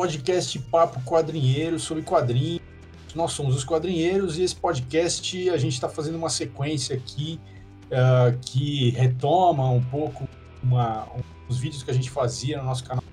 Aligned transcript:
podcast 0.00 0.58
Papo 0.58 0.98
Quadrinheiro 1.02 1.78
sobre 1.78 2.02
quadrinhos. 2.02 2.62
Nós 3.14 3.32
somos 3.32 3.54
os 3.54 3.66
quadrinheiros 3.66 4.38
e 4.38 4.42
esse 4.42 4.56
podcast 4.56 5.50
a 5.50 5.58
gente 5.58 5.74
está 5.74 5.90
fazendo 5.90 6.14
uma 6.14 6.30
sequência 6.30 6.96
aqui 6.96 7.38
uh, 7.88 8.34
que 8.40 8.92
retoma 8.92 9.68
um 9.70 9.82
pouco 9.82 10.26
uma, 10.62 11.04
um, 11.12 11.20
os 11.50 11.58
vídeos 11.58 11.82
que 11.82 11.90
a 11.90 11.92
gente 11.92 12.08
fazia 12.08 12.56
no 12.56 12.64
nosso 12.64 12.82
canal, 12.82 13.04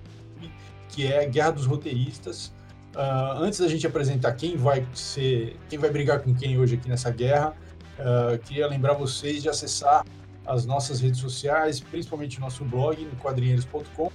que 0.88 1.06
é 1.06 1.26
Guerra 1.26 1.52
dos 1.52 1.66
Roteiristas. 1.66 2.54
Uh, 2.96 3.36
antes 3.36 3.60
da 3.60 3.68
gente 3.68 3.86
apresentar 3.86 4.32
quem 4.32 4.56
vai 4.56 4.88
ser, 4.94 5.58
quem 5.68 5.78
vai 5.78 5.90
brigar 5.90 6.22
com 6.22 6.34
quem 6.34 6.58
hoje 6.58 6.76
aqui 6.76 6.88
nessa 6.88 7.12
guerra, 7.12 7.54
uh, 8.00 8.40
queria 8.46 8.66
lembrar 8.66 8.94
vocês 8.94 9.44
de 9.44 9.50
acessar 9.50 10.06
as 10.46 10.66
nossas 10.66 11.02
redes 11.02 11.20
sociais, 11.20 11.82
principalmente 11.82 12.38
o 12.38 12.42
nosso 12.42 12.64
blog, 12.64 13.04
no 13.04 13.18
quadrinheiros.com. 13.18 14.10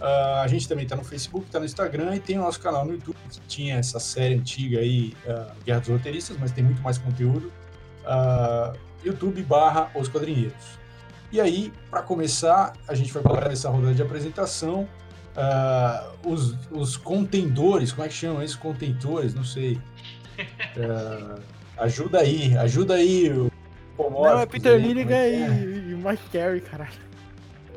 Uh, 0.00 0.42
a 0.42 0.46
gente 0.46 0.68
também 0.68 0.84
está 0.84 0.94
no 0.94 1.02
Facebook, 1.02 1.46
está 1.46 1.58
no 1.58 1.64
Instagram 1.64 2.14
e 2.14 2.20
tem 2.20 2.38
o 2.38 2.42
nosso 2.42 2.60
canal 2.60 2.84
no 2.84 2.92
YouTube, 2.92 3.16
que 3.28 3.40
tinha 3.48 3.76
essa 3.76 3.98
série 3.98 4.34
antiga 4.34 4.78
aí, 4.78 5.12
uh, 5.26 5.52
Guerra 5.64 5.80
dos 5.80 5.88
Roteiristas, 5.88 6.36
mas 6.38 6.52
tem 6.52 6.62
muito 6.62 6.80
mais 6.82 6.98
conteúdo. 6.98 7.52
Uh, 8.04 8.78
YouTube 9.04 9.42
barra 9.42 9.90
Os 9.96 10.08
Quadrinheiros. 10.08 10.78
E 11.32 11.40
aí, 11.40 11.72
para 11.90 12.02
começar, 12.02 12.74
a 12.86 12.94
gente 12.94 13.12
vai 13.12 13.22
falar 13.22 13.48
dessa 13.48 13.68
rodada 13.68 13.92
de 13.92 14.00
apresentação. 14.00 14.88
os, 16.24 16.56
os 16.70 16.96
contendores, 16.96 17.92
como 17.92 18.06
é 18.06 18.08
que 18.08 18.14
chamam 18.14 18.42
esses 18.42 18.56
contentores? 18.56 19.34
Não 19.34 19.44
sei. 19.44 19.78
ajuda 21.76 22.20
aí, 22.20 22.56
ajuda 22.56 22.94
aí. 22.94 23.30
O 23.98 24.10
Não, 24.10 24.40
é 24.40 24.46
Peter 24.46 24.80
Milligan 24.80 25.14
é? 25.14 25.30
e, 25.30 25.90
e 25.90 25.94
Mike 25.96 26.30
Carey, 26.32 26.60
caralho 26.60 27.07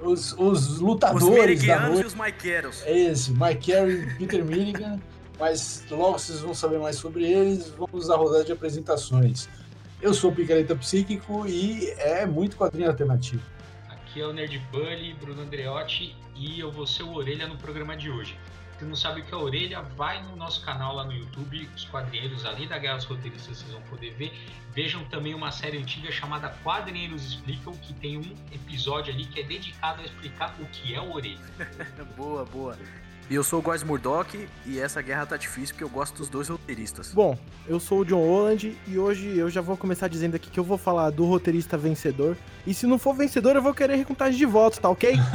os, 0.01 0.33
os 0.33 0.79
lutadores 0.79 1.59
os 1.59 1.67
da 1.67 1.79
noite. 1.87 2.03
e 2.03 2.05
os 2.05 2.15
Mikeros. 2.15 2.83
É 2.83 2.97
esse, 2.97 3.31
Mike 3.31 3.71
e 3.71 4.15
Peter 4.17 4.43
Milligan. 4.43 4.99
Mas 5.39 5.83
logo 5.89 6.19
vocês 6.19 6.39
vão 6.39 6.53
saber 6.53 6.79
mais 6.79 6.97
sobre 6.97 7.25
eles. 7.25 7.69
Vamos 7.69 8.09
à 8.09 8.15
rodada 8.15 8.43
de 8.43 8.51
apresentações. 8.51 9.49
Eu 10.01 10.13
sou 10.13 10.31
o 10.31 10.35
Picareta 10.35 10.75
Psíquico 10.75 11.47
e 11.47 11.89
é 11.97 12.25
muito 12.25 12.55
quadrinho 12.55 12.89
alternativo. 12.89 13.41
Aqui 13.89 14.21
é 14.21 14.25
o 14.25 14.33
Nerd 14.33 14.59
Bully, 14.71 15.13
Bruno 15.13 15.41
Andreotti, 15.41 16.15
e 16.35 16.59
eu 16.59 16.71
vou 16.71 16.85
ser 16.85 17.03
o 17.03 17.13
Orelha 17.13 17.47
no 17.47 17.57
programa 17.57 17.95
de 17.95 18.09
hoje 18.09 18.37
você 18.81 18.85
não 18.85 18.95
sabe 18.95 19.21
o 19.21 19.23
que 19.23 19.31
é 19.31 19.37
a 19.37 19.39
orelha, 19.39 19.81
vai 19.95 20.23
no 20.23 20.35
nosso 20.35 20.65
canal 20.65 20.95
lá 20.95 21.03
no 21.03 21.13
YouTube, 21.13 21.69
os 21.75 21.85
quadrinheiros, 21.85 22.45
além 22.45 22.67
da 22.67 22.79
Guerra 22.79 22.97
dos 22.97 23.05
Roteiristas, 23.05 23.59
vocês 23.59 23.71
vão 23.71 23.81
poder 23.83 24.11
ver. 24.15 24.33
Vejam 24.73 25.03
também 25.05 25.35
uma 25.35 25.51
série 25.51 25.77
antiga 25.77 26.11
chamada 26.11 26.49
Quadrinheiros 26.63 27.23
Explicam, 27.23 27.73
que 27.73 27.93
tem 27.93 28.17
um 28.17 28.35
episódio 28.51 29.13
ali 29.13 29.25
que 29.25 29.41
é 29.41 29.43
dedicado 29.43 30.01
a 30.01 30.05
explicar 30.05 30.55
o 30.59 30.65
que 30.65 30.95
é 30.95 31.01
orelha. 31.01 31.37
boa, 32.17 32.43
boa. 32.45 32.75
E 33.29 33.35
eu 33.35 33.43
sou 33.43 33.59
o 33.59 33.61
Góis 33.61 33.83
Murdock 33.83 34.49
e 34.65 34.79
essa 34.79 35.01
guerra 35.01 35.27
tá 35.27 35.37
difícil 35.37 35.75
porque 35.75 35.83
eu 35.83 35.89
gosto 35.89 36.17
dos 36.17 36.27
dois 36.27 36.49
roteiristas. 36.49 37.13
Bom, 37.13 37.37
eu 37.67 37.79
sou 37.79 37.99
o 37.99 38.05
John 38.05 38.25
Holland 38.25 38.75
e 38.87 38.97
hoje 38.97 39.37
eu 39.37 39.49
já 39.49 39.61
vou 39.61 39.77
começar 39.77 40.07
dizendo 40.07 40.35
aqui 40.35 40.49
que 40.49 40.59
eu 40.59 40.63
vou 40.63 40.77
falar 40.77 41.11
do 41.11 41.23
roteirista 41.25 41.77
vencedor. 41.77 42.35
E 42.65 42.73
se 42.73 42.87
não 42.87 42.97
for 42.97 43.13
vencedor, 43.13 43.55
eu 43.55 43.61
vou 43.61 43.75
querer 43.75 43.95
recontagem 43.95 44.37
de 44.37 44.45
votos, 44.45 44.79
tá 44.79 44.89
ok? 44.89 45.13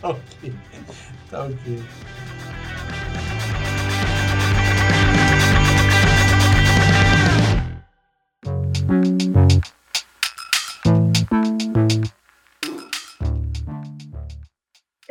tá 0.00 0.08
ok. 0.08 0.54
Tá 1.32 1.44
ok. 1.44 1.82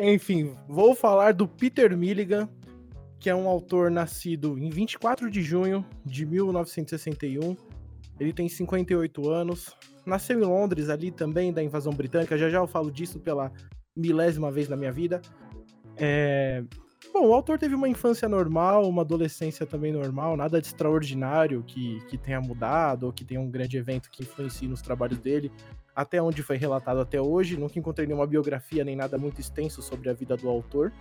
Enfim, 0.04 0.56
vou 0.68 0.96
falar 0.96 1.32
do 1.32 1.48
Peter 1.48 1.96
Milligan, 1.96 2.50
que 3.20 3.30
é 3.30 3.36
um 3.36 3.48
autor 3.48 3.92
nascido 3.92 4.58
em 4.58 4.68
24 4.68 5.30
de 5.30 5.44
junho 5.44 5.86
de 6.04 6.26
1961. 6.26 7.56
Ele 8.20 8.34
tem 8.34 8.50
58 8.50 9.30
anos. 9.30 9.76
Nasceu 10.04 10.40
em 10.40 10.44
Londres, 10.44 10.90
ali 10.90 11.12
também 11.12 11.54
da 11.54 11.62
invasão 11.62 11.94
britânica. 11.94 12.36
Já 12.36 12.50
já 12.50 12.58
eu 12.58 12.66
falo 12.66 12.92
disso 12.92 13.20
pela 13.20 13.52
milésima 13.96 14.52
vez 14.52 14.68
na 14.68 14.76
minha 14.76 14.92
vida. 14.92 15.22
É... 15.96 16.64
Bom, 17.14 17.28
o 17.28 17.34
autor 17.34 17.60
teve 17.60 17.76
uma 17.76 17.88
infância 17.88 18.28
normal, 18.28 18.90
uma 18.90 19.04
adolescência 19.04 19.68
também 19.68 19.92
normal, 19.92 20.36
nada 20.36 20.60
de 20.60 20.68
extraordinário 20.68 21.62
que, 21.62 22.00
que 22.08 22.18
tenha 22.18 22.42
mudado 22.42 23.06
ou 23.06 23.14
que 23.14 23.24
tenha 23.24 23.42
um 23.42 23.52
grande 23.52 23.78
evento 23.78 24.10
que 24.10 24.24
influencie 24.24 24.68
nos 24.68 24.82
trabalhos 24.82 25.20
dele, 25.20 25.52
até 26.02 26.22
onde 26.22 26.44
foi 26.44 26.58
relatado 26.58 27.00
até 27.00 27.22
hoje. 27.22 27.58
Nunca 27.58 27.80
encontrei 27.80 28.08
nenhuma 28.08 28.28
biografia 28.28 28.84
nem 28.84 28.96
nada 28.96 29.18
muito 29.18 29.40
extenso 29.40 29.82
sobre 29.82 30.10
a 30.10 30.14
vida 30.14 30.36
do 30.36 30.50
autor. 30.50 30.92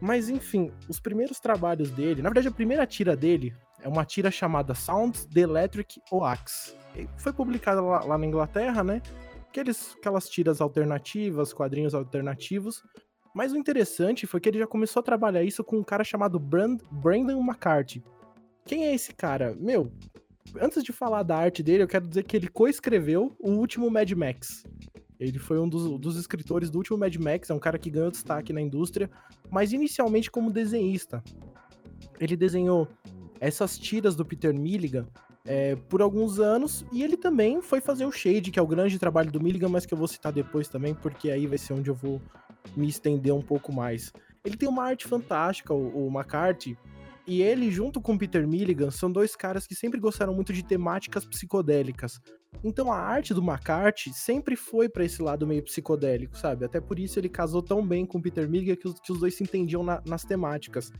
Mas 0.00 0.28
enfim, 0.28 0.70
os 0.88 1.00
primeiros 1.00 1.40
trabalhos 1.40 1.90
dele, 1.90 2.22
na 2.22 2.28
verdade 2.28 2.48
a 2.48 2.52
primeira 2.52 2.86
tira 2.86 3.16
dele 3.16 3.54
é 3.82 3.88
uma 3.88 4.04
tira 4.04 4.30
chamada 4.30 4.74
Sounds 4.74 5.26
the 5.26 5.40
Electric 5.40 6.00
Oax. 6.10 6.76
Foi 7.16 7.32
publicada 7.32 7.80
lá, 7.80 8.04
lá 8.04 8.18
na 8.18 8.26
Inglaterra, 8.26 8.84
né? 8.84 9.02
Aqueles, 9.48 9.94
aquelas 9.98 10.28
tiras 10.28 10.60
alternativas, 10.60 11.52
quadrinhos 11.52 11.94
alternativos, 11.94 12.82
mas 13.34 13.52
o 13.52 13.56
interessante 13.56 14.26
foi 14.26 14.40
que 14.40 14.48
ele 14.48 14.58
já 14.58 14.66
começou 14.66 15.00
a 15.00 15.02
trabalhar 15.02 15.42
isso 15.42 15.64
com 15.64 15.78
um 15.78 15.82
cara 15.82 16.04
chamado 16.04 16.38
Brand 16.38 16.80
Brandon 16.90 17.40
McCarthy. 17.40 18.02
Quem 18.64 18.86
é 18.86 18.94
esse 18.94 19.12
cara? 19.12 19.54
Meu, 19.58 19.92
antes 20.60 20.82
de 20.82 20.92
falar 20.92 21.22
da 21.22 21.36
arte 21.36 21.62
dele, 21.62 21.82
eu 21.82 21.88
quero 21.88 22.06
dizer 22.06 22.24
que 22.24 22.36
ele 22.36 22.48
coescreveu 22.48 23.34
o 23.38 23.50
último 23.50 23.90
Mad 23.90 24.10
Max. 24.12 24.64
Ele 25.18 25.38
foi 25.38 25.58
um 25.58 25.68
dos, 25.68 25.98
dos, 25.98 26.16
escritores 26.16 26.70
do 26.70 26.78
último 26.78 26.98
Mad 26.98 27.14
Max, 27.16 27.50
é 27.50 27.54
um 27.54 27.58
cara 27.58 27.78
que 27.78 27.90
ganhou 27.90 28.10
destaque 28.10 28.52
na 28.52 28.60
indústria, 28.60 29.10
mas 29.50 29.72
inicialmente 29.72 30.30
como 30.30 30.50
desenhista. 30.50 31.22
Ele 32.20 32.36
desenhou 32.36 32.88
essas 33.40 33.78
tiras 33.78 34.14
do 34.16 34.24
Peter 34.24 34.52
Milligan 34.52 35.06
é, 35.44 35.76
por 35.88 36.00
alguns 36.02 36.40
anos, 36.40 36.84
e 36.92 37.02
ele 37.02 37.16
também 37.16 37.60
foi 37.60 37.80
fazer 37.80 38.06
o 38.06 38.12
Shade, 38.12 38.50
que 38.50 38.58
é 38.58 38.62
o 38.62 38.66
grande 38.66 38.98
trabalho 38.98 39.30
do 39.30 39.40
Milligan, 39.40 39.68
mas 39.68 39.86
que 39.86 39.94
eu 39.94 39.98
vou 39.98 40.08
citar 40.08 40.32
depois 40.32 40.68
também, 40.68 40.94
porque 40.94 41.30
aí 41.30 41.46
vai 41.46 41.58
ser 41.58 41.74
onde 41.74 41.90
eu 41.90 41.94
vou 41.94 42.20
me 42.76 42.88
estender 42.88 43.32
um 43.32 43.42
pouco 43.42 43.72
mais. 43.72 44.12
Ele 44.44 44.56
tem 44.56 44.68
uma 44.68 44.84
arte 44.84 45.06
fantástica, 45.06 45.72
o, 45.72 46.06
o 46.06 46.08
McCarthy, 46.08 46.76
e 47.26 47.42
ele, 47.42 47.70
junto 47.70 48.00
com 48.00 48.18
Peter 48.18 48.46
Milligan, 48.46 48.90
são 48.90 49.10
dois 49.10 49.34
caras 49.34 49.66
que 49.66 49.74
sempre 49.74 49.98
gostaram 49.98 50.34
muito 50.34 50.52
de 50.52 50.62
temáticas 50.62 51.24
psicodélicas. 51.24 52.20
Então 52.62 52.92
a 52.92 52.98
arte 52.98 53.32
do 53.32 53.42
McCarthy 53.42 54.12
sempre 54.12 54.56
foi 54.56 54.88
para 54.88 55.04
esse 55.04 55.22
lado 55.22 55.46
meio 55.46 55.62
psicodélico, 55.62 56.36
sabe? 56.36 56.64
Até 56.64 56.80
por 56.80 56.98
isso 56.98 57.18
ele 57.18 57.28
casou 57.28 57.62
tão 57.62 57.86
bem 57.86 58.04
com 58.04 58.20
Peter 58.20 58.48
Milligan 58.48 58.76
que 58.76 58.86
os, 58.86 59.00
que 59.00 59.12
os 59.12 59.18
dois 59.18 59.34
se 59.34 59.42
entendiam 59.42 59.82
na, 59.82 60.02
nas 60.06 60.22
temáticas. 60.22 60.92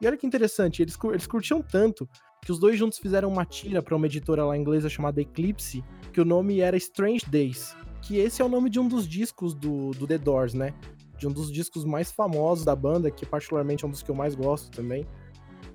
E 0.00 0.06
olha 0.06 0.16
que 0.16 0.26
interessante, 0.26 0.82
eles, 0.82 0.98
eles 1.04 1.26
curtiam 1.26 1.62
tanto 1.62 2.08
que 2.44 2.50
os 2.50 2.58
dois 2.58 2.76
juntos 2.76 2.98
fizeram 2.98 3.28
uma 3.28 3.44
tira 3.44 3.82
para 3.82 3.96
uma 3.96 4.06
editora 4.06 4.44
lá 4.44 4.56
inglesa 4.56 4.88
chamada 4.88 5.20
Eclipse, 5.20 5.82
que 6.12 6.20
o 6.20 6.24
nome 6.24 6.60
era 6.60 6.76
Strange 6.76 7.24
Days, 7.30 7.76
que 8.02 8.16
esse 8.16 8.42
é 8.42 8.44
o 8.44 8.48
nome 8.48 8.68
de 8.68 8.80
um 8.80 8.88
dos 8.88 9.06
discos 9.06 9.54
do, 9.54 9.92
do 9.92 10.06
The 10.06 10.18
Doors, 10.18 10.54
né? 10.54 10.74
de 11.22 11.28
um 11.28 11.32
dos 11.32 11.52
discos 11.52 11.84
mais 11.84 12.10
famosos 12.10 12.64
da 12.64 12.74
banda, 12.74 13.08
que 13.08 13.24
particularmente 13.24 13.84
é 13.84 13.86
um 13.86 13.90
dos 13.90 14.02
que 14.02 14.10
eu 14.10 14.14
mais 14.14 14.34
gosto 14.34 14.72
também. 14.72 15.06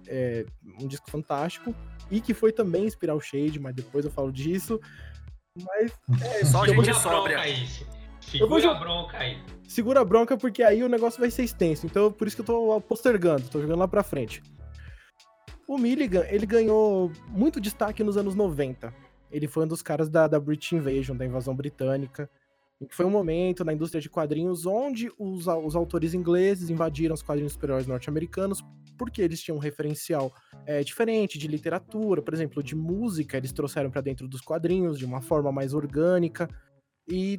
É 0.08 0.46
um 0.82 0.88
disco 0.88 1.10
fantástico 1.10 1.76
e 2.10 2.22
que 2.22 2.34
foi 2.34 2.52
também 2.52 2.86
inspirar 2.86 3.16
o 3.16 3.22
Shade, 3.22 3.60
mas 3.60 3.76
depois 3.76 4.06
eu 4.06 4.12
falo 4.12 4.32
disso. 4.32 4.80
Mas 5.56 5.92
é, 6.22 6.44
só 6.46 6.66
gente 6.66 6.94
sóbria. 6.94 7.40
Segura 8.22 8.62
vou... 8.62 8.72
a 8.72 8.74
bronca 8.76 9.18
aí. 9.18 9.38
Segura 9.68 10.02
a 10.02 10.06
bronca 10.06 10.38
porque 10.38 10.64
aí 10.64 10.84
o 10.84 10.90
negócio 10.90 11.20
vai 11.20 11.32
ser 11.32 11.44
extenso. 11.44 11.86
Então 11.86 12.12
por 12.12 12.28
isso 12.28 12.36
que 12.36 12.42
eu 12.42 12.46
tô 12.46 12.82
postergando, 12.82 13.48
tô 13.50 13.62
jogando 13.62 13.80
lá 13.80 13.88
pra 13.88 14.04
frente. 14.04 14.42
O 15.68 15.78
Milligan, 15.78 16.26
ele 16.30 16.46
ganhou 16.46 17.12
muito 17.28 17.60
destaque 17.60 18.04
nos 18.04 18.16
anos 18.16 18.36
90. 18.36 18.94
Ele 19.30 19.48
foi 19.48 19.66
um 19.66 19.68
dos 19.68 19.82
caras 19.82 20.10
da, 20.10 20.26
da 20.26 20.40
British 20.40 20.72
Invasion, 20.72 21.16
da 21.16 21.26
invasão 21.26 21.54
britânica. 21.54 22.30
Foi 22.92 23.06
um 23.06 23.10
momento 23.10 23.66
na 23.66 23.74
indústria 23.74 24.00
de 24.00 24.10
quadrinhos 24.10 24.66
onde 24.66 25.10
os, 25.18 25.48
os 25.48 25.76
autores 25.76 26.14
ingleses 26.14 26.70
invadiram 26.70 27.16
os 27.16 27.24
quadrinhos 27.24 27.54
super-heróis 27.54 27.88
norte-americanos 27.88 28.64
porque 28.98 29.22
eles 29.22 29.42
tinham 29.42 29.58
um 29.58 29.62
referencial 29.62 30.34
é, 30.66 30.84
diferente 30.84 31.38
de 31.38 31.48
literatura, 31.48 32.22
por 32.22 32.34
exemplo, 32.34 32.62
de 32.64 32.76
música, 32.76 33.38
eles 33.38 33.52
trouxeram 33.52 33.90
para 33.90 34.02
dentro 34.02 34.28
dos 34.28 34.42
quadrinhos 34.42 34.98
de 34.98 35.06
uma 35.06 35.22
forma 35.22 35.52
mais 35.52 35.74
orgânica. 35.74 36.50
E, 37.08 37.38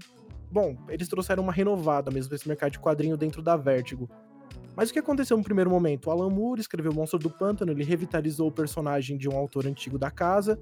bom, 0.51 0.77
eles 0.89 1.09
trouxeram 1.09 1.43
uma 1.43 1.53
renovada 1.53 2.11
mesmo 2.11 2.35
esse 2.35 2.49
mercado 2.49 2.73
de 2.73 2.79
quadrinho 2.79 3.17
dentro 3.17 3.43
da 3.43 3.57
Vertigo. 3.57 4.09
Mas 4.75 4.91
o 4.91 4.93
que 4.93 5.01
aconteceu 5.01 5.37
no 5.37 5.43
primeiro 5.43 5.69
momento? 5.69 6.07
O 6.07 6.11
Alan 6.11 6.31
Moore 6.31 6.61
escreveu 6.61 6.93
Monstro 6.93 7.19
do 7.19 7.29
Pântano, 7.29 7.73
ele 7.73 7.85
revitalizou 7.85 8.49
o 8.49 8.53
personagem 8.53 9.19
de 9.19 9.29
um 9.29 9.37
autor 9.37 9.67
antigo 9.67 9.99
da 9.99 10.11
casa, 10.11 10.59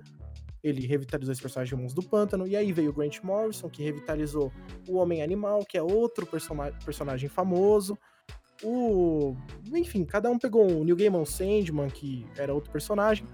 ele 0.66 0.86
revitalizou 0.86 1.32
esse 1.32 1.42
personagem 1.42 1.76
de 1.76 1.82
Mons 1.82 1.94
do 1.94 2.02
Pântano, 2.02 2.46
e 2.46 2.56
aí 2.56 2.72
veio 2.72 2.90
o 2.90 2.92
Grant 2.92 3.20
Morrison, 3.22 3.68
que 3.68 3.82
revitalizou 3.82 4.52
o 4.88 4.96
Homem-Animal, 4.96 5.64
que 5.64 5.78
é 5.78 5.82
outro 5.82 6.26
personagem 6.84 7.28
famoso. 7.28 7.98
O... 8.62 9.36
Enfim, 9.72 10.04
cada 10.04 10.30
um 10.30 10.38
pegou 10.38 10.66
o 10.66 10.84
New 10.84 10.96
Gaiman 10.96 11.24
Sandman, 11.24 11.88
que 11.88 12.26
era 12.36 12.52
outro 12.54 12.70
personagem. 12.70 13.26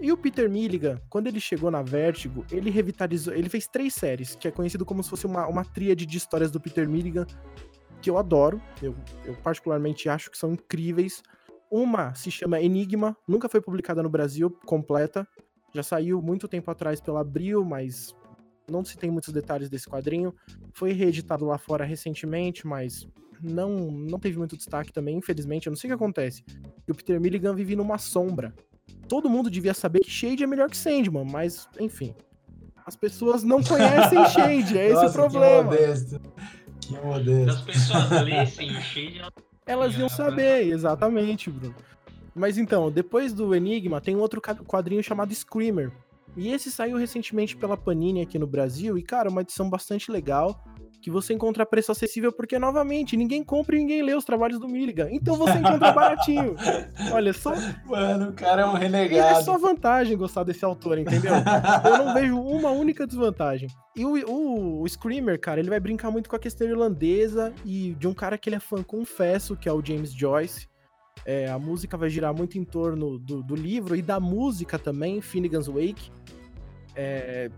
E 0.00 0.10
o 0.10 0.16
Peter 0.16 0.50
Milligan, 0.50 1.00
quando 1.08 1.28
ele 1.28 1.38
chegou 1.38 1.70
na 1.70 1.82
Vertigo, 1.82 2.44
ele 2.50 2.70
revitalizou. 2.70 3.32
Ele 3.32 3.48
fez 3.48 3.66
três 3.66 3.94
séries, 3.94 4.34
que 4.34 4.48
é 4.48 4.50
conhecido 4.50 4.84
como 4.84 5.02
se 5.02 5.10
fosse 5.10 5.26
uma, 5.26 5.46
uma 5.46 5.64
tríade 5.64 6.04
de 6.04 6.16
histórias 6.16 6.50
do 6.50 6.60
Peter 6.60 6.88
Milligan, 6.88 7.26
que 8.02 8.10
eu 8.10 8.18
adoro, 8.18 8.60
eu, 8.82 8.94
eu 9.24 9.34
particularmente 9.36 10.08
acho 10.08 10.30
que 10.30 10.36
são 10.36 10.52
incríveis. 10.52 11.22
Uma 11.70 12.14
se 12.14 12.30
chama 12.30 12.60
Enigma, 12.60 13.16
nunca 13.26 13.48
foi 13.48 13.60
publicada 13.60 14.02
no 14.02 14.10
Brasil 14.10 14.50
completa, 14.66 15.26
já 15.74 15.82
saiu 15.82 16.22
muito 16.22 16.46
tempo 16.46 16.70
atrás 16.70 17.00
pela 17.00 17.20
Abril, 17.20 17.64
mas 17.64 18.14
não 18.70 18.84
se 18.84 18.96
tem 18.96 19.10
muitos 19.10 19.32
detalhes 19.32 19.68
desse 19.68 19.88
quadrinho. 19.88 20.34
Foi 20.72 20.92
reeditado 20.92 21.44
lá 21.44 21.58
fora 21.58 21.84
recentemente, 21.84 22.66
mas 22.66 23.06
não, 23.42 23.90
não 23.90 24.18
teve 24.18 24.38
muito 24.38 24.56
destaque 24.56 24.92
também, 24.92 25.16
infelizmente. 25.16 25.66
Eu 25.66 25.72
não 25.72 25.76
sei 25.76 25.88
o 25.88 25.90
que 25.90 25.94
acontece. 26.02 26.44
Que 26.84 26.92
o 26.92 26.94
Peter 26.94 27.20
Milligan 27.20 27.54
vive 27.54 27.74
numa 27.74 27.98
sombra. 27.98 28.54
Todo 29.08 29.28
mundo 29.28 29.50
devia 29.50 29.74
saber 29.74 30.00
que 30.00 30.10
Shade 30.10 30.44
é 30.44 30.46
melhor 30.46 30.70
que 30.70 30.76
Sandman, 30.76 31.26
mas, 31.30 31.68
enfim. 31.78 32.14
As 32.86 32.96
pessoas 32.96 33.42
não 33.42 33.62
conhecem 33.62 34.24
Shade, 34.30 34.78
é 34.78 34.86
esse 34.86 34.94
Nossa, 34.94 35.08
o 35.08 35.12
problema. 35.12 35.76
Que 35.76 35.82
modesto. 35.82 36.20
Que 36.80 36.92
modesto. 36.98 37.50
as 37.50 37.62
pessoas 37.62 38.10
lessem 38.22 38.70
o 38.70 38.80
Shade, 38.80 39.22
elas 39.66 39.94
iam 39.96 40.08
saber, 40.08 40.68
exatamente, 40.68 41.50
Bruno. 41.50 41.74
Mas 42.34 42.58
então, 42.58 42.90
depois 42.90 43.32
do 43.32 43.54
Enigma, 43.54 44.00
tem 44.00 44.16
um 44.16 44.20
outro 44.20 44.40
quadrinho 44.40 45.02
chamado 45.02 45.34
Screamer. 45.34 45.92
E 46.36 46.48
esse 46.48 46.70
saiu 46.70 46.96
recentemente 46.96 47.56
pela 47.56 47.76
Panini 47.76 48.20
aqui 48.20 48.38
no 48.38 48.46
Brasil. 48.46 48.98
E, 48.98 49.02
cara, 49.02 49.30
uma 49.30 49.42
edição 49.42 49.70
bastante 49.70 50.10
legal 50.10 50.64
que 51.00 51.10
você 51.10 51.34
encontra 51.34 51.64
a 51.64 51.66
preço 51.66 51.92
acessível, 51.92 52.32
porque, 52.32 52.58
novamente, 52.58 53.14
ninguém 53.14 53.44
compra 53.44 53.76
e 53.76 53.78
ninguém 53.78 54.02
lê 54.02 54.14
os 54.14 54.24
trabalhos 54.24 54.58
do 54.58 54.66
Milligan. 54.66 55.08
Então 55.10 55.36
você 55.36 55.58
encontra 55.58 55.92
baratinho. 55.92 56.56
Olha 57.12 57.30
só. 57.34 57.52
Mano, 57.84 58.30
o 58.30 58.32
cara 58.32 58.62
é 58.62 58.64
um 58.64 58.72
renegado. 58.72 59.14
E 59.14 59.18
é 59.18 59.42
só 59.42 59.58
vantagem 59.58 60.16
gostar 60.16 60.44
desse 60.44 60.64
autor, 60.64 60.96
entendeu? 60.96 61.34
Eu 61.84 62.06
não 62.06 62.14
vejo 62.14 62.40
uma 62.40 62.70
única 62.70 63.06
desvantagem. 63.06 63.68
E 63.94 64.02
o, 64.02 64.14
o, 64.26 64.80
o, 64.80 64.88
Screamer, 64.88 65.38
cara, 65.38 65.60
ele 65.60 65.68
vai 65.68 65.78
brincar 65.78 66.10
muito 66.10 66.28
com 66.30 66.36
a 66.36 66.38
questão 66.38 66.66
irlandesa 66.66 67.52
e 67.66 67.94
de 67.98 68.08
um 68.08 68.14
cara 68.14 68.38
que 68.38 68.48
ele 68.48 68.56
é 68.56 68.60
fã, 68.60 68.82
confesso, 68.82 69.54
que 69.54 69.68
é 69.68 69.72
o 69.74 69.84
James 69.84 70.10
Joyce. 70.10 70.66
É, 71.24 71.48
a 71.48 71.58
música 71.58 71.96
vai 71.96 72.10
girar 72.10 72.34
muito 72.34 72.58
em 72.58 72.64
torno 72.64 73.18
do, 73.18 73.42
do 73.42 73.54
livro 73.54 73.96
e 73.96 74.02
da 74.02 74.20
música 74.20 74.78
também, 74.78 75.20
Finnegan's 75.20 75.68
Wake. 75.68 76.10
É, 76.94 77.50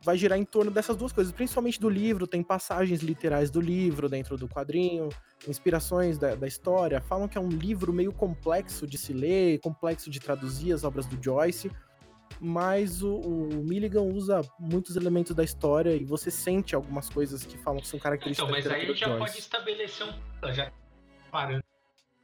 vai 0.00 0.16
girar 0.16 0.38
em 0.38 0.44
torno 0.44 0.70
dessas 0.70 0.96
duas 0.96 1.12
coisas, 1.12 1.32
principalmente 1.32 1.80
do 1.80 1.88
livro, 1.88 2.26
tem 2.26 2.42
passagens 2.42 3.00
literais 3.00 3.50
do 3.50 3.60
livro 3.60 4.08
dentro 4.08 4.36
do 4.36 4.48
quadrinho, 4.48 5.08
inspirações 5.46 6.16
da, 6.16 6.34
da, 6.34 6.46
história. 6.46 7.00
Falam 7.00 7.26
que 7.26 7.36
é 7.36 7.40
um 7.40 7.48
livro 7.48 7.92
meio 7.92 8.12
complexo 8.12 8.86
de 8.86 8.96
se 8.96 9.12
ler, 9.12 9.58
complexo 9.60 10.08
de 10.10 10.20
traduzir 10.20 10.72
as 10.72 10.84
obras 10.84 11.06
do 11.06 11.22
Joyce, 11.22 11.70
mas 12.40 13.02
o, 13.02 13.16
o 13.16 13.64
Milligan 13.64 14.02
usa 14.02 14.40
muitos 14.58 14.94
elementos 14.94 15.34
da 15.34 15.42
história 15.42 15.94
e 15.94 16.04
você 16.04 16.30
sente 16.30 16.74
algumas 16.74 17.08
coisas 17.08 17.44
que 17.44 17.58
falam 17.58 17.80
que 17.80 17.88
são 17.88 17.98
características 17.98 18.48
então, 18.48 18.70
mas 18.70 18.80
aí 18.80 18.94
já 18.94 19.06
Joyce. 19.06 19.18
pode 19.18 19.38
estabelecer 19.38 20.06
um 20.06 20.52
já 20.52 20.70
parando 21.32 21.64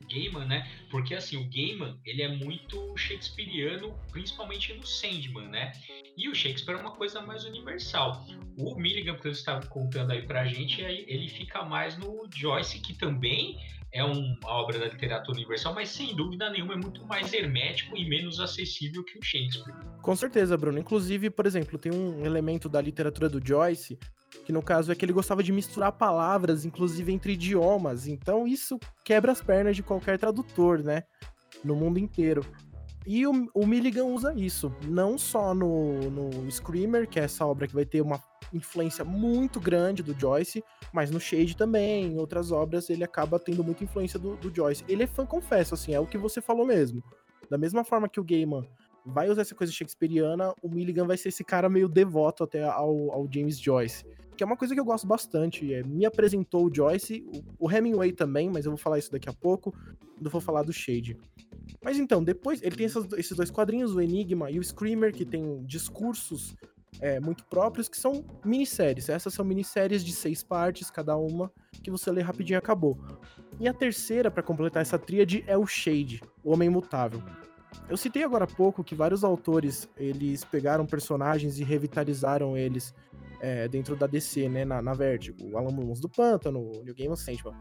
Gaiman, 0.07 0.47
né? 0.47 0.69
Porque 0.91 1.15
assim, 1.15 1.37
o 1.37 1.49
Gaiman, 1.51 1.99
ele 2.05 2.23
é 2.23 2.29
muito 2.29 2.97
shakespeariano, 2.97 3.99
principalmente 4.11 4.73
no 4.75 4.87
Sandman, 4.87 5.49
né? 5.49 5.73
E 6.17 6.29
o 6.29 6.35
Shakespeare 6.35 6.77
é 6.77 6.81
uma 6.81 6.93
coisa 6.93 7.21
mais 7.21 7.45
universal. 7.45 8.25
O 8.57 8.77
Milligan, 8.77 9.17
que 9.17 9.23
você 9.23 9.31
estava 9.31 9.67
contando 9.67 10.13
aí 10.13 10.23
pra 10.23 10.47
gente, 10.47 10.81
ele 10.81 11.29
fica 11.29 11.65
mais 11.65 11.99
no 11.99 12.29
Joyce, 12.33 12.81
que 12.81 12.95
também 12.95 13.59
é 13.95 14.03
uma 14.03 14.37
obra 14.47 14.79
da 14.79 14.87
literatura 14.87 15.37
universal, 15.37 15.73
mas 15.73 15.89
sem 15.89 16.17
dúvida 16.17 16.51
nenhuma 16.51 16.75
é 16.75 16.77
muito 16.77 17.07
mais 17.07 17.33
hermético 17.33 17.97
e 17.97 18.05
menos 18.09 18.41
acessível 18.41 19.05
que 19.05 19.19
o 19.19 19.23
Shakespeare. 19.23 19.75
Com 20.03 20.17
certeza, 20.17 20.57
Bruno. 20.57 20.79
Inclusive, 20.79 21.31
por 21.31 21.47
exemplo, 21.47 21.79
tem 21.79 21.93
um 21.93 22.27
elemento 22.27 22.69
da 22.69 22.81
literatura 22.81 23.29
do 23.29 23.45
Joyce 23.45 23.97
que 24.45 24.53
no 24.53 24.63
caso 24.63 24.93
é 24.93 24.95
que 24.95 25.05
ele 25.05 25.13
gostava 25.13 25.43
de 25.43 25.53
misturar 25.53 25.93
palavras, 25.93 26.65
inclusive 26.65 27.13
entre 27.13 27.33
idiomas. 27.33 28.07
Então 28.07 28.47
isso 28.47 28.79
quebra 29.05 29.33
as 29.33 29.41
pernas 29.41 29.75
de 29.75 29.83
qualquer 29.83 30.19
tradutor, 30.19 30.83
né? 30.83 31.05
No 31.65 31.75
mundo 31.75 31.99
inteiro. 31.99 32.45
E 33.07 33.27
o, 33.27 33.51
o 33.55 33.67
Milligan 33.67 34.05
usa 34.05 34.33
isso, 34.35 34.75
não 34.87 35.19
só 35.19 35.55
no, 35.55 36.11
no 36.11 36.51
Screamer, 36.51 37.07
que 37.07 37.21
é 37.21 37.25
essa 37.25 37.45
obra 37.45 37.67
que 37.67 37.75
vai 37.75 37.85
ter 37.85 38.01
uma 38.01 38.23
influência 38.53 39.05
muito 39.05 39.61
grande 39.61 40.03
do 40.03 40.19
Joyce, 40.19 40.65
mas 40.91 41.11
no 41.11 41.21
Shade 41.21 41.55
também, 41.55 42.07
em 42.07 42.19
outras 42.19 42.51
obras, 42.51 42.89
ele 42.89 43.05
acaba 43.05 43.39
tendo 43.39 43.63
muita 43.63 43.85
influência 43.85 44.19
do, 44.19 44.37
do 44.37 44.55
Joyce. 44.55 44.85
Ele 44.89 45.03
é 45.03 45.07
fã, 45.07 45.27
confesso, 45.27 45.75
assim, 45.75 45.93
é 45.93 46.01
o 46.01 46.07
que 46.07 46.17
você 46.17 46.41
falou 46.41 46.65
mesmo. 46.65 47.03
Da 47.51 47.59
mesma 47.59 47.85
forma 47.85 48.09
que 48.09 48.21
o 48.21 48.25
Gaiman 48.25 48.67
vai 49.05 49.29
usar 49.29 49.43
essa 49.43 49.55
coisa 49.55 49.73
shakespeariana, 49.73 50.55
o 50.63 50.69
Milligan 50.69 51.07
vai 51.07 51.17
ser 51.17 51.29
esse 51.29 51.45
cara 51.45 51.69
meio 51.69 51.89
devoto 51.89 52.45
até 52.45 52.63
ao, 52.65 53.13
ao 53.13 53.29
James 53.31 53.59
Joyce 53.59 54.05
que 54.37 54.43
é 54.43 54.47
uma 54.47 54.57
coisa 54.57 54.75
que 54.75 54.81
eu 54.81 54.85
gosto 54.85 55.07
bastante. 55.07 55.73
É, 55.73 55.83
me 55.83 56.05
apresentou 56.05 56.67
o 56.67 56.75
Joyce, 56.75 57.25
o, 57.59 57.67
o 57.67 57.71
Hemingway 57.71 58.13
também, 58.13 58.51
mas 58.51 58.65
eu 58.65 58.73
vou 58.73 58.79
falar 58.79 58.99
isso 58.99 59.11
daqui 59.11 59.29
a 59.29 59.33
pouco, 59.33 59.75
quando 60.15 60.31
for 60.31 60.41
falar 60.41 60.63
do 60.63 60.73
Shade. 60.73 61.17
Mas 61.83 61.99
então, 61.99 62.23
depois 62.23 62.63
ele 62.63 62.77
tem 62.77 62.87
essas, 62.87 63.07
esses 63.13 63.37
dois 63.37 63.51
quadrinhos, 63.51 63.95
o 63.95 64.01
Enigma 64.01 64.51
e 64.51 64.59
o 64.59 64.65
Screamer, 64.65 65.13
que 65.13 65.25
tem 65.25 65.63
discursos 65.65 66.55
é, 67.01 67.21
muito 67.21 67.45
próprios, 67.45 67.89
que 67.89 67.97
são 67.97 68.25
minisséries. 68.45 69.09
Essas 69.09 69.35
são 69.35 69.45
minisséries 69.45 70.05
de 70.05 70.13
seis 70.13 70.43
partes, 70.43 70.91
cada 70.91 71.17
uma, 71.17 71.51
que 71.83 71.91
você 71.91 72.11
lê 72.11 72.21
rapidinho 72.21 72.57
e 72.57 72.59
acabou. 72.59 72.99
E 73.61 73.69
a 73.69 73.73
terceira, 73.73 74.31
para 74.31 74.43
completar 74.43 74.83
essa 74.83 74.99
tríade, 74.99 75.45
é 75.47 75.57
o 75.57 75.67
Shade, 75.67 76.21
o 76.43 76.53
Homem 76.53 76.69
Imutável. 76.69 77.23
Eu 77.89 77.97
citei 77.97 78.25
agora 78.25 78.45
há 78.45 78.47
pouco 78.47 78.83
que 78.83 78.95
vários 78.95 79.25
autores, 79.25 79.89
eles 79.97 80.45
pegaram 80.45 80.87
personagens 80.87 81.59
e 81.59 81.65
revitalizaram 81.65 82.57
eles 82.57 82.95
é, 83.41 83.69
dentro 83.69 83.95
da 83.95 84.07
DC, 84.07 84.49
né, 84.49 84.65
na, 84.65 84.81
na 84.81 84.95
Vertigo, 84.95 85.37
o 85.51 85.59
Alan 85.59 85.71
Moons 85.71 86.01
do 86.01 86.09
Pântano, 86.09 86.61
o 86.61 86.83
New 86.83 86.95
Game 86.95 87.13
of 87.13 87.23
Sandman. 87.23 87.55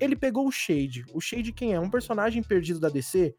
Ele 0.00 0.16
pegou 0.16 0.46
o 0.46 0.50
Shade. 0.50 1.04
O 1.12 1.20
Shade 1.20 1.52
quem 1.52 1.74
é? 1.74 1.80
Um 1.80 1.90
personagem 1.90 2.42
perdido 2.42 2.80
da 2.80 2.88
DC 2.88 3.34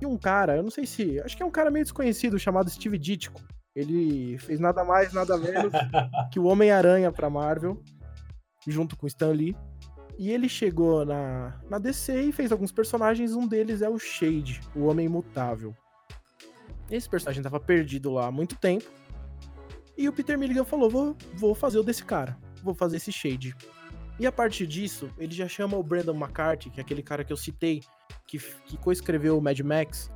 e 0.00 0.06
um 0.06 0.16
cara, 0.16 0.56
eu 0.56 0.62
não 0.62 0.70
sei 0.70 0.86
se, 0.86 1.20
acho 1.20 1.36
que 1.36 1.42
é 1.42 1.46
um 1.46 1.50
cara 1.50 1.70
meio 1.70 1.84
desconhecido 1.84 2.38
chamado 2.38 2.70
Steve 2.70 2.98
Ditko. 2.98 3.40
Ele 3.74 4.36
fez 4.38 4.60
nada 4.60 4.84
mais, 4.84 5.12
nada 5.12 5.36
menos 5.36 5.72
que 6.32 6.38
o 6.38 6.44
Homem-Aranha 6.44 7.12
pra 7.12 7.30
Marvel, 7.30 7.80
junto 8.66 8.96
com 8.96 9.06
Stan 9.06 9.30
Lee. 9.30 9.56
E 10.18 10.30
ele 10.30 10.48
chegou 10.48 11.04
na, 11.04 11.60
na 11.68 11.78
DC 11.78 12.22
e 12.22 12.32
fez 12.32 12.52
alguns 12.52 12.70
personagens, 12.70 13.34
um 13.34 13.46
deles 13.46 13.82
é 13.82 13.88
o 13.88 13.98
Shade, 13.98 14.60
o 14.74 14.84
Homem 14.84 15.06
Imutável. 15.06 15.74
Esse 16.90 17.08
personagem 17.08 17.40
estava 17.40 17.58
perdido 17.58 18.12
lá 18.12 18.26
há 18.26 18.30
muito 18.30 18.56
tempo. 18.56 18.84
E 19.96 20.08
o 20.08 20.12
Peter 20.12 20.38
Milligan 20.38 20.64
falou: 20.64 20.90
vou, 20.90 21.16
vou 21.34 21.54
fazer 21.54 21.78
o 21.78 21.82
desse 21.82 22.04
cara, 22.04 22.36
vou 22.62 22.74
fazer 22.74 22.98
esse 22.98 23.12
shade. 23.12 23.54
E 24.18 24.26
a 24.26 24.32
partir 24.32 24.66
disso, 24.66 25.10
ele 25.18 25.34
já 25.34 25.48
chama 25.48 25.76
o 25.76 25.82
Brandon 25.82 26.14
McCarthy, 26.14 26.70
que 26.70 26.80
é 26.80 26.82
aquele 26.82 27.02
cara 27.02 27.24
que 27.24 27.32
eu 27.32 27.36
citei, 27.36 27.82
que, 28.26 28.38
que 28.38 28.76
coescreveu 28.76 29.36
o 29.36 29.40
Mad 29.40 29.58
Max. 29.60 30.10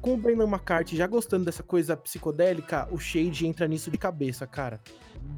Com 0.00 0.14
o 0.14 0.16
Brandon 0.16 0.46
McCarthy 0.48 0.96
já 0.96 1.06
gostando 1.06 1.44
dessa 1.44 1.62
coisa 1.62 1.96
psicodélica, 1.96 2.88
o 2.90 2.98
Shade 2.98 3.46
entra 3.46 3.66
nisso 3.66 3.90
de 3.90 3.98
cabeça, 3.98 4.46
cara. 4.46 4.80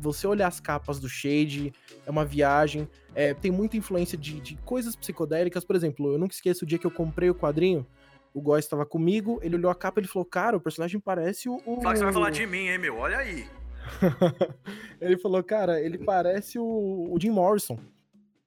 Você 0.01 0.27
olhar 0.27 0.49
as 0.49 0.61
capas 0.61 1.01
do 1.01 1.09
Shade, 1.09 1.73
é 2.05 2.11
uma 2.11 2.25
viagem, 2.25 2.89
é, 3.15 3.33
tem 3.33 3.51
muita 3.51 3.77
influência 3.77 4.19
de, 4.19 4.39
de 4.41 4.57
coisas 4.57 4.95
psicodélicas. 4.95 5.65
Por 5.65 5.75
exemplo, 5.75 6.13
eu 6.13 6.19
nunca 6.19 6.35
esqueço 6.35 6.65
o 6.65 6.69
dia 6.69 6.79
que 6.79 6.87
eu 6.87 6.91
comprei 6.91 7.31
o 7.31 7.35
quadrinho, 7.35 7.87
o 8.33 8.41
Góis 8.41 8.65
estava 8.65 8.87
comigo, 8.87 9.41
ele 9.43 9.57
olhou 9.57 9.71
a 9.71 9.75
capa 9.75 10.01
e 10.01 10.07
falou: 10.07 10.25
Cara, 10.25 10.57
o 10.57 10.61
personagem 10.61 11.01
parece 11.01 11.49
o. 11.49 11.57
o... 11.67 11.81
Fala 11.81 11.93
que 11.93 11.99
você 11.99 12.05
vai 12.05 12.13
falar 12.13 12.31
de 12.31 12.47
mim, 12.47 12.69
hein, 12.69 12.79
meu? 12.79 12.97
Olha 12.97 13.19
aí. 13.19 13.47
ele 15.01 15.17
falou, 15.19 15.43
cara, 15.43 15.81
ele 15.81 15.99
parece 15.99 16.59
o, 16.59 17.09
o, 17.11 17.19
Jim 17.21 17.31
Morrison. 17.31 17.79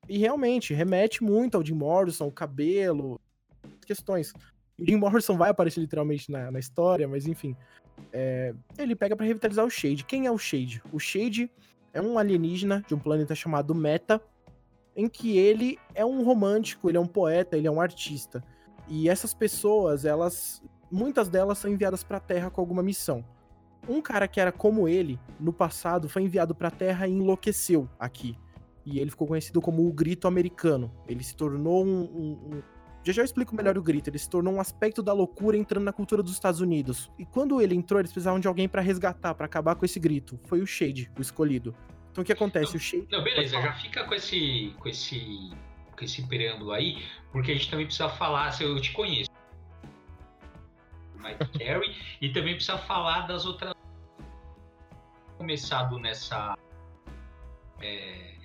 E 0.07 0.17
realmente, 0.17 0.73
remete 0.73 1.23
muito 1.23 1.55
ao 1.55 1.65
Jim 1.65 1.73
Morrison, 1.73 2.27
o 2.27 2.31
cabelo, 2.31 3.19
questões. 3.85 4.33
Jim 4.85 4.97
Morrison 4.97 5.37
vai 5.37 5.49
aparecer 5.49 5.79
literalmente 5.79 6.31
na, 6.31 6.51
na 6.51 6.59
história, 6.59 7.07
mas 7.07 7.25
enfim. 7.27 7.55
É, 8.11 8.53
ele 8.77 8.95
pega 8.95 9.15
para 9.15 9.25
revitalizar 9.25 9.65
o 9.65 9.69
Shade. 9.69 10.03
Quem 10.03 10.25
é 10.25 10.31
o 10.31 10.37
Shade? 10.37 10.81
O 10.91 10.99
Shade 10.99 11.49
é 11.93 12.01
um 12.01 12.17
alienígena 12.17 12.83
de 12.87 12.95
um 12.95 12.99
planeta 12.99 13.35
chamado 13.35 13.73
Meta, 13.75 14.21
em 14.95 15.07
que 15.07 15.37
ele 15.37 15.77
é 15.93 16.05
um 16.05 16.23
romântico, 16.23 16.89
ele 16.89 16.97
é 16.97 17.01
um 17.01 17.07
poeta, 17.07 17.57
ele 17.57 17.67
é 17.67 17.71
um 17.71 17.81
artista. 17.81 18.43
E 18.87 19.07
essas 19.07 19.33
pessoas, 19.33 20.05
elas, 20.05 20.61
muitas 20.91 21.29
delas 21.29 21.57
são 21.57 21.71
enviadas 21.71 22.03
para 22.03 22.17
a 22.17 22.19
Terra 22.19 22.49
com 22.49 22.61
alguma 22.61 22.83
missão. 22.83 23.23
Um 23.87 24.01
cara 24.01 24.27
que 24.27 24.39
era 24.39 24.51
como 24.51 24.87
ele, 24.87 25.19
no 25.39 25.51
passado, 25.51 26.07
foi 26.07 26.23
enviado 26.23 26.55
pra 26.55 26.71
Terra 26.71 27.07
e 27.07 27.11
enlouqueceu 27.11 27.89
aqui. 27.99 28.37
E 28.85 28.99
ele 28.99 29.09
ficou 29.09 29.27
conhecido 29.27 29.61
como 29.61 29.87
o 29.87 29.93
Grito 29.93 30.27
Americano. 30.27 30.91
Ele 31.07 31.23
se 31.23 31.35
tornou 31.35 31.85
um, 31.85 32.01
um... 32.01 32.63
Já 33.03 33.11
já 33.11 33.21
eu 33.21 33.25
explico 33.25 33.55
melhor 33.55 33.77
o 33.77 33.81
grito. 33.81 34.09
Ele 34.09 34.17
se 34.17 34.29
tornou 34.29 34.53
um 34.53 34.61
aspecto 34.61 35.03
da 35.03 35.11
loucura 35.11 35.57
entrando 35.57 35.83
na 35.83 35.91
cultura 35.91 36.23
dos 36.23 36.31
Estados 36.31 36.61
Unidos. 36.61 37.11
E 37.19 37.25
quando 37.25 37.61
ele 37.61 37.75
entrou, 37.75 37.99
eles 37.99 38.11
precisavam 38.11 38.39
de 38.39 38.47
alguém 38.47 38.67
para 38.67 38.81
resgatar, 38.81 39.35
para 39.35 39.45
acabar 39.45 39.75
com 39.75 39.83
esse 39.83 39.99
grito. 39.99 40.39
Foi 40.45 40.61
o 40.61 40.65
Shade, 40.65 41.11
o 41.17 41.21
escolhido. 41.21 41.75
Então 42.11 42.21
o 42.21 42.25
que 42.25 42.31
acontece? 42.31 42.71
Não, 42.71 42.77
o 42.77 42.79
Shade. 42.79 43.07
Não, 43.11 43.23
beleza, 43.23 43.61
já 43.61 43.73
fica 43.73 44.05
com 44.05 44.13
esse, 44.13 44.73
com 44.79 44.87
esse, 44.87 45.51
com 45.97 46.05
esse 46.05 46.25
preâmbulo 46.27 46.71
aí, 46.71 47.03
porque 47.31 47.51
a 47.51 47.55
gente 47.55 47.69
também 47.69 47.85
precisa 47.85 48.07
falar. 48.09 48.51
Se 48.51 48.63
eu 48.63 48.79
te 48.79 48.93
conheço, 48.93 49.29
Mike 51.17 51.59
Carey, 51.59 51.95
e 52.21 52.29
também 52.29 52.55
precisa 52.55 52.77
falar 52.77 53.27
das 53.27 53.45
outras. 53.45 53.73
Começado 55.37 55.99
nessa. 55.99 56.55
É, 57.81 58.35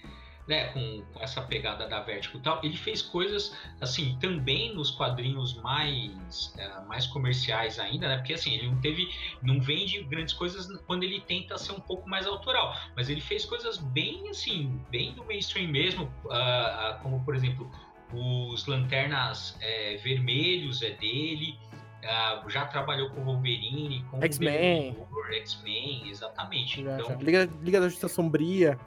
né, 0.49 0.69
com, 0.69 1.03
com, 1.13 1.23
essa 1.23 1.43
pegada 1.43 1.87
da 1.87 2.01
Vertigo 2.01 2.39
e 2.39 2.41
tal, 2.41 2.59
ele 2.65 2.77
fez 2.77 3.03
coisas, 3.03 3.55
assim, 3.81 4.17
também 4.19 4.75
nos 4.75 4.91
quadrinhos 4.91 5.55
mais, 5.61 6.55
é, 6.57 6.81
mais 6.87 7.07
comerciais 7.07 7.79
ainda, 7.79 8.09
né? 8.09 8.17
Porque, 8.17 8.33
assim, 8.33 8.55
ele 8.55 8.67
não 8.67 8.81
teve, 8.81 9.09
não 9.43 9.61
vende 9.61 10.03
grandes 10.05 10.33
coisas 10.33 10.67
quando 10.87 11.03
ele 11.03 11.21
tenta 11.21 11.59
ser 11.59 11.73
um 11.73 11.81
pouco 11.81 12.09
mais 12.09 12.27
autoral, 12.27 12.75
mas 12.97 13.11
ele 13.11 13.21
fez 13.21 13.45
coisas 13.45 13.77
bem, 13.77 14.29
assim, 14.31 14.81
bem 14.91 15.13
do 15.13 15.23
mainstream 15.25 15.69
mesmo, 15.69 16.05
uh, 16.25 16.99
como, 17.03 17.23
por 17.25 17.37
exemplo, 17.37 17.71
os 18.11 18.67
Lanternas 18.67 19.59
é, 19.61 19.97
Vermelhos 19.99 20.83
é 20.83 20.91
dele, 20.91 21.59
Uh, 21.99 22.49
já 22.49 22.65
trabalhou 22.65 23.11
com 23.11 23.25
Wolverine, 23.25 24.05
com 24.09 24.23
X-Men, 24.23 24.97
X-Men, 25.33 26.09
exatamente. 26.09 26.81
Já, 26.83 26.95
então... 26.95 27.09
já. 27.09 27.17
Liga, 27.17 27.51
Liga 27.61 27.81
da 27.81 27.89
Justiça 27.89 28.07
Sombria. 28.07 28.79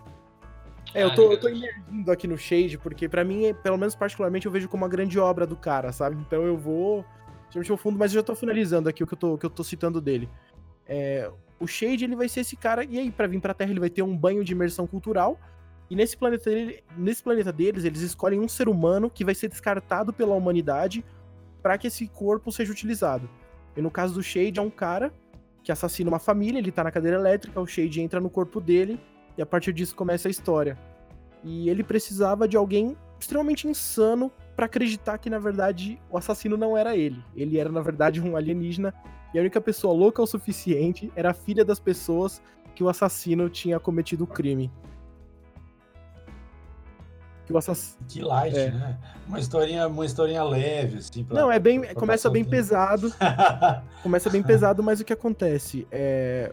É, 0.94 1.04
eu 1.04 1.16
tô, 1.16 1.32
eu 1.32 1.40
tô 1.40 1.48
imergindo 1.48 2.12
aqui 2.12 2.28
no 2.28 2.38
Shade, 2.38 2.78
porque 2.78 3.08
para 3.08 3.24
mim, 3.24 3.54
pelo 3.64 3.78
menos 3.78 3.96
particularmente, 3.96 4.46
eu 4.46 4.52
vejo 4.52 4.68
como 4.68 4.84
uma 4.84 4.90
grande 4.90 5.18
obra 5.20 5.48
do 5.48 5.56
cara, 5.56 5.92
sabe? 5.92 6.18
Então 6.18 6.44
eu 6.44 6.58
vou. 6.58 7.06
Geralmente 7.50 7.70
eu 7.70 7.78
fundo, 7.78 7.98
mas 7.98 8.14
eu 8.14 8.20
já 8.20 8.24
tô 8.24 8.36
finalizando 8.36 8.90
aqui 8.90 9.04
o 9.04 9.08
que 9.08 9.14
eu 9.14 9.18
tô, 9.18 9.38
que 9.38 9.46
eu 9.46 9.50
tô 9.50 9.64
citando 9.64 10.02
dele. 10.02 10.30
É, 10.86 11.30
o 11.60 11.68
Shade, 11.68 12.04
ele 12.04 12.16
vai 12.16 12.28
ser 12.28 12.42
esse 12.42 12.56
cara, 12.56 12.84
e 12.84 12.98
aí, 12.98 13.12
para 13.12 13.28
vir 13.28 13.40
pra 13.40 13.54
Terra, 13.54 13.72
ele 13.72 13.80
vai 13.80 13.90
ter 13.90 14.02
um 14.02 14.16
banho 14.16 14.44
de 14.44 14.52
imersão 14.52 14.88
cultural. 14.88 15.40
E 15.90 15.96
nesse 15.96 16.16
planeta, 16.16 16.50
dele, 16.50 16.84
nesse 16.98 17.22
planeta 17.22 17.52
deles, 17.52 17.84
eles 17.84 18.02
escolhem 18.02 18.40
um 18.40 18.48
ser 18.48 18.70
humano 18.70 19.10
que 19.10 19.26
vai 19.26 19.36
ser 19.36 19.50
descartado 19.50 20.14
pela 20.14 20.34
humanidade 20.36 21.04
para 21.62 21.78
que 21.78 21.88
esse 21.88 22.08
corpo 22.08 22.52
seja 22.52 22.72
utilizado. 22.72 23.30
E 23.76 23.82
no 23.82 23.92
caso 23.92 24.14
do 24.14 24.24
Shade, 24.24 24.60
é 24.60 24.62
um 24.62 24.70
cara 24.70 25.14
que 25.64 25.72
assassina 25.72 26.10
uma 26.10 26.20
família, 26.20 26.60
ele 26.60 26.72
tá 26.72 26.84
na 26.84 26.92
cadeira 26.92 27.18
elétrica, 27.18 27.60
o 27.60 27.68
Shade 27.68 28.02
entra 28.02 28.20
no 28.20 28.30
corpo 28.30 28.60
dele 28.60 29.00
e 29.42 29.44
a 29.44 29.46
partir 29.46 29.74
disso 29.74 29.96
começa 29.96 30.28
a 30.28 30.32
história. 30.32 30.78
E 31.44 31.68
ele 31.68 31.84
precisava 31.84 32.48
de 32.48 32.56
alguém 32.56 32.96
extremamente 33.20 33.68
insano 33.68 34.32
para 34.56 34.68
acreditar 34.68 35.18
que 35.18 35.32
na 35.32 35.40
verdade 35.40 36.00
o 36.12 36.18
assassino 36.18 36.56
não 36.56 36.78
era 36.78 36.96
ele. 36.96 37.24
Ele 37.36 37.58
era 37.58 37.72
na 37.72 37.82
verdade 37.82 38.22
um 38.22 38.36
alienígena 38.36 38.94
e 39.34 39.40
a 39.40 39.42
única 39.42 39.60
pessoa 39.60 39.96
louca 39.96 40.22
o 40.22 40.28
suficiente 40.28 41.12
era 41.16 41.32
a 41.32 41.34
filha 41.34 41.66
das 41.66 41.80
pessoas 41.80 42.40
que 42.76 42.84
o 42.84 42.90
assassino 42.90 43.50
tinha 43.50 43.80
cometido 43.80 44.26
o 44.26 44.28
crime. 44.28 44.72
Que, 47.52 47.56
o 47.56 47.58
assass... 47.58 47.98
que 48.08 48.22
light, 48.22 48.58
é. 48.58 48.72
né? 48.72 48.98
Uma 49.28 49.40
historinha, 49.40 49.88
uma 49.88 50.06
historinha 50.06 50.44
leve, 50.44 50.98
assim. 50.98 51.24
Pra, 51.24 51.40
não, 51.40 51.52
é 51.52 51.60
bem. 51.60 51.94
Começa 51.94 52.30
bem 52.30 52.44
pesado. 52.44 53.14
começa 54.02 54.30
bem 54.30 54.42
pesado, 54.42 54.82
mas 54.82 55.00
o 55.00 55.06
que 55.06 55.14
acontece? 55.14 55.88
É, 55.92 56.52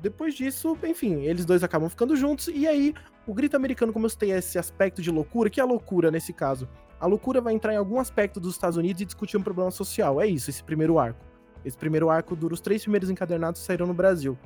depois 0.00 0.34
disso, 0.34 0.76
enfim, 0.84 1.22
eles 1.22 1.44
dois 1.44 1.62
acabam 1.62 1.88
ficando 1.88 2.16
juntos, 2.16 2.48
e 2.48 2.66
aí 2.66 2.94
o 3.26 3.32
grito 3.32 3.56
americano, 3.56 3.92
como 3.92 4.06
eu 4.06 4.10
tem 4.10 4.32
esse 4.32 4.58
aspecto 4.58 5.00
de 5.00 5.10
loucura, 5.10 5.48
que 5.48 5.60
é 5.60 5.62
a 5.62 5.66
loucura 5.66 6.10
nesse 6.10 6.32
caso? 6.32 6.68
A 6.98 7.06
loucura 7.06 7.40
vai 7.40 7.54
entrar 7.54 7.72
em 7.72 7.76
algum 7.76 7.98
aspecto 7.98 8.38
dos 8.38 8.54
Estados 8.54 8.76
Unidos 8.76 9.02
e 9.02 9.04
discutir 9.04 9.36
um 9.36 9.42
problema 9.42 9.70
social. 9.70 10.20
É 10.20 10.26
isso, 10.26 10.50
esse 10.50 10.62
primeiro 10.62 10.98
arco. 10.98 11.24
Esse 11.64 11.76
primeiro 11.76 12.10
arco 12.10 12.34
dura 12.34 12.54
os 12.54 12.60
três 12.60 12.82
primeiros 12.82 13.10
encadernados 13.10 13.60
saíram 13.60 13.86
no 13.86 13.94
Brasil. 13.94 14.36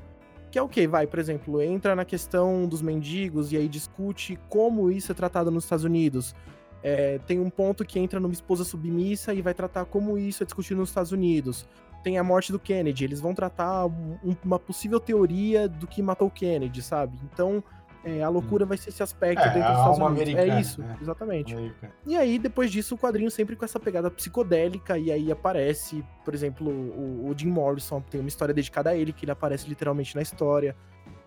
Que 0.51 0.59
é 0.59 0.63
o 0.63 0.69
que? 0.69 0.87
Vai, 0.87 1.07
por 1.07 1.19
exemplo, 1.19 1.61
entra 1.61 1.95
na 1.95 2.05
questão 2.05 2.67
dos 2.67 2.81
mendigos 2.81 3.53
e 3.53 3.57
aí 3.57 3.69
discute 3.69 4.39
como 4.49 4.91
isso 4.91 5.13
é 5.13 5.15
tratado 5.15 5.51
nos 5.51 5.65
Estados 5.65 5.85
Unidos. 5.85 6.35
É, 6.83 7.19
tem 7.27 7.41
um 7.41 7.51
ponto 7.51 7.85
que 7.85 7.99
entra 7.99 8.21
numa 8.21 8.33
esposa 8.33 8.65
submissa 8.65 9.35
e 9.35 9.43
vai 9.43 9.55
tratar 9.55 9.85
como 9.87 10.17
isso 10.17 10.43
é 10.43 10.47
discutido 10.47 10.81
nos 10.81 10.91
Estados 10.91 11.13
Unidos 11.13 11.67
tem 12.07 12.19
a 12.19 12.23
morte 12.23 12.53
do 12.53 12.59
Kennedy. 12.61 13.03
Eles 13.03 13.19
vão 13.19 13.35
tratar 13.35 13.85
um, 13.87 14.37
uma 14.45 14.61
possível 14.61 15.01
teoria 15.01 15.69
do 15.69 15.89
que 15.89 16.01
matou 16.01 16.29
o 16.29 16.31
Kennedy, 16.31 16.81
sabe? 16.81 17.19
Então, 17.25 17.65
é, 18.05 18.23
a 18.23 18.29
loucura 18.29 18.65
hum. 18.65 18.69
vai 18.69 18.77
ser 18.77 18.91
esse 18.91 19.03
aspecto 19.03 19.43
é, 19.43 19.51
dentro 19.51 19.69
dos 19.69 19.79
Estados 19.79 19.99
Unidos. 19.99 20.35
É 20.35 20.61
isso, 20.61 20.81
né? 20.81 20.97
exatamente. 21.01 21.55
Americana. 21.55 21.93
E 22.07 22.17
aí, 22.17 22.39
depois 22.39 22.71
disso, 22.71 22.95
o 22.95 22.99
quadrinho 22.99 23.31
sempre 23.31 23.57
com 23.57 23.65
essa 23.65 23.81
pegada 23.81 24.11
psicodélica, 24.11 24.99
e 24.99 25.11
aí 25.11 25.31
aparece, 25.31 26.05
por 26.25 26.35
exemplo, 26.35 26.69
o, 26.69 27.29
o 27.29 27.35
Jim 27.37 27.49
Morrison, 27.49 28.01
tem 28.01 28.21
uma 28.21 28.29
história 28.29 28.55
dedicada 28.55 28.91
a 28.91 28.97
ele, 28.97 29.13
que 29.13 29.25
ele 29.25 29.33
aparece 29.33 29.69
literalmente 29.69 30.15
na 30.15 30.23
história. 30.23 30.77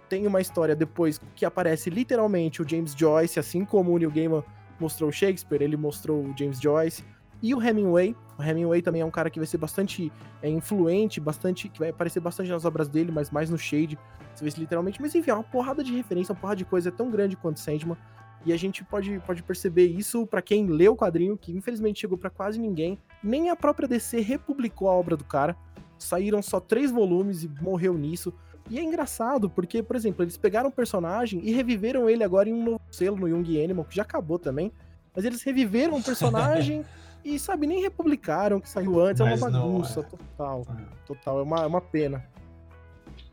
Tem 0.08 0.26
uma 0.26 0.42
história 0.42 0.76
depois 0.76 1.20
que 1.36 1.46
aparece 1.46 1.90
literalmente 1.90 2.62
o 2.62 2.68
James 2.68 2.94
Joyce, 2.94 3.40
assim 3.40 3.64
como 3.64 3.92
o 3.92 3.98
Neil 3.98 4.12
Gaiman 4.12 4.44
mostrou 4.80 5.10
o 5.10 5.14
Shakespeare, 5.14 5.62
ele 5.62 5.78
mostrou 5.78 6.24
o 6.24 6.34
James 6.38 6.60
Joyce. 6.60 7.04
E 7.42 7.54
o 7.56 7.62
Hemingway, 7.62 8.16
o 8.38 8.44
Hemingway 8.44 8.82
também 8.82 9.02
é 9.02 9.06
um 9.06 9.12
cara 9.12 9.30
que 9.30 9.40
vai 9.40 9.46
ser 9.46 9.58
bastante 9.58 10.12
é, 10.42 10.50
influente, 10.50 11.20
bastante 11.20 11.70
que 11.70 11.80
vai 11.80 11.90
aparecer 11.90 12.20
bastante 12.20 12.50
nas 12.50 12.66
obras 12.66 12.90
dele, 12.90 13.12
mas 13.12 13.32
mais 13.32 13.50
no 13.50 13.58
Shade, 13.58 13.98
você 14.36 14.44
vê 14.44 14.52
literalmente. 14.58 15.02
Mas 15.02 15.16
enfim, 15.16 15.32
é 15.32 15.34
uma 15.34 15.44
porrada 15.44 15.84
de 15.84 15.96
referência, 15.96 16.34
uma 16.34 16.40
porrada 16.40 16.58
de 16.58 16.66
coisa 16.66 16.90
é 16.90 16.92
tão 16.92 17.10
grande 17.10 17.38
quanto 17.38 17.60
Sandman. 17.60 17.98
E 18.46 18.54
a 18.54 18.58
gente 18.58 18.84
pode, 18.84 19.20
pode 19.20 19.44
perceber 19.44 19.88
isso 19.88 20.26
para 20.26 20.42
quem 20.42 20.68
lê 20.68 20.88
o 20.88 20.96
quadrinho, 20.96 21.38
que 21.38 21.52
infelizmente 21.52 22.00
chegou 22.00 22.18
para 22.18 22.30
quase 22.30 22.60
ninguém. 22.60 22.98
Nem 23.22 23.50
a 23.50 23.56
própria 23.56 23.88
DC 23.88 24.22
republicou 24.22 24.90
a 24.90 24.94
obra 24.94 25.18
do 25.18 25.26
cara. 25.26 25.56
Saíram 25.98 26.42
só 26.42 26.60
três 26.60 26.92
volumes 26.92 27.44
e 27.44 27.50
morreu 27.62 27.98
nisso. 27.98 28.34
E 28.70 28.80
é 28.80 28.84
engraçado, 28.84 29.50
porque, 29.50 29.84
por 29.84 29.96
exemplo, 29.96 30.24
eles 30.24 30.38
pegaram 30.38 30.70
o 30.70 30.72
personagem 30.72 31.42
e 31.44 31.52
reviveram 31.52 32.10
ele 32.10 32.24
agora 32.24 32.48
em 32.48 32.54
um 32.54 32.64
novo 32.64 32.82
selo 32.92 33.18
no 33.18 33.28
Young 33.28 33.62
Animal, 33.62 33.84
que 33.84 33.96
já 33.96 34.04
acabou 34.04 34.40
também. 34.40 34.72
Mas 35.14 35.26
eles 35.26 35.42
reviveram 35.42 35.98
o 35.98 36.04
personagem 36.04 36.86
E, 37.24 37.38
sabe, 37.38 37.68
nem 37.68 37.82
republicaram 37.82 38.60
que 38.60 38.70
saiu 38.70 39.00
antes, 39.00 39.22
Mas 39.22 39.42
é 39.42 39.46
uma 39.46 39.52
bagunça 39.52 40.00
é. 40.00 40.04
total. 40.04 40.66
É. 40.70 40.84
Total, 41.06 41.40
é 41.40 41.44
uma, 41.44 41.64
é 41.64 41.66
uma 41.66 41.82
pena. 41.82 42.26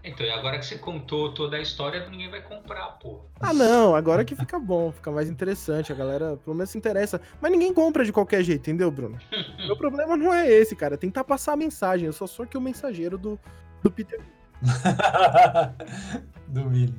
Então, 0.07 0.25
e 0.25 0.31
agora 0.31 0.57
que 0.59 0.67
você 0.67 0.79
contou 0.79 1.35
toda 1.35 1.57
a 1.57 1.61
história, 1.61 2.09
ninguém 2.09 2.31
vai 2.31 2.41
comprar, 2.41 2.93
pô. 3.01 3.23
Ah, 3.41 3.53
não, 3.53 3.97
agora 3.97 4.25
que 4.25 4.37
fica 4.37 4.57
bom, 4.57 4.93
fica 4.93 5.11
mais 5.11 5.29
interessante, 5.29 5.93
a 5.93 5.97
galera 5.97 6.37
pelo 6.45 6.55
menos 6.55 6.71
se 6.71 6.79
interessa. 6.79 7.21
Mas 7.41 7.51
ninguém 7.51 7.75
compra 7.75 8.05
de 8.05 8.13
qualquer 8.13 8.45
jeito, 8.45 8.61
entendeu, 8.61 8.89
Bruno? 8.89 9.19
Meu 9.67 9.77
problema 9.77 10.17
não 10.17 10.33
é 10.33 10.49
esse, 10.49 10.77
cara, 10.77 10.95
é 10.95 10.97
tentar 10.97 11.25
passar 11.25 11.55
a 11.55 11.57
mensagem. 11.57 12.07
Eu 12.07 12.13
só 12.13 12.25
sou 12.25 12.45
aqui 12.45 12.57
o 12.57 12.61
mensageiro 12.61 13.19
do, 13.19 13.39
do 13.83 13.91
Peter. 13.91 14.21
do 16.47 16.65
Millie. 16.67 16.95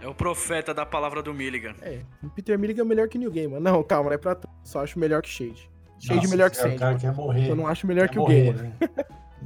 É 0.00 0.06
o 0.06 0.14
profeta 0.14 0.72
da 0.72 0.86
palavra 0.86 1.22
do 1.22 1.34
Milligan. 1.34 1.74
É, 1.82 2.00
o 2.22 2.28
Peter 2.30 2.58
Milligan 2.58 2.82
é 2.82 2.84
melhor 2.84 3.08
que 3.08 3.18
New 3.18 3.30
Game. 3.30 3.58
Não, 3.58 3.82
calma, 3.82 4.10
não 4.10 4.14
é 4.14 4.18
pra. 4.18 4.36
Só 4.62 4.82
acho 4.82 4.98
melhor 4.98 5.22
que 5.22 5.28
Shade. 5.28 5.68
Shade 5.98 6.16
Nossa, 6.16 6.28
melhor 6.28 6.50
que 6.50 6.56
Sand. 6.56 6.76
O 6.76 6.78
cara 6.78 6.96
quer 6.96 7.12
morrer. 7.12 7.50
Eu 7.50 7.56
não 7.56 7.66
acho 7.66 7.86
melhor 7.86 8.08
que 8.08 8.18
morrer, 8.18 8.50
o 8.50 8.52
Game. 8.52 8.68
Né? 8.68 8.88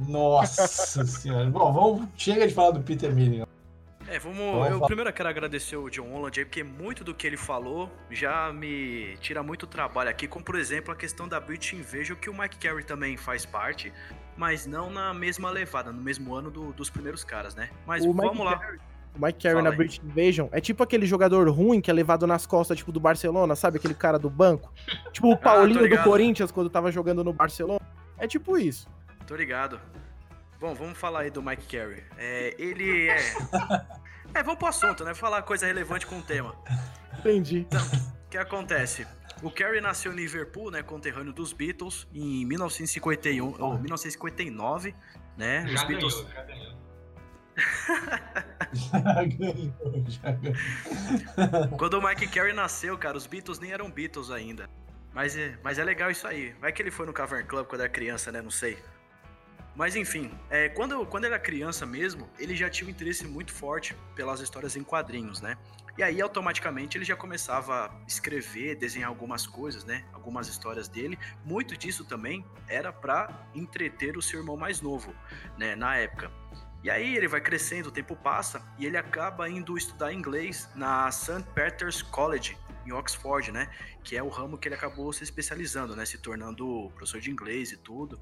Nossa 0.07 1.03
senhora. 1.05 1.49
Bom, 1.49 1.73
vamos. 1.73 2.07
Chega 2.15 2.47
de 2.47 2.53
falar 2.53 2.71
do 2.71 2.81
Peter 2.81 3.13
Milligan. 3.13 3.47
É, 4.07 4.19
vamos. 4.19 4.37
vamos 4.37 4.67
eu 4.67 4.75
falar. 4.75 4.85
primeiro 4.85 5.13
quero 5.13 5.29
agradecer 5.29 5.75
o 5.75 5.89
John 5.89 6.11
Holland 6.11 6.39
aí, 6.39 6.45
porque 6.45 6.63
muito 6.63 7.03
do 7.03 7.15
que 7.15 7.25
ele 7.25 7.37
falou 7.37 7.89
já 8.11 8.53
me 8.53 9.17
tira 9.21 9.41
muito 9.41 9.65
trabalho 9.65 10.09
aqui, 10.09 10.27
como 10.27 10.45
por 10.45 10.55
exemplo 10.55 10.93
a 10.93 10.95
questão 10.95 11.27
da 11.27 11.39
British 11.39 11.73
Invasion, 11.73 12.15
que 12.15 12.29
o 12.29 12.37
Mike 12.37 12.57
Carey 12.57 12.83
também 12.83 13.17
faz 13.17 13.45
parte, 13.45 13.91
mas 14.37 14.67
não 14.67 14.91
na 14.91 15.13
mesma 15.13 15.49
levada, 15.49 15.91
no 15.91 16.01
mesmo 16.01 16.35
ano 16.35 16.51
do, 16.51 16.73
dos 16.73 16.89
primeiros 16.89 17.23
caras, 17.23 17.55
né? 17.55 17.69
Mas 17.87 18.05
o 18.05 18.13
vamos 18.13 18.33
Mike 18.33 18.43
lá. 18.43 18.59
Carey 18.59 18.79
o 19.15 19.23
Mike 19.23 19.39
Carey 19.43 19.61
na 19.61 19.71
British 19.71 20.01
Invasion 20.03 20.47
é 20.51 20.59
tipo 20.59 20.81
aquele 20.81 21.05
jogador 21.05 21.47
ruim 21.49 21.79
que 21.79 21.91
é 21.91 21.93
levado 21.93 22.25
nas 22.25 22.45
costas, 22.45 22.77
tipo, 22.77 22.91
do 22.91 22.99
Barcelona, 22.99 23.55
sabe? 23.55 23.77
Aquele 23.77 23.93
cara 23.93 24.17
do 24.17 24.29
banco. 24.29 24.73
Tipo 25.13 25.29
o 25.29 25.33
ah, 25.33 25.37
Paulinho 25.37 25.85
ah, 25.85 25.87
do 25.87 26.03
Corinthians 26.03 26.51
quando 26.51 26.69
tava 26.69 26.91
jogando 26.91 27.23
no 27.23 27.31
Barcelona. 27.31 27.79
É 28.17 28.27
tipo 28.27 28.57
isso. 28.57 28.87
Tô 29.27 29.35
ligado. 29.35 29.79
Bom, 30.59 30.73
vamos 30.73 30.97
falar 30.97 31.21
aí 31.21 31.29
do 31.29 31.41
Mike 31.41 31.65
Carey. 31.67 32.03
É, 32.17 32.55
ele 32.57 33.09
é. 33.09 33.17
é, 34.33 34.43
vamos 34.43 34.57
pro 34.57 34.67
assunto, 34.67 35.03
né? 35.03 35.13
Falar 35.13 35.43
coisa 35.43 35.67
relevante 35.67 36.07
com 36.07 36.17
o 36.17 36.21
tema. 36.21 36.55
Entendi. 37.19 37.59
Então, 37.59 37.81
o 38.25 38.29
que 38.29 38.37
acontece? 38.37 39.05
O 39.43 39.51
Carey 39.51 39.81
nasceu 39.81 40.11
em 40.13 40.15
Liverpool, 40.15 40.71
né, 40.71 40.81
conterrâneo 40.81 41.33
dos 41.33 41.53
Beatles, 41.53 42.07
em 42.13 42.45
1951 42.45 43.55
ou 43.59 43.73
1959, 43.77 44.95
né? 45.37 45.67
Já 45.67 45.75
Os 45.75 45.83
Beatles. 45.83 46.15
Ganhou, 46.15 46.31
já 46.31 46.43
ganhou 46.43 46.82
ganhou, 49.37 49.73
já 50.07 50.31
ganhou. 50.31 51.77
Quando 51.77 51.95
o 51.95 52.07
Mike 52.07 52.27
Carey 52.27 52.53
nasceu, 52.53 52.97
cara, 52.97 53.17
os 53.17 53.27
Beatles 53.27 53.59
nem 53.59 53.71
eram 53.71 53.89
Beatles 53.89 54.31
ainda. 54.31 54.69
Mas 55.13 55.37
é, 55.37 55.57
mas 55.63 55.77
é 55.77 55.83
legal 55.83 56.09
isso 56.09 56.25
aí. 56.25 56.53
Vai 56.59 56.71
que 56.71 56.81
ele 56.81 56.89
foi 56.89 57.05
no 57.05 57.13
Cavern 57.13 57.45
Club 57.45 57.67
quando 57.67 57.81
era 57.81 57.89
criança, 57.89 58.31
né? 58.31 58.41
Não 58.41 58.49
sei. 58.49 58.77
Mas 59.75 59.95
enfim, 59.95 60.31
é, 60.49 60.69
quando, 60.69 61.05
quando 61.05 61.25
era 61.25 61.39
criança 61.39 61.85
mesmo, 61.85 62.29
ele 62.37 62.55
já 62.55 62.69
tinha 62.69 62.87
um 62.87 62.91
interesse 62.91 63.25
muito 63.25 63.51
forte 63.51 63.95
pelas 64.15 64.39
histórias 64.39 64.75
em 64.75 64.83
quadrinhos, 64.83 65.41
né? 65.41 65.57
E 65.95 66.01
aí, 66.01 66.19
automaticamente, 66.19 66.97
ele 66.97 67.05
já 67.05 67.15
começava 67.15 67.85
a 67.85 67.91
escrever, 68.07 68.75
desenhar 68.75 69.09
algumas 69.09 69.45
coisas, 69.45 69.83
né? 69.83 70.03
Algumas 70.11 70.47
histórias 70.47 70.87
dele. 70.87 71.19
Muito 71.45 71.77
disso 71.77 72.03
também 72.03 72.43
era 72.67 72.91
para 72.91 73.47
entreter 73.53 74.17
o 74.17 74.21
seu 74.21 74.39
irmão 74.39 74.57
mais 74.57 74.81
novo, 74.81 75.13
né? 75.55 75.75
Na 75.75 75.95
época. 75.95 76.31
E 76.83 76.89
aí 76.89 77.15
ele 77.15 77.29
vai 77.29 77.39
crescendo, 77.39 77.87
o 77.87 77.91
tempo 77.91 78.13
passa 78.13 78.61
e 78.77 78.85
ele 78.85 78.97
acaba 78.97 79.49
indo 79.49 79.77
estudar 79.77 80.11
inglês 80.11 80.69
na 80.75 81.09
St. 81.09 81.41
Peter's 81.55 82.01
College, 82.01 82.57
em 82.85 82.91
Oxford, 82.91 83.53
né? 83.53 83.69
Que 84.03 84.17
é 84.17 84.21
o 84.21 84.27
ramo 84.27 84.57
que 84.57 84.67
ele 84.67 84.75
acabou 84.75 85.13
se 85.13 85.23
especializando, 85.23 85.95
né? 85.95 86.05
Se 86.05 86.17
tornando 86.17 86.91
professor 86.93 87.21
de 87.21 87.31
inglês 87.31 87.71
e 87.71 87.77
tudo. 87.77 88.19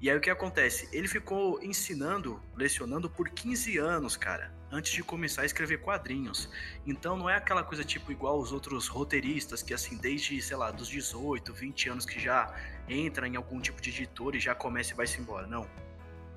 E 0.00 0.10
aí 0.10 0.16
o 0.16 0.20
que 0.20 0.30
acontece? 0.30 0.88
Ele 0.92 1.06
ficou 1.06 1.62
ensinando, 1.62 2.42
lecionando 2.56 3.08
por 3.08 3.28
15 3.28 3.78
anos, 3.78 4.16
cara, 4.16 4.52
antes 4.68 4.90
de 4.90 5.04
começar 5.04 5.42
a 5.42 5.46
escrever 5.46 5.78
quadrinhos. 5.78 6.50
Então 6.84 7.16
não 7.16 7.30
é 7.30 7.36
aquela 7.36 7.62
coisa 7.62 7.84
tipo 7.84 8.10
igual 8.10 8.40
os 8.40 8.50
outros 8.50 8.88
roteiristas 8.88 9.62
que 9.62 9.72
assim, 9.72 9.96
desde, 9.96 10.42
sei 10.42 10.56
lá, 10.56 10.72
dos 10.72 10.88
18, 10.88 11.54
20 11.54 11.88
anos 11.90 12.04
que 12.04 12.18
já 12.18 12.52
entra 12.88 13.28
em 13.28 13.36
algum 13.36 13.60
tipo 13.60 13.80
de 13.80 13.90
editor 13.90 14.34
e 14.34 14.40
já 14.40 14.56
começa 14.56 14.92
e 14.92 14.96
vai 14.96 15.06
se 15.06 15.20
embora. 15.20 15.46
Não 15.46 15.68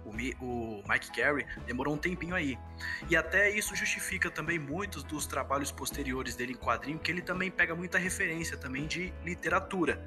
o, 0.05 0.83
Mike 0.87 1.11
Carey 1.11 1.45
demorou 1.65 1.93
um 1.93 1.97
tempinho 1.97 2.35
aí. 2.35 2.57
E 3.09 3.15
até 3.15 3.49
isso 3.49 3.75
justifica 3.75 4.29
também 4.29 4.59
muitos 4.59 5.03
dos 5.03 5.25
trabalhos 5.25 5.71
posteriores 5.71 6.35
dele 6.35 6.53
em 6.53 6.57
quadrinho, 6.57 6.99
que 6.99 7.11
ele 7.11 7.21
também 7.21 7.49
pega 7.49 7.75
muita 7.75 7.97
referência 7.97 8.57
também 8.57 8.87
de 8.87 9.13
literatura. 9.23 10.03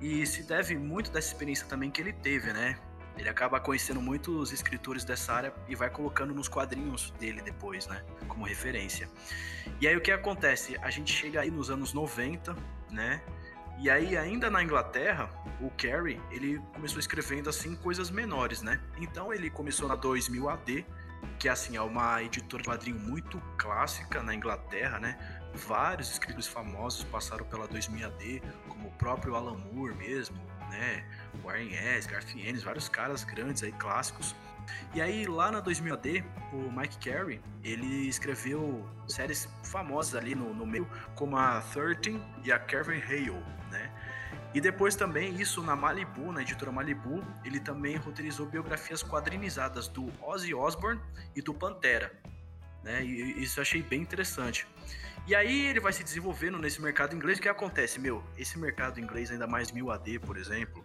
E 0.00 0.26
se 0.26 0.42
deve 0.42 0.76
muito 0.76 1.10
dessa 1.10 1.28
experiência 1.28 1.66
também 1.66 1.90
que 1.90 2.00
ele 2.00 2.12
teve, 2.12 2.52
né? 2.52 2.78
Ele 3.16 3.28
acaba 3.28 3.58
conhecendo 3.58 4.00
muitos 4.00 4.52
escritores 4.52 5.04
dessa 5.04 5.32
área 5.32 5.52
e 5.68 5.74
vai 5.74 5.90
colocando 5.90 6.32
nos 6.32 6.46
quadrinhos 6.46 7.10
dele 7.18 7.42
depois, 7.42 7.86
né? 7.88 8.04
Como 8.28 8.44
referência. 8.44 9.08
E 9.80 9.88
aí 9.88 9.96
o 9.96 10.00
que 10.00 10.12
acontece? 10.12 10.76
A 10.80 10.90
gente 10.90 11.12
chega 11.12 11.40
aí 11.40 11.50
nos 11.50 11.68
anos 11.68 11.92
90, 11.92 12.54
né? 12.90 13.20
E 13.80 13.88
aí, 13.88 14.16
ainda 14.16 14.50
na 14.50 14.60
Inglaterra, 14.60 15.30
o 15.60 15.70
Carey, 15.70 16.20
ele 16.32 16.58
começou 16.74 16.98
escrevendo 16.98 17.48
assim 17.48 17.76
coisas 17.76 18.10
menores, 18.10 18.60
né? 18.60 18.80
Então 18.98 19.32
ele 19.32 19.48
começou 19.48 19.88
na 19.88 19.94
2000 19.94 20.48
AD, 20.48 20.86
que 21.38 21.48
assim 21.48 21.76
é 21.76 21.80
uma 21.80 22.20
editora 22.20 22.62
de 22.62 22.68
quadrinho 22.68 22.98
muito 22.98 23.40
clássica 23.56 24.20
na 24.20 24.34
Inglaterra, 24.34 24.98
né? 24.98 25.16
Vários 25.54 26.10
escritores 26.10 26.48
famosos 26.48 27.04
passaram 27.04 27.44
pela 27.44 27.68
2000 27.68 28.06
AD, 28.06 28.42
como 28.68 28.88
o 28.88 28.92
próprio 28.92 29.36
Alan 29.36 29.56
Moore 29.56 29.94
mesmo, 29.94 30.36
né? 30.70 31.04
Warren 31.44 31.72
S, 31.72 32.08
Garth 32.08 32.34
Ennis, 32.34 32.64
vários 32.64 32.88
caras 32.88 33.22
grandes 33.22 33.62
aí 33.62 33.72
clássicos. 33.72 34.34
E 34.94 35.00
aí, 35.00 35.26
lá 35.26 35.50
na 35.50 35.60
2000 35.60 35.94
AD, 35.94 36.24
o 36.52 36.70
Mike 36.70 36.98
Carey, 36.98 37.40
ele 37.62 38.08
escreveu 38.08 38.88
séries 39.06 39.48
famosas 39.62 40.14
ali 40.14 40.34
no, 40.34 40.52
no 40.54 40.66
meio, 40.66 40.88
como 41.14 41.36
a 41.36 41.60
13 41.60 42.20
e 42.44 42.52
a 42.52 42.58
Kevin 42.58 43.00
Hale, 43.00 43.44
né? 43.70 43.92
E 44.54 44.60
depois 44.60 44.96
também, 44.96 45.34
isso 45.40 45.62
na 45.62 45.76
Malibu, 45.76 46.32
na 46.32 46.40
editora 46.40 46.72
Malibu, 46.72 47.22
ele 47.44 47.60
também 47.60 47.96
roteirizou 47.96 48.46
biografias 48.46 49.02
quadrinizadas 49.02 49.88
do 49.88 50.10
Ozzy 50.22 50.54
Osbourne 50.54 51.00
e 51.36 51.42
do 51.42 51.52
Pantera, 51.52 52.12
né? 52.82 53.04
E 53.04 53.42
isso 53.42 53.60
eu 53.60 53.62
achei 53.62 53.82
bem 53.82 54.00
interessante. 54.00 54.66
E 55.26 55.34
aí 55.34 55.66
ele 55.66 55.78
vai 55.78 55.92
se 55.92 56.02
desenvolvendo 56.02 56.58
nesse 56.58 56.80
mercado 56.80 57.14
inglês. 57.14 57.38
O 57.38 57.42
que 57.42 57.48
acontece, 57.50 58.00
meu? 58.00 58.24
Esse 58.38 58.58
mercado 58.58 58.98
inglês, 58.98 59.30
ainda 59.30 59.46
mais 59.46 59.70
1000 59.70 59.90
AD, 59.90 60.18
por 60.20 60.38
exemplo, 60.38 60.82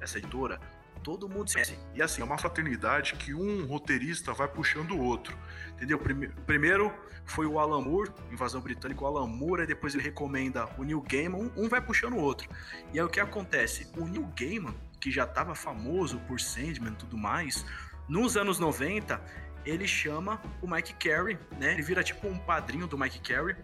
essa 0.00 0.18
editora, 0.18 0.60
todo 1.02 1.28
mundo 1.28 1.48
se 1.48 1.54
conhece. 1.54 1.78
E 1.94 2.02
assim, 2.02 2.22
é 2.22 2.24
uma 2.24 2.38
fraternidade 2.38 3.14
que 3.14 3.34
um 3.34 3.66
roteirista 3.66 4.32
vai 4.32 4.48
puxando 4.48 4.92
o 4.92 5.00
outro. 5.00 5.36
Entendeu? 5.74 5.98
Primeiro 6.46 6.92
foi 7.24 7.46
o 7.46 7.58
Alan 7.58 7.80
Moore, 7.80 8.12
Invasão 8.30 8.60
Britânica, 8.60 9.02
o 9.02 9.06
Alan 9.06 9.26
Moore, 9.26 9.62
aí 9.62 9.66
depois 9.66 9.94
ele 9.94 10.02
recomenda 10.02 10.68
o 10.78 10.84
Neil 10.84 11.02
Gaiman, 11.02 11.50
um 11.56 11.68
vai 11.68 11.80
puxando 11.80 12.14
o 12.14 12.20
outro. 12.20 12.48
E 12.92 12.98
aí 12.98 13.04
o 13.04 13.08
que 13.08 13.20
acontece? 13.20 13.90
O 13.96 14.06
Neil 14.06 14.26
Gaiman, 14.38 14.74
que 15.00 15.10
já 15.10 15.24
estava 15.24 15.54
famoso 15.54 16.18
por 16.20 16.40
Sandman 16.40 16.92
e 16.92 16.96
tudo 16.96 17.16
mais, 17.16 17.64
nos 18.08 18.36
anos 18.36 18.58
90, 18.58 19.20
ele 19.64 19.86
chama 19.86 20.40
o 20.62 20.68
Mike 20.68 20.94
Carey, 20.94 21.38
né? 21.58 21.72
Ele 21.72 21.82
vira 21.82 22.02
tipo 22.02 22.28
um 22.28 22.38
padrinho 22.38 22.86
do 22.86 22.96
Mike 22.96 23.18
Carey 23.18 23.56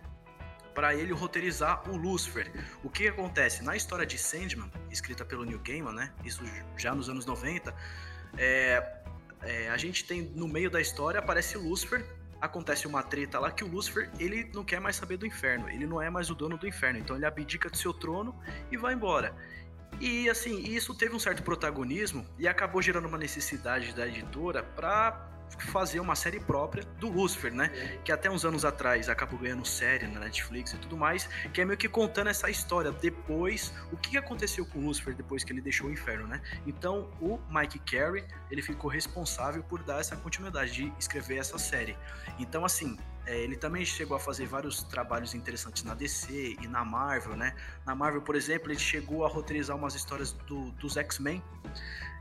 para 0.75 0.95
ele 0.95 1.13
roteirizar 1.13 1.89
o 1.91 1.97
Lucifer. 1.97 2.51
O 2.83 2.91
que 2.91 3.09
acontece? 3.09 3.63
Na 3.63 3.77
história 3.77 4.07
de 4.07 4.19
Sandman, 4.19 4.71
escrita 4.91 5.25
pelo 5.25 5.45
Neil 5.45 5.61
Gaiman, 5.61 5.93
né? 5.93 6.13
Isso 6.25 6.43
já 6.77 6.95
nos 6.95 7.09
anos 7.09 7.27
90, 7.27 7.75
é, 8.39 9.03
é, 9.43 9.69
a 9.69 9.77
gente 9.77 10.05
tem 10.05 10.23
no 10.35 10.49
meio 10.49 10.71
da 10.71 10.81
história 10.81 11.19
aparece 11.19 11.59
Lucifer, 11.59 12.05
acontece 12.41 12.87
uma 12.87 13.03
treta 13.03 13.39
lá 13.39 13.51
que 13.51 13.63
o 13.63 13.69
Lucifer 13.69 14.11
ele 14.19 14.51
não 14.53 14.65
quer 14.65 14.81
mais 14.81 14.97
saber 14.97 15.17
do 15.17 15.27
inferno, 15.27 15.69
ele 15.69 15.87
não 15.87 16.01
é 16.01 16.11
mais 16.11 16.31
o 16.31 16.35
dono 16.35 16.57
do 16.57 16.67
inferno, 16.67 16.99
então 16.99 17.17
ele 17.17 17.27
abdica 17.27 17.69
do 17.69 17.77
seu 17.77 17.93
trono 17.93 18.35
e 18.71 18.77
vai 18.77 18.95
embora. 18.95 19.35
E 20.01 20.29
assim, 20.29 20.61
isso 20.63 20.95
teve 20.95 21.15
um 21.15 21.19
certo 21.19 21.43
protagonismo 21.43 22.27
e 22.39 22.49
acabou 22.49 22.83
gerando 22.83 23.07
uma 23.07 23.19
necessidade 23.19 23.95
da 23.95 24.07
editora 24.07 24.63
para 24.63 25.32
fazer 25.59 26.01
uma 26.01 26.15
série 26.15 26.41
própria 26.41 26.85
do 26.99 27.09
Lucifer, 27.09 27.53
né? 27.53 27.69
Que 28.05 28.13
até 28.13 28.31
uns 28.31 28.45
anos 28.45 28.65
atrás 28.65 29.09
acabou 29.09 29.39
ganhando 29.39 29.65
série 29.65 30.07
na 30.07 30.21
Netflix 30.21 30.73
e 30.73 30.79
tudo 30.79 30.97
mais, 30.97 31.29
que 31.53 31.61
é 31.61 31.65
meio 31.65 31.79
que 31.79 31.89
contando 31.89 32.29
essa 32.29 32.51
história 32.51 32.91
depois, 32.93 33.73
o 33.91 33.97
que 33.97 34.17
aconteceu 34.17 34.65
com 34.67 34.79
o 34.79 34.83
Lucifer 34.87 35.15
depois 35.15 35.45
que 35.45 35.53
ele 35.53 35.61
deixou 35.61 35.89
o 35.89 35.91
inferno, 35.91 36.27
né? 36.27 36.41
Então, 36.67 37.11
o 37.21 37.39
Mike 37.51 37.79
Carey, 37.81 38.25
ele 38.51 38.63
ficou 38.63 38.91
responsável 38.91 39.63
por 39.63 39.83
dar 39.83 40.01
essa 40.01 40.17
continuidade, 40.17 40.73
de 40.73 40.93
escrever 40.99 41.39
essa 41.39 41.59
série. 41.59 41.97
Então, 42.39 42.65
assim, 42.65 42.97
é, 43.27 43.39
ele 43.39 43.57
também 43.57 43.85
chegou 43.85 44.17
a 44.17 44.21
fazer 44.21 44.47
vários 44.47 44.83
trabalhos 44.83 45.35
interessantes 45.35 45.85
na 45.85 45.95
DC 45.95 46.57
e 46.61 46.67
na 46.67 46.85
Marvel, 46.85 47.37
né? 47.37 47.55
Na 47.87 47.95
Marvel, 47.95 48.23
por 48.23 48.35
exemplo, 48.35 48.71
ele 48.71 48.79
chegou 48.79 49.25
a 49.25 49.29
roteirizar 49.29 49.77
umas 49.77 49.95
histórias 49.95 50.33
do, 50.33 50.73
dos 50.73 50.97
X-Men. 50.97 51.43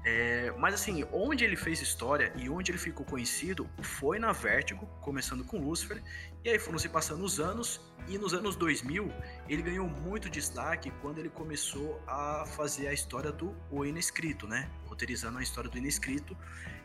É, 0.04 0.52
mas 0.58 0.74
assim, 0.74 1.06
onde 1.12 1.44
ele 1.44 1.56
fez 1.56 1.80
história 1.80 2.34
e 2.36 2.50
onde 2.50 2.72
ele 2.72 2.80
ficou 2.80 3.06
conhecido 3.06 3.70
foi 3.82 4.18
na 4.18 4.32
Vertigo, 4.32 4.88
começando 5.00 5.44
com 5.44 5.60
Lucifer, 5.60 6.02
e 6.44 6.50
aí 6.50 6.58
foram 6.58 6.80
se 6.80 6.90
passando 6.90 7.24
os 7.24 7.40
anos, 7.40 7.80
e 8.08 8.18
nos 8.18 8.34
anos 8.34 8.56
2000 8.56 9.14
ele 9.48 9.62
ganhou 9.62 9.88
muito 9.88 10.28
destaque 10.28 10.92
quando 11.02 11.20
ele 11.20 11.30
começou 11.30 12.02
a 12.08 12.46
fazer 12.46 12.88
a 12.88 12.94
história 12.94 13.32
do 13.32 13.56
O 13.70 13.86
Inescrito, 13.86 14.48
né? 14.48 14.68
Roteirizando 14.88 15.38
a 15.38 15.44
história 15.44 15.70
do 15.70 15.78
Inescrito, 15.78 16.36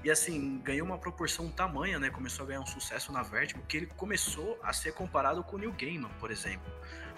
e 0.04 0.10
assim, 0.10 0.58
ganhou 0.58 0.86
uma 0.86 0.98
proporção 0.98 1.50
tamanha, 1.50 1.98
né? 1.98 2.10
Começou 2.10 2.44
a 2.44 2.48
ganhar 2.48 2.60
um 2.60 2.66
sucesso 2.66 3.10
na 3.12 3.22
Vertigo, 3.22 3.62
que 3.66 3.78
ele 3.78 3.86
começou 3.86 4.58
a 4.62 4.74
ser 4.74 4.92
comparado 4.92 5.42
com 5.42 5.56
o 5.56 5.58
Neil 5.58 5.72
Gaiman, 5.72 6.10
por 6.20 6.30
exemplo, 6.30 6.70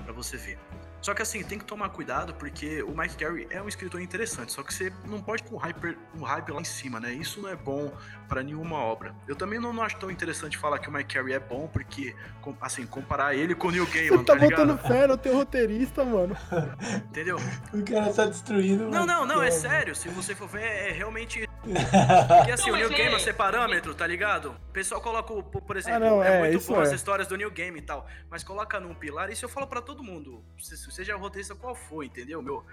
para 0.05 0.13
você 0.13 0.37
ver. 0.37 0.59
Só 1.01 1.15
que 1.15 1.23
assim, 1.23 1.43
tem 1.43 1.59
que 1.59 1.65
tomar 1.65 1.89
cuidado 1.91 2.35
porque 2.35 2.83
o 2.83 2.97
Mike 2.97 3.17
Carey 3.17 3.47
é 3.51 3.63
um 3.63 3.69
escritor 3.69 4.01
interessante, 4.01 4.53
só 4.53 4.63
que 4.63 4.75
você 4.75 4.93
não 5.07 5.21
pode 5.21 5.43
com 5.45 5.57
hype, 5.57 5.97
um 6.17 6.23
hype 6.23 6.51
lá 6.51 6.61
em 6.61 6.65
cima, 6.65 6.99
né? 6.99 7.13
Isso 7.13 7.41
não 7.41 7.49
é 7.49 7.57
bom 7.57 7.93
para 8.29 8.43
nenhuma 8.43 8.77
obra. 8.77 9.15
Eu 9.27 9.37
também 9.37 9.59
não, 9.59 9.73
não, 9.73 9.83
acho 9.83 9.97
tão 9.97 10.11
interessante 10.11 10.59
falar 10.59 10.79
que 10.79 10.89
o 10.89 10.93
Mike 10.93 11.15
Carey 11.15 11.35
é 11.35 11.41
bom, 11.41 11.69
porque, 11.73 12.15
assim, 12.61 12.85
comparar 12.87 13.35
ele 13.35 13.55
com 13.55 13.69
o 13.69 13.71
Neil 13.71 13.87
Gaiman, 13.87 14.19
Você 14.19 14.25
tá, 14.25 14.37
tá 14.37 14.41
botando 14.41 14.79
fé 14.79 15.07
no 15.07 15.17
teu 15.17 15.35
roteirista, 15.35 16.05
mano. 16.05 16.37
Entendeu? 17.09 17.37
O 17.73 17.83
cara 17.83 18.13
tá 18.13 18.27
destruindo. 18.27 18.91
Não, 18.91 19.07
não, 19.07 19.25
não, 19.25 19.43
é 19.43 19.51
sério. 19.51 19.95
Se 19.95 20.09
você 20.09 20.35
for 20.35 20.49
ver, 20.49 20.63
é 20.63 20.93
realmente 20.93 21.48
porque 21.73 22.53
assim, 22.53 22.71
não, 22.71 22.77
o 22.77 22.79
New 22.79 22.91
Game 22.91 23.15
é 23.15 23.19
ser 23.19 23.35
parâmetro, 23.35 23.95
tá 23.95 24.07
ligado? 24.07 24.51
O 24.69 24.73
pessoal 24.73 25.01
coloca, 25.01 25.33
o, 25.33 25.43
por 25.43 25.77
exemplo, 25.77 25.97
ah, 25.97 26.11
não, 26.11 26.23
é, 26.23 26.37
é, 26.37 26.51
muito 26.51 26.67
bom 26.67 26.81
é. 26.81 26.83
as 26.83 26.93
histórias 26.93 27.29
do 27.29 27.37
New 27.37 27.51
Game 27.51 27.79
e 27.79 27.83
tal, 27.83 28.07
mas 28.31 28.43
coloca 28.43 28.79
num 28.81 28.95
pilar, 28.95 29.31
isso 29.31 29.45
eu 29.45 29.49
falo 29.49 29.67
para 29.67 29.81
todo 29.81 30.03
mundo, 30.03 30.45
seja 30.59 31.17
roteirista 31.17 31.55
qual 31.55 31.75
for, 31.75 32.03
entendeu, 32.05 32.43
meu? 32.43 32.65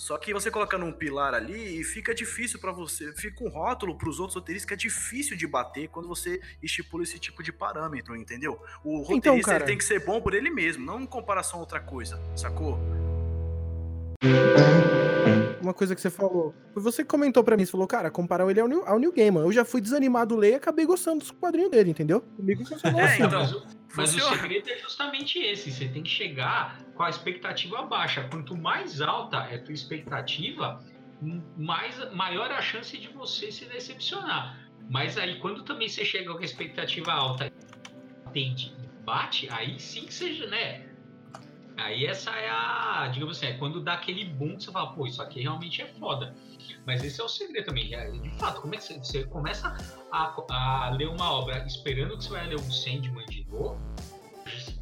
Só 0.00 0.16
que 0.16 0.32
você 0.32 0.50
coloca 0.50 0.78
num 0.78 0.92
pilar 0.92 1.34
ali 1.34 1.78
e 1.78 1.84
fica 1.84 2.14
difícil 2.14 2.58
para 2.58 2.72
você, 2.72 3.12
fica 3.12 3.44
um 3.44 3.50
rótulo 3.50 3.94
para 3.98 4.08
os 4.08 4.18
outros 4.18 4.34
roteiristas 4.34 4.66
que 4.66 4.72
é 4.72 4.76
difícil 4.76 5.36
de 5.36 5.46
bater 5.46 5.88
quando 5.88 6.08
você 6.08 6.40
estipula 6.62 7.02
esse 7.02 7.18
tipo 7.18 7.42
de 7.42 7.52
parâmetro, 7.52 8.16
entendeu? 8.16 8.58
O 8.82 9.02
então, 9.12 9.14
roteirista 9.14 9.54
então, 9.56 9.66
tem 9.66 9.76
que 9.76 9.84
ser 9.84 10.02
bom 10.02 10.18
por 10.22 10.32
ele 10.32 10.48
mesmo, 10.48 10.86
não 10.86 11.02
em 11.02 11.06
comparação 11.06 11.58
a 11.58 11.60
outra 11.60 11.80
coisa, 11.80 12.18
sacou? 12.34 12.78
Uma 15.60 15.74
coisa 15.74 15.94
que 15.94 16.00
você 16.00 16.10
falou. 16.10 16.54
Você 16.74 17.04
comentou 17.04 17.44
para 17.44 17.56
mim, 17.56 17.64
você 17.64 17.72
falou, 17.72 17.86
cara, 17.86 18.10
comparar 18.10 18.48
ele 18.50 18.60
ao 18.60 18.68
New, 18.68 18.86
ao 18.86 18.98
New 18.98 19.12
Gaiman. 19.12 19.42
Eu 19.42 19.52
já 19.52 19.64
fui 19.64 19.80
desanimado 19.80 20.36
ler 20.36 20.52
e 20.52 20.54
acabei 20.54 20.86
gostando 20.86 21.18
dos 21.18 21.30
quadrinhos 21.30 21.70
dele, 21.70 21.90
entendeu? 21.90 22.20
Comigo 22.36 22.64
funcionou 22.64 23.00
é, 23.00 23.04
assim. 23.04 23.22
Então, 23.22 23.62
mas 23.94 24.14
o 24.14 24.20
segredo 24.20 24.70
é 24.70 24.78
justamente 24.78 25.38
esse. 25.38 25.70
Você 25.70 25.88
tem 25.88 26.02
que 26.02 26.10
chegar 26.10 26.80
com 26.94 27.02
a 27.02 27.10
expectativa 27.10 27.82
baixa. 27.82 28.26
Quanto 28.30 28.56
mais 28.56 29.00
alta 29.00 29.38
é 29.50 29.56
a 29.56 29.62
tua 29.62 29.74
expectativa, 29.74 30.82
mais, 31.56 32.12
maior 32.12 32.50
a 32.50 32.60
chance 32.60 32.96
de 32.96 33.08
você 33.08 33.50
se 33.50 33.64
decepcionar. 33.66 34.58
Mas 34.88 35.16
aí, 35.18 35.38
quando 35.40 35.62
também 35.62 35.88
você 35.88 36.04
chega 36.04 36.32
com 36.32 36.38
a 36.38 36.44
expectativa 36.44 37.12
alta, 37.12 37.52
tende 38.32 38.74
bate, 39.04 39.48
aí 39.50 39.78
sim 39.78 40.06
que 40.06 40.14
seja, 40.14 40.46
né? 40.46 40.89
Aí 41.80 42.04
essa 42.04 42.30
é 42.30 42.50
a, 42.50 43.08
digamos 43.12 43.38
assim, 43.38 43.46
é 43.46 43.52
quando 43.54 43.80
dá 43.80 43.94
aquele 43.94 44.26
boom 44.26 44.56
que 44.56 44.64
você 44.64 44.70
fala, 44.70 44.92
pô, 44.92 45.06
isso 45.06 45.22
aqui 45.22 45.40
realmente 45.40 45.80
é 45.80 45.86
foda. 45.86 46.34
Mas 46.86 47.02
esse 47.02 47.20
é 47.20 47.24
o 47.24 47.28
segredo 47.28 47.66
também. 47.66 47.88
De 47.88 48.30
fato, 48.38 48.60
como 48.60 48.74
é 48.74 48.78
que 48.78 48.98
você, 48.98 49.24
começa 49.24 49.76
a, 50.12 50.34
a, 50.50 50.90
ler 50.90 51.08
uma 51.08 51.32
obra 51.32 51.64
esperando 51.66 52.18
que 52.18 52.24
você 52.24 52.30
vai 52.30 52.46
ler 52.46 52.56
um 52.56 52.70
Sandman 52.70 53.24
de 53.26 53.46
novo, 53.48 53.80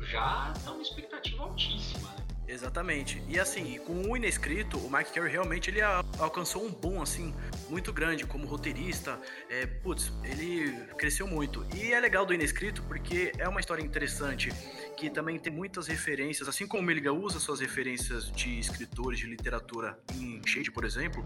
já 0.01 0.53
tá 0.65 0.73
uma 0.73 0.83
expectativa 0.83 1.43
altíssima, 1.45 2.09
né? 2.11 2.28
Exatamente. 2.49 3.23
E 3.29 3.39
assim, 3.39 3.79
com 3.87 4.11
o 4.11 4.17
inescrito, 4.17 4.79
o 4.79 4.91
Mike 4.91 5.13
Carey 5.13 5.31
realmente 5.31 5.69
ele 5.69 5.83
alcançou 5.83 6.65
um 6.65 6.71
boom, 6.73 7.03
assim, 7.03 7.35
muito 7.69 7.93
grande 7.93 8.25
como 8.25 8.47
roteirista. 8.47 9.21
É, 9.51 9.67
putz, 9.67 10.11
ele 10.25 10.73
cresceu 10.97 11.27
muito. 11.27 11.67
E 11.77 11.93
é 11.93 12.01
legal 12.01 12.25
do 12.25 12.33
Inescrito 12.33 12.83
porque 12.85 13.33
é 13.37 13.47
uma 13.47 13.61
história 13.61 13.83
interessante, 13.83 14.51
que 14.97 15.11
também 15.11 15.39
tem 15.39 15.53
muitas 15.53 15.87
referências, 15.87 16.49
assim 16.49 16.67
como 16.67 16.83
o 16.83 16.87
Milligan 16.87 17.13
usa 17.13 17.39
suas 17.39 17.61
referências 17.61 18.33
de 18.33 18.59
escritores 18.59 19.19
de 19.19 19.27
literatura 19.27 19.99
em 20.15 20.41
Shade, 20.47 20.71
por 20.71 20.85
exemplo, 20.85 21.25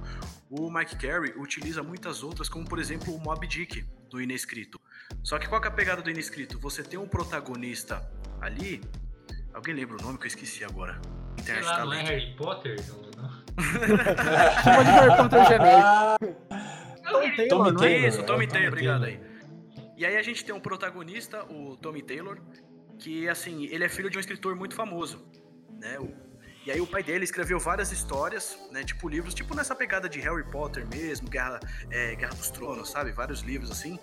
o 0.51 0.71
Mike 0.71 0.97
Carey 0.97 1.33
utiliza 1.37 1.83
muitas 1.85 2.25
outras, 2.25 2.49
como 2.49 2.65
por 2.67 2.81
exemplo 2.81 3.15
o 3.15 3.19
Mob 3.21 3.47
Dick 3.47 3.85
do 4.11 4.21
Inescrito. 4.21 4.81
Só 5.23 5.39
que 5.39 5.49
qual 5.49 5.63
é 5.63 5.69
a 5.69 5.71
pegada 5.71 6.03
do 6.03 6.11
Inescrito? 6.11 6.59
Você 6.59 6.83
tem 6.83 6.99
um 6.99 7.07
protagonista 7.07 8.11
ali. 8.41 8.81
Alguém 9.55 9.75
lembra 9.75 9.97
o 9.97 10.03
nome 10.03 10.19
que 10.19 10.25
eu 10.25 10.29
esqueci 10.29 10.65
agora? 10.65 11.01
Internet 11.39 11.65
Sei 11.65 11.75
lá, 11.75 11.85
não 11.85 11.93
é 11.93 12.03
Harry 12.03 12.35
Potter? 12.37 12.77
Não, 12.89 13.23
não. 13.23 13.31
Chama 14.63 14.85
de 14.85 14.91
Harry 14.91 15.17
Potter 15.17 15.47
genérico. 15.47 16.43
Tommy 17.03 17.37
Taylor, 17.37 17.49
Tommy 17.49 17.77
Taylor, 17.77 18.09
Isso, 18.09 18.23
Tommy 18.23 18.47
Taylor, 18.47 18.69
obrigado 18.69 19.05
aí. 19.05 19.21
E 19.97 20.07
aí 20.07 20.17
a 20.17 20.23
gente 20.23 20.45
tem 20.45 20.55
um 20.55 20.61
protagonista, 20.61 21.45
o 21.45 21.77
Tommy 21.77 22.03
Taylor, 22.03 22.39
que 22.99 23.29
assim, 23.29 23.67
ele 23.67 23.85
é 23.85 23.89
filho 23.89 24.09
de 24.09 24.17
um 24.17 24.21
escritor 24.21 24.57
muito 24.57 24.75
famoso, 24.75 25.25
né? 25.81 25.99
O 25.99 26.32
e 26.65 26.71
aí 26.71 26.81
o 26.81 26.87
pai 26.87 27.03
dele 27.03 27.25
escreveu 27.25 27.59
várias 27.59 27.91
histórias, 27.91 28.57
né? 28.71 28.85
Tipo 28.85 29.09
livros, 29.09 29.35
tipo 29.35 29.53
nessa 29.55 29.75
pegada 29.75 30.09
de 30.09 30.21
Harry 30.21 30.45
Potter 30.45 30.87
mesmo, 30.87 31.29
Guerra, 31.29 31.59
é, 31.91 32.15
Guerra 32.15 32.35
dos 32.35 32.51
Tronos, 32.51 32.89
sabe? 32.91 33.11
Vários 33.11 33.41
livros 33.41 33.71
assim. 33.71 33.99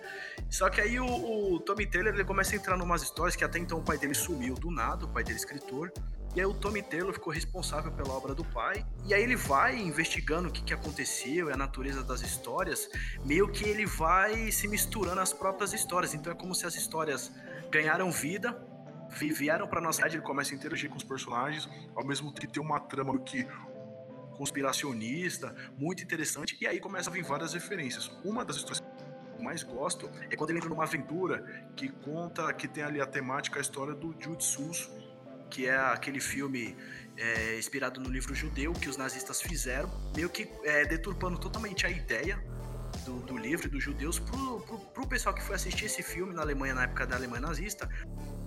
Só 0.50 0.70
que 0.70 0.82
aí 0.82 1.00
o, 1.00 1.06
o 1.54 1.60
Tommy 1.62 1.86
Taylor 1.86 2.14
ele 2.14 2.26
começa 2.26 2.54
a 2.54 2.58
entrar 2.58 2.78
em 2.78 2.82
umas 2.82 3.02
histórias 3.02 3.36
que 3.36 3.46
até 3.46 3.60
então 3.60 3.80
o 3.80 3.84
pai 3.84 3.98
dele 3.98 4.14
sumiu 4.14 4.56
do 4.56 4.70
nada, 4.70 5.06
o 5.06 5.08
pai 5.08 5.24
dele 5.24 5.38
é 5.38 5.40
escritor. 5.40 5.90
E 6.36 6.40
aí 6.40 6.46
o 6.46 6.54
Tommy 6.54 6.84
Taylor 6.84 7.14
ficou 7.14 7.34
responsável 7.34 7.92
pela 7.92 8.14
obra 8.14 8.36
do 8.36 8.44
pai. 8.44 8.86
E 9.06 9.14
aí 9.14 9.24
ele 9.24 9.38
vai 9.38 9.78
investigando 9.80 10.50
o 10.50 10.52
que, 10.52 10.62
que 10.62 10.74
aconteceu 10.74 11.50
e 11.50 11.54
a 11.54 11.58
natureza 11.58 12.04
das 12.04 12.22
histórias. 12.22 12.90
Meio 13.26 13.48
que 13.48 13.68
ele 13.68 13.86
vai 13.86 14.52
se 14.52 14.68
misturando 14.68 15.22
às 15.22 15.32
próprias 15.32 15.74
histórias. 15.74 16.14
Então 16.14 16.32
é 16.32 16.36
como 16.36 16.54
se 16.54 16.66
as 16.66 16.76
histórias 16.76 17.32
ganharam 17.72 18.12
vida 18.12 18.69
vieram 19.10 19.68
pra 19.68 19.82
nossa 19.82 19.98
cidade, 19.98 20.16
ele 20.16 20.24
começa 20.24 20.54
a 20.54 20.56
interagir 20.56 20.90
com 20.90 20.98
os 20.98 21.04
personagens, 21.04 21.68
ao 21.96 22.06
mesmo 22.06 22.32
tempo 22.32 22.48
que 22.48 22.54
tem 22.54 22.64
uma 22.64 22.80
trama 22.80 23.18
que 23.20 23.48
conspiracionista, 24.38 25.54
muito 25.78 26.02
interessante, 26.02 26.58
e 26.62 26.66
aí 26.66 26.80
começa 26.80 27.10
a 27.10 27.14
vir 27.14 27.24
várias 27.24 27.54
referências. 27.54 28.10
Uma 28.24 28.46
das 28.46 28.56
histórias 28.56 28.80
que 28.80 28.86
eu 29.38 29.44
mais 29.44 29.64
gosto 29.64 30.10
é 30.30 30.36
quando 30.36 30.52
ele 30.52 30.60
entra 30.60 30.70
numa 30.70 30.84
aventura 30.84 31.44
que 31.76 31.90
conta, 31.90 32.54
que 32.54 32.66
tem 32.66 32.84
ali 32.84 33.02
a 33.02 33.06
temática, 33.06 33.60
a 33.60 33.62
história 33.62 33.94
do 33.94 34.16
Jutsus, 34.18 34.90
que 35.50 35.68
é 35.68 35.76
aquele 35.76 36.22
filme 36.22 36.78
é, 37.18 37.58
inspirado 37.58 38.00
no 38.00 38.10
livro 38.10 38.34
judeu 38.34 38.72
que 38.72 38.88
os 38.88 38.96
nazistas 38.96 39.42
fizeram, 39.42 39.90
meio 40.16 40.30
que 40.30 40.50
é, 40.64 40.86
deturpando 40.86 41.38
totalmente 41.38 41.86
a 41.86 41.90
ideia 41.90 42.42
do, 43.06 43.20
do 43.20 43.38
livro 43.38 43.70
dos 43.70 43.84
judeus 43.84 44.20
pro, 44.20 44.62
pro 44.94 45.08
pessoal 45.08 45.36
que 45.36 45.42
foi 45.42 45.56
assistir 45.56 45.86
esse 45.86 46.02
filme 46.02 46.34
na 46.34 46.42
Alemanha, 46.42 46.74
na 46.74 46.84
época 46.84 47.06
da 47.06 47.16
Alemanha 47.16 47.42
nazista, 47.42 47.90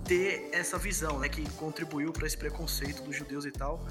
ter 0.05 0.49
essa 0.51 0.77
visão, 0.77 1.19
né, 1.19 1.29
que 1.29 1.47
contribuiu 1.51 2.11
para 2.11 2.27
esse 2.27 2.37
preconceito 2.37 3.01
dos 3.03 3.15
judeus 3.15 3.45
e 3.45 3.51
tal. 3.51 3.85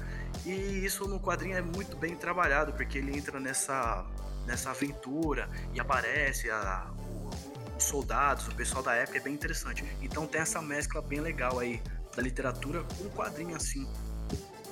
E 0.45 0.51
isso 0.85 1.07
no 1.07 1.19
quadrinho 1.19 1.55
é 1.55 1.61
muito 1.61 1.97
bem 1.97 2.15
trabalhado, 2.15 2.73
porque 2.73 2.97
ele 2.97 3.17
entra 3.17 3.39
nessa, 3.39 4.05
nessa 4.45 4.71
aventura 4.71 5.49
e 5.73 5.79
aparece 5.79 6.49
a, 6.49 6.91
o, 6.99 7.29
os 7.77 7.83
soldados, 7.83 8.47
o 8.47 8.55
pessoal 8.55 8.83
da 8.83 8.93
época, 8.93 9.17
é 9.17 9.21
bem 9.21 9.33
interessante. 9.33 9.83
Então 10.01 10.27
tem 10.27 10.41
essa 10.41 10.61
mescla 10.61 11.01
bem 11.01 11.19
legal 11.19 11.59
aí 11.59 11.81
da 12.15 12.21
literatura 12.21 12.83
com 12.83 13.05
um 13.05 13.09
quadrinho 13.09 13.55
assim, 13.55 13.87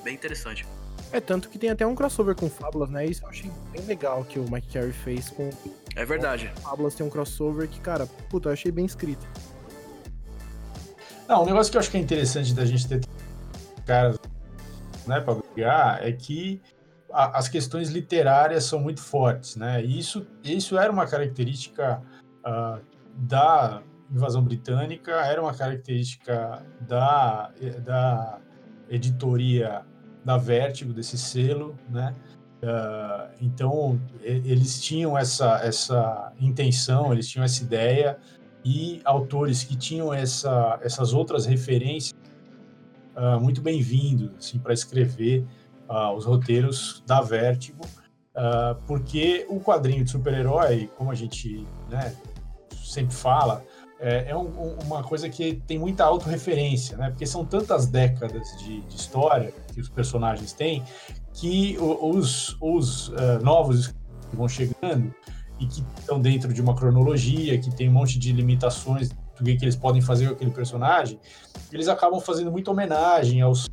bem 0.04 0.14
interessante. 0.14 0.66
É, 1.10 1.20
tanto 1.20 1.48
que 1.50 1.58
tem 1.58 1.68
até 1.68 1.86
um 1.86 1.94
crossover 1.94 2.34
com 2.34 2.48
Fábulas, 2.48 2.88
né? 2.88 3.04
Isso 3.04 3.22
eu 3.24 3.28
achei 3.28 3.50
bem 3.70 3.82
legal 3.82 4.24
que 4.24 4.38
o 4.38 4.50
Mike 4.50 4.72
Carey 4.72 4.92
fez 4.92 5.28
com. 5.28 5.50
É 5.94 6.04
verdade. 6.06 6.50
Com 6.54 6.62
Fábulas 6.62 6.94
tem 6.94 7.04
um 7.04 7.10
crossover 7.10 7.68
que, 7.68 7.80
cara, 7.80 8.06
puta, 8.30 8.48
eu 8.48 8.52
achei 8.52 8.72
bem 8.72 8.86
escrito. 8.86 9.26
Não, 11.32 11.44
um 11.44 11.46
negócio 11.46 11.70
que 11.70 11.78
eu 11.78 11.80
acho 11.80 11.90
que 11.90 11.96
é 11.96 12.00
interessante 12.00 12.52
da 12.52 12.62
gente 12.62 12.86
ter 12.86 13.00
caras 13.86 14.18
né, 15.06 15.18
para 15.18 15.36
brigar 15.36 16.06
é 16.06 16.12
que 16.12 16.60
a, 17.10 17.38
as 17.38 17.48
questões 17.48 17.88
literárias 17.88 18.64
são 18.64 18.78
muito 18.78 19.00
fortes, 19.00 19.56
né? 19.56 19.82
Isso, 19.82 20.26
isso 20.44 20.76
era 20.76 20.92
uma 20.92 21.06
característica 21.06 22.02
uh, 22.46 22.78
da 23.16 23.82
invasão 24.10 24.44
britânica, 24.44 25.10
era 25.24 25.40
uma 25.40 25.54
característica 25.54 26.62
da, 26.82 27.50
da 27.82 28.38
editoria 28.90 29.86
da 30.22 30.36
Vertigo, 30.36 30.92
desse 30.92 31.16
selo, 31.16 31.74
né? 31.88 32.14
Uh, 32.62 33.34
então, 33.40 33.98
eles 34.20 34.82
tinham 34.82 35.16
essa, 35.16 35.60
essa 35.64 36.30
intenção, 36.38 37.10
eles 37.10 37.26
tinham 37.26 37.42
essa 37.42 37.62
ideia 37.62 38.18
e 38.64 39.00
autores 39.04 39.64
que 39.64 39.76
tinham 39.76 40.12
essa, 40.12 40.78
essas 40.82 41.12
outras 41.12 41.46
referências 41.46 42.14
uh, 43.16 43.40
muito 43.40 43.60
bem-vindos 43.60 44.30
assim, 44.38 44.58
para 44.58 44.72
escrever 44.72 45.44
uh, 45.88 46.12
os 46.14 46.24
roteiros 46.24 47.02
da 47.06 47.20
Vertigo, 47.20 47.84
uh, 47.84 48.80
porque 48.86 49.46
o 49.48 49.60
quadrinho 49.60 50.04
de 50.04 50.10
super-herói, 50.10 50.90
como 50.96 51.10
a 51.10 51.14
gente 51.14 51.66
né, 51.90 52.14
sempre 52.84 53.14
fala, 53.14 53.64
é, 53.98 54.30
é 54.30 54.36
um, 54.36 54.76
uma 54.84 55.02
coisa 55.02 55.28
que 55.28 55.62
tem 55.66 55.78
muita 55.78 56.04
autorreferência, 56.04 56.96
né? 56.96 57.10
porque 57.10 57.24
são 57.24 57.44
tantas 57.44 57.86
décadas 57.86 58.48
de, 58.58 58.80
de 58.80 58.96
história 58.96 59.52
que 59.72 59.80
os 59.80 59.88
personagens 59.88 60.52
têm 60.52 60.82
que 61.32 61.78
os, 61.78 62.56
os 62.60 63.12
novos 63.40 63.94
que 64.28 64.36
vão 64.36 64.48
chegando 64.48 65.14
e 65.62 65.66
que 65.66 65.84
estão 65.98 66.20
dentro 66.20 66.52
de 66.52 66.60
uma 66.60 66.74
cronologia, 66.74 67.58
que 67.58 67.70
tem 67.74 67.88
um 67.88 67.92
monte 67.92 68.18
de 68.18 68.32
limitações 68.32 69.10
do 69.10 69.44
que, 69.44 69.56
que 69.56 69.64
eles 69.64 69.76
podem 69.76 70.02
fazer 70.02 70.26
com 70.28 70.34
aquele 70.34 70.50
personagem, 70.50 71.20
eles 71.72 71.88
acabam 71.88 72.20
fazendo 72.20 72.50
muita 72.50 72.70
homenagem 72.70 73.40
aos 73.40 73.68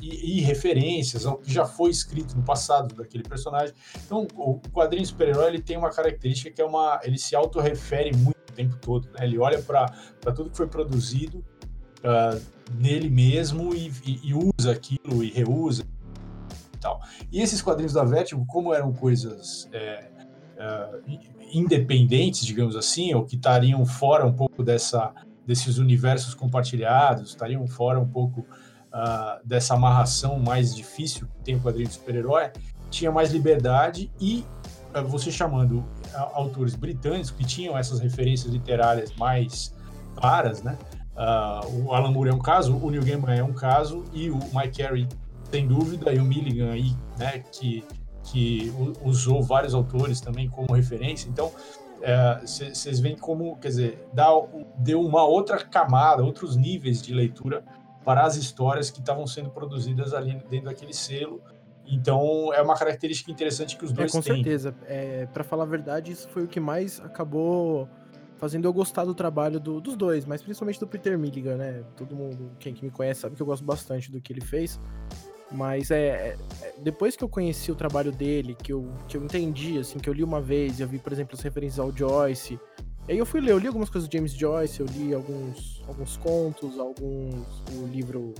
e, 0.00 0.38
e, 0.38 0.40
referências 0.40 1.24
ao 1.24 1.38
que 1.38 1.50
já 1.50 1.64
foi 1.64 1.90
escrito 1.90 2.36
no 2.36 2.42
passado 2.42 2.94
daquele 2.94 3.22
personagem. 3.22 3.74
Então, 4.04 4.26
o 4.36 4.60
quadrinho 4.72 5.06
super-herói 5.06 5.48
ele 5.48 5.62
tem 5.62 5.78
uma 5.78 5.90
característica 5.90 6.50
que 6.50 6.60
é 6.60 6.64
uma, 6.64 7.00
ele 7.02 7.16
se 7.16 7.34
autorrefere 7.34 8.14
muito 8.14 8.36
o 8.50 8.52
tempo 8.52 8.76
todo. 8.76 9.08
Né? 9.12 9.24
Ele 9.24 9.38
olha 9.38 9.62
para 9.62 9.86
tudo 10.34 10.50
que 10.50 10.56
foi 10.56 10.66
produzido 10.66 11.38
uh, 12.00 12.40
nele 12.74 13.08
mesmo 13.08 13.74
e, 13.74 13.90
e, 14.04 14.20
e, 14.30 14.34
usa 14.34 14.72
aquilo 14.72 15.24
e 15.24 15.30
reusa 15.30 15.84
e 16.74 16.78
tal. 16.78 17.00
E 17.32 17.40
esses 17.40 17.62
quadrinhos 17.62 17.94
da 17.94 18.04
Vertigo, 18.04 18.44
como 18.46 18.74
eram 18.74 18.92
coisas 18.92 19.68
é, 19.72 20.10
independentes, 21.52 22.44
digamos 22.44 22.76
assim, 22.76 23.14
ou 23.14 23.24
que 23.24 23.36
estariam 23.36 23.84
fora 23.86 24.26
um 24.26 24.32
pouco 24.32 24.62
dessa, 24.62 25.12
desses 25.46 25.78
universos 25.78 26.34
compartilhados, 26.34 27.30
estariam 27.30 27.66
fora 27.66 28.00
um 28.00 28.08
pouco 28.08 28.40
uh, 28.40 29.46
dessa 29.46 29.74
amarração 29.74 30.38
mais 30.38 30.74
difícil 30.74 31.26
que 31.26 31.44
tem 31.44 31.56
o 31.56 31.60
quadrinho 31.60 31.88
de 31.88 31.94
super-herói, 31.94 32.50
tinha 32.90 33.10
mais 33.10 33.32
liberdade 33.32 34.10
e 34.20 34.44
uh, 34.94 35.06
você 35.06 35.30
chamando 35.30 35.84
autores 36.32 36.74
britânicos 36.74 37.30
que 37.30 37.44
tinham 37.44 37.76
essas 37.76 38.00
referências 38.00 38.52
literárias 38.52 39.14
mais 39.16 39.74
claras, 40.16 40.62
né? 40.62 40.78
Uh, 41.16 41.86
o 41.86 41.94
Alan 41.94 42.10
Moore 42.10 42.30
é 42.30 42.34
um 42.34 42.40
caso, 42.40 42.76
o 42.76 42.90
Neil 42.90 43.04
Gaiman 43.04 43.34
é 43.34 43.44
um 43.44 43.52
caso 43.52 44.04
e 44.12 44.30
o 44.30 44.38
Mike 44.52 44.82
Carey 44.82 45.08
sem 45.50 45.68
dúvida 45.68 46.12
e 46.12 46.18
o 46.18 46.24
Milligan 46.24 46.72
aí, 46.72 46.96
né? 47.16 47.44
Que 47.52 47.84
que 48.24 48.72
usou 49.02 49.42
vários 49.42 49.74
autores 49.74 50.20
também 50.20 50.48
como 50.48 50.74
referência. 50.74 51.28
Então, 51.28 51.52
vocês 52.42 52.98
é, 52.98 53.02
veem 53.02 53.16
como, 53.16 53.56
quer 53.56 53.68
dizer, 53.68 54.08
dá, 54.12 54.28
deu 54.76 55.00
uma 55.00 55.24
outra 55.24 55.58
camada, 55.64 56.22
outros 56.22 56.56
níveis 56.56 57.00
de 57.00 57.14
leitura 57.14 57.64
para 58.04 58.22
as 58.24 58.36
histórias 58.36 58.90
que 58.90 59.00
estavam 59.00 59.26
sendo 59.26 59.50
produzidas 59.50 60.12
ali 60.12 60.34
dentro 60.50 60.66
daquele 60.66 60.92
selo. 60.92 61.40
Então, 61.86 62.52
é 62.52 62.62
uma 62.62 62.76
característica 62.76 63.30
interessante 63.30 63.76
que 63.76 63.84
os 63.84 63.90
é, 63.90 63.94
dois 63.94 64.12
têm. 64.12 64.20
Com 64.20 64.26
certeza. 64.26 64.74
É, 64.86 65.26
para 65.26 65.44
falar 65.44 65.64
a 65.64 65.66
verdade, 65.66 66.12
isso 66.12 66.28
foi 66.28 66.44
o 66.44 66.48
que 66.48 66.60
mais 66.60 67.00
acabou 67.00 67.88
fazendo 68.36 68.66
eu 68.66 68.72
gostar 68.72 69.04
do 69.04 69.14
trabalho 69.14 69.58
do, 69.60 69.80
dos 69.80 69.96
dois, 69.96 70.26
mas 70.26 70.42
principalmente 70.42 70.78
do 70.80 70.86
Peter 70.86 71.18
Milligan, 71.18 71.56
né? 71.56 71.82
Todo 71.96 72.14
mundo, 72.14 72.50
quem 72.58 72.74
que 72.74 72.84
me 72.84 72.90
conhece, 72.90 73.20
sabe 73.20 73.36
que 73.36 73.42
eu 73.42 73.46
gosto 73.46 73.64
bastante 73.64 74.10
do 74.10 74.20
que 74.20 74.32
ele 74.32 74.42
fez. 74.42 74.78
Mas 75.50 75.90
é, 75.90 75.96
é, 75.96 76.36
é, 76.62 76.74
depois 76.78 77.16
que 77.16 77.22
eu 77.22 77.28
conheci 77.28 77.70
o 77.70 77.74
trabalho 77.74 78.10
dele, 78.10 78.56
que 78.60 78.72
eu, 78.72 78.90
que 79.08 79.16
eu 79.16 79.24
entendi, 79.24 79.78
assim, 79.78 79.98
que 79.98 80.08
eu 80.08 80.12
li 80.12 80.24
uma 80.24 80.40
vez, 80.40 80.80
eu 80.80 80.88
vi, 80.88 80.98
por 80.98 81.12
exemplo, 81.12 81.34
as 81.36 81.40
referências 81.40 81.78
ao 81.78 81.94
Joyce. 81.94 82.58
Aí 83.08 83.18
eu 83.18 83.26
fui 83.26 83.40
ler, 83.40 83.52
eu 83.52 83.58
li 83.58 83.66
algumas 83.66 83.90
coisas 83.90 84.08
do 84.08 84.12
James 84.12 84.32
Joyce, 84.32 84.80
eu 84.80 84.86
li 84.86 85.12
alguns, 85.12 85.82
alguns 85.86 86.16
contos, 86.16 86.78
alguns. 86.78 87.62
o 87.72 87.86
livro 87.86 88.34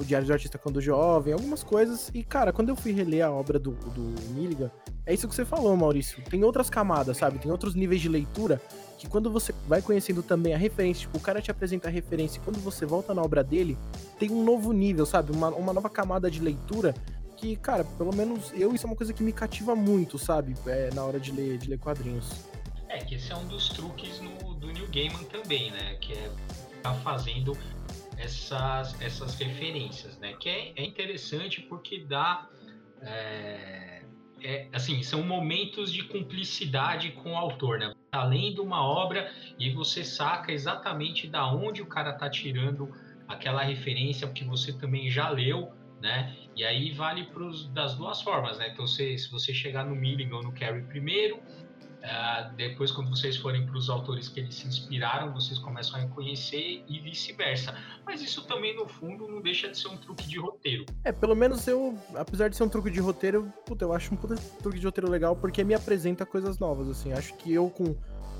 O 0.00 0.04
Diário 0.04 0.26
do 0.26 0.32
Artista 0.32 0.58
Quando 0.58 0.80
Jovem, 0.80 1.32
algumas 1.32 1.62
coisas. 1.62 2.10
E, 2.12 2.22
cara, 2.22 2.52
quando 2.52 2.68
eu 2.68 2.76
fui 2.76 2.92
reler 2.92 3.24
a 3.24 3.30
obra 3.30 3.58
do, 3.58 3.72
do 3.72 4.32
Milligan, 4.32 4.70
é 5.06 5.14
isso 5.14 5.28
que 5.28 5.34
você 5.34 5.44
falou, 5.44 5.76
Maurício. 5.76 6.22
Tem 6.24 6.44
outras 6.44 6.68
camadas, 6.68 7.16
sabe? 7.16 7.38
Tem 7.38 7.50
outros 7.50 7.74
níveis 7.74 8.00
de 8.00 8.08
leitura 8.08 8.60
que 8.98 9.06
quando 9.06 9.30
você 9.30 9.54
vai 9.68 9.82
conhecendo 9.82 10.22
também 10.22 10.54
a 10.54 10.58
referência, 10.58 11.02
tipo, 11.02 11.18
o 11.18 11.20
cara 11.20 11.40
te 11.40 11.50
apresenta 11.50 11.88
a 11.88 11.90
referência 11.90 12.38
e 12.38 12.40
quando 12.40 12.58
você 12.58 12.86
volta 12.86 13.14
na 13.14 13.22
obra 13.22 13.44
dele, 13.44 13.76
tem 14.18 14.30
um 14.30 14.42
novo 14.42 14.72
nível, 14.72 15.04
sabe? 15.04 15.32
Uma, 15.32 15.48
uma 15.50 15.72
nova 15.72 15.90
camada 15.90 16.30
de 16.30 16.40
leitura 16.40 16.94
que, 17.36 17.56
cara, 17.56 17.84
pelo 17.84 18.14
menos 18.14 18.52
eu, 18.54 18.74
isso 18.74 18.86
é 18.86 18.88
uma 18.90 18.96
coisa 18.96 19.12
que 19.12 19.22
me 19.22 19.32
cativa 19.32 19.76
muito, 19.76 20.18
sabe? 20.18 20.54
É, 20.66 20.90
na 20.94 21.04
hora 21.04 21.20
de 21.20 21.30
ler, 21.30 21.58
de 21.58 21.68
ler 21.68 21.78
quadrinhos. 21.78 22.30
É, 22.88 22.98
que 22.98 23.16
esse 23.16 23.30
é 23.30 23.36
um 23.36 23.46
dos 23.46 23.68
truques 23.68 24.20
no, 24.20 24.54
do 24.54 24.70
New 24.72 24.88
Gaiman 24.88 25.24
também, 25.24 25.70
né? 25.70 25.96
Que 26.00 26.14
é 26.14 26.30
tá 26.86 26.94
fazendo 26.94 27.56
essas, 28.16 29.00
essas 29.00 29.38
referências, 29.38 30.18
né? 30.18 30.34
Que 30.34 30.48
é, 30.48 30.72
é 30.76 30.84
interessante 30.84 31.60
porque 31.62 32.00
dá. 32.00 32.48
É, 33.02 34.02
é, 34.42 34.68
assim, 34.72 35.02
são 35.02 35.22
momentos 35.22 35.92
de 35.92 36.04
cumplicidade 36.04 37.12
com 37.12 37.32
o 37.32 37.36
autor, 37.36 37.78
né? 37.78 37.92
Tá 38.10 38.24
lendo 38.24 38.62
uma 38.62 38.82
obra 38.82 39.30
e 39.58 39.70
você 39.70 40.04
saca 40.04 40.52
exatamente 40.52 41.26
da 41.26 41.50
onde 41.52 41.82
o 41.82 41.86
cara 41.86 42.12
tá 42.12 42.28
tirando 42.28 42.90
aquela 43.26 43.62
referência 43.62 44.28
que 44.28 44.44
você 44.44 44.72
também 44.72 45.10
já 45.10 45.30
leu, 45.30 45.72
né? 46.00 46.36
E 46.54 46.64
aí 46.64 46.92
vale 46.92 47.24
pros, 47.24 47.68
das 47.72 47.96
duas 47.96 48.22
formas, 48.22 48.58
né? 48.58 48.68
Então, 48.72 48.86
se, 48.86 49.18
se 49.18 49.30
você 49.30 49.52
chegar 49.52 49.84
no 49.84 49.94
Milligan 49.94 50.36
ou 50.36 50.42
no 50.42 50.52
Carey 50.52 50.82
primeiro, 50.82 51.40
uh, 52.06 52.54
depois 52.56 52.90
quando 52.90 53.10
vocês 53.10 53.36
forem 53.36 53.66
para 53.66 53.76
os 53.76 53.90
autores 53.90 54.28
que 54.28 54.40
eles 54.40 54.54
se 54.54 54.66
inspiraram, 54.66 55.32
vocês 55.32 55.58
começam 55.58 55.96
a 55.96 56.02
reconhecer 56.02 56.84
e 56.88 57.00
vice-versa. 57.00 57.74
Mas 58.04 58.22
isso 58.22 58.46
também, 58.46 58.74
no 58.74 58.86
fundo, 58.86 59.28
não 59.28 59.42
deixa 59.42 59.68
de 59.68 59.76
ser 59.76 59.88
um 59.88 59.96
truque 59.96 60.26
de 60.26 60.38
roteiro. 60.38 60.86
É, 61.04 61.12
pelo 61.12 61.34
menos 61.34 61.66
eu, 61.66 61.98
apesar 62.14 62.48
de 62.48 62.56
ser 62.56 62.62
um 62.62 62.68
truque 62.68 62.90
de 62.90 63.00
roteiro, 63.00 63.52
puta, 63.66 63.84
eu 63.84 63.92
acho 63.92 64.14
um 64.14 64.16
puta 64.16 64.36
truque 64.62 64.78
de 64.78 64.86
roteiro 64.86 65.10
legal 65.10 65.36
porque 65.36 65.62
me 65.64 65.74
apresenta 65.74 66.24
coisas 66.24 66.58
novas, 66.58 66.88
assim. 66.88 67.12
Acho 67.12 67.34
que 67.34 67.52
eu, 67.52 67.68
com 67.68 67.94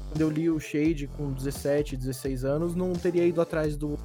quando 0.09 0.21
eu 0.21 0.31
li 0.31 0.49
o 0.49 0.59
Shade 0.59 1.09
com 1.09 1.33
17, 1.33 1.97
16 1.97 2.45
anos, 2.45 2.75
não 2.75 2.93
teria 2.93 3.27
ido 3.27 3.41
atrás 3.41 3.77
do 3.77 3.99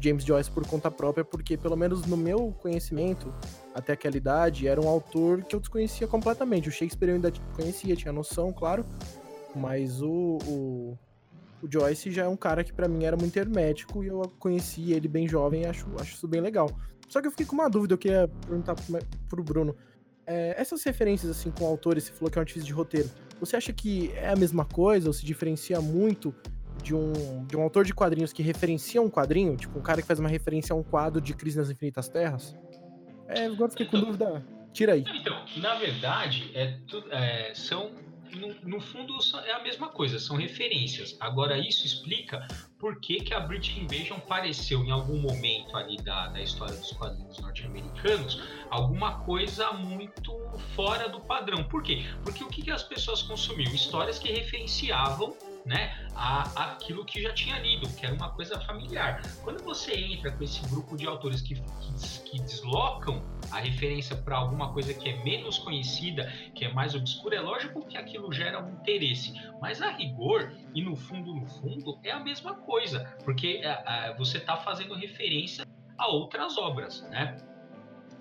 James 0.00 0.24
Joyce 0.24 0.50
por 0.50 0.66
conta 0.66 0.90
própria, 0.90 1.24
porque 1.24 1.56
pelo 1.56 1.76
menos 1.76 2.06
no 2.06 2.16
meu 2.16 2.52
conhecimento, 2.60 3.32
até 3.76 3.92
aquela 3.92 4.16
idade, 4.16 4.66
era 4.66 4.80
um 4.80 4.88
autor 4.88 5.44
que 5.44 5.54
eu 5.54 5.60
desconhecia 5.60 6.08
completamente. 6.08 6.66
O 6.66 6.72
Shakespeare 6.72 7.10
eu 7.10 7.16
ainda 7.16 7.30
conhecia, 7.54 7.94
tinha 7.94 8.12
noção, 8.12 8.50
claro, 8.50 8.86
mas 9.54 10.00
o, 10.00 10.38
o, 10.46 10.98
o 11.62 11.70
Joyce 11.70 12.10
já 12.10 12.24
é 12.24 12.28
um 12.28 12.38
cara 12.38 12.64
que 12.64 12.72
para 12.72 12.88
mim 12.88 13.04
era 13.04 13.18
muito 13.18 13.36
hermético 13.36 14.02
e 14.02 14.06
eu 14.06 14.22
conheci 14.38 14.92
ele 14.92 15.06
bem 15.06 15.28
jovem 15.28 15.62
e 15.62 15.66
acho, 15.66 15.86
acho 16.00 16.14
isso 16.14 16.26
bem 16.26 16.40
legal. 16.40 16.70
Só 17.06 17.20
que 17.20 17.26
eu 17.26 17.30
fiquei 17.30 17.44
com 17.44 17.54
uma 17.54 17.68
dúvida, 17.68 17.92
eu 17.92 17.98
queria 17.98 18.28
perguntar 18.46 18.74
pro 19.28 19.44
Bruno. 19.44 19.76
É, 20.26 20.58
essas 20.58 20.82
referências 20.82 21.30
assim 21.30 21.50
com 21.50 21.66
autores, 21.66 22.04
você 22.04 22.12
falou 22.12 22.30
que 22.30 22.38
é 22.38 22.40
um 22.40 22.42
artista 22.42 22.64
de 22.64 22.72
roteiro, 22.72 23.10
você 23.38 23.56
acha 23.56 23.74
que 23.74 24.10
é 24.14 24.30
a 24.30 24.36
mesma 24.36 24.64
coisa 24.64 25.08
ou 25.08 25.12
se 25.12 25.24
diferencia 25.24 25.82
muito 25.82 26.34
de 26.82 26.94
um, 26.94 27.44
de 27.44 27.56
um 27.56 27.62
autor 27.62 27.84
de 27.84 27.92
quadrinhos 27.92 28.32
que 28.32 28.42
referencia 28.42 29.02
um 29.02 29.10
quadrinho, 29.10 29.54
tipo 29.54 29.78
um 29.78 29.82
cara 29.82 30.00
que 30.00 30.08
faz 30.08 30.18
uma 30.18 30.30
referência 30.30 30.72
a 30.72 30.76
um 30.76 30.82
quadro 30.82 31.20
de 31.20 31.34
Crise 31.34 31.58
nas 31.58 31.68
Infinitas 31.68 32.08
Terras? 32.08 32.56
É, 33.28 33.46
agora 33.46 33.70
fiquei 33.70 33.86
com 33.86 34.00
dúvida. 34.00 34.44
Tira 34.72 34.92
aí. 34.92 35.04
Então, 35.14 35.44
na 35.56 35.74
verdade, 35.76 36.50
é, 36.54 36.78
é, 37.10 37.54
são 37.54 37.90
no, 38.34 38.54
no, 38.62 38.80
fundo 38.80 39.14
é 39.46 39.52
a 39.52 39.62
mesma 39.62 39.88
coisa, 39.88 40.18
são 40.18 40.36
referências. 40.36 41.16
Agora, 41.20 41.58
isso 41.58 41.86
explica 41.86 42.46
por 42.78 43.00
que, 43.00 43.20
que 43.20 43.32
a 43.32 43.40
British 43.40 43.76
Invasion 43.78 44.18
pareceu, 44.20 44.84
em 44.84 44.90
algum 44.90 45.18
momento 45.18 45.76
ali 45.76 45.96
da, 45.98 46.28
da 46.28 46.40
história 46.40 46.76
dos 46.76 46.92
quadrinhos 46.92 47.38
norte-americanos, 47.38 48.42
alguma 48.70 49.20
coisa 49.20 49.72
muito 49.72 50.32
fora 50.74 51.08
do 51.08 51.20
padrão. 51.20 51.64
Por 51.64 51.82
quê? 51.82 52.04
Porque 52.22 52.44
o 52.44 52.48
que, 52.48 52.62
que 52.62 52.70
as 52.70 52.82
pessoas 52.82 53.22
consumiam? 53.22 53.72
Histórias 53.72 54.18
que 54.18 54.30
referenciavam 54.30 55.34
né, 55.66 55.98
a, 56.14 56.70
aquilo 56.70 57.04
que 57.04 57.20
já 57.20 57.34
tinha 57.34 57.58
lido, 57.58 57.88
que 57.88 58.06
era 58.06 58.14
uma 58.14 58.30
coisa 58.30 58.58
familiar. 58.60 59.20
Quando 59.42 59.62
você 59.64 59.94
entra 59.94 60.30
com 60.30 60.44
esse 60.44 60.64
grupo 60.68 60.96
de 60.96 61.06
autores 61.08 61.42
que, 61.42 61.56
que, 61.56 62.30
que 62.30 62.40
deslocam 62.40 63.20
a 63.50 63.58
referência 63.58 64.16
para 64.16 64.36
alguma 64.36 64.72
coisa 64.72 64.94
que 64.94 65.08
é 65.08 65.24
menos 65.24 65.58
conhecida, 65.58 66.32
que 66.54 66.64
é 66.64 66.72
mais 66.72 66.94
obscura, 66.94 67.36
é 67.36 67.40
lógico 67.40 67.84
que 67.84 67.98
aquilo 67.98 68.32
gera 68.32 68.64
um 68.64 68.70
interesse. 68.74 69.34
Mas 69.60 69.82
a 69.82 69.90
rigor, 69.90 70.52
e 70.72 70.80
no 70.82 70.94
fundo, 70.94 71.34
no 71.34 71.46
fundo, 71.46 71.98
é 72.04 72.12
a 72.12 72.20
mesma 72.20 72.54
coisa, 72.54 73.00
porque 73.24 73.60
é, 73.64 73.82
é, 73.86 74.14
você 74.16 74.38
está 74.38 74.56
fazendo 74.56 74.94
referência 74.94 75.66
a 75.98 76.06
outras 76.06 76.56
obras, 76.56 77.02
né? 77.10 77.36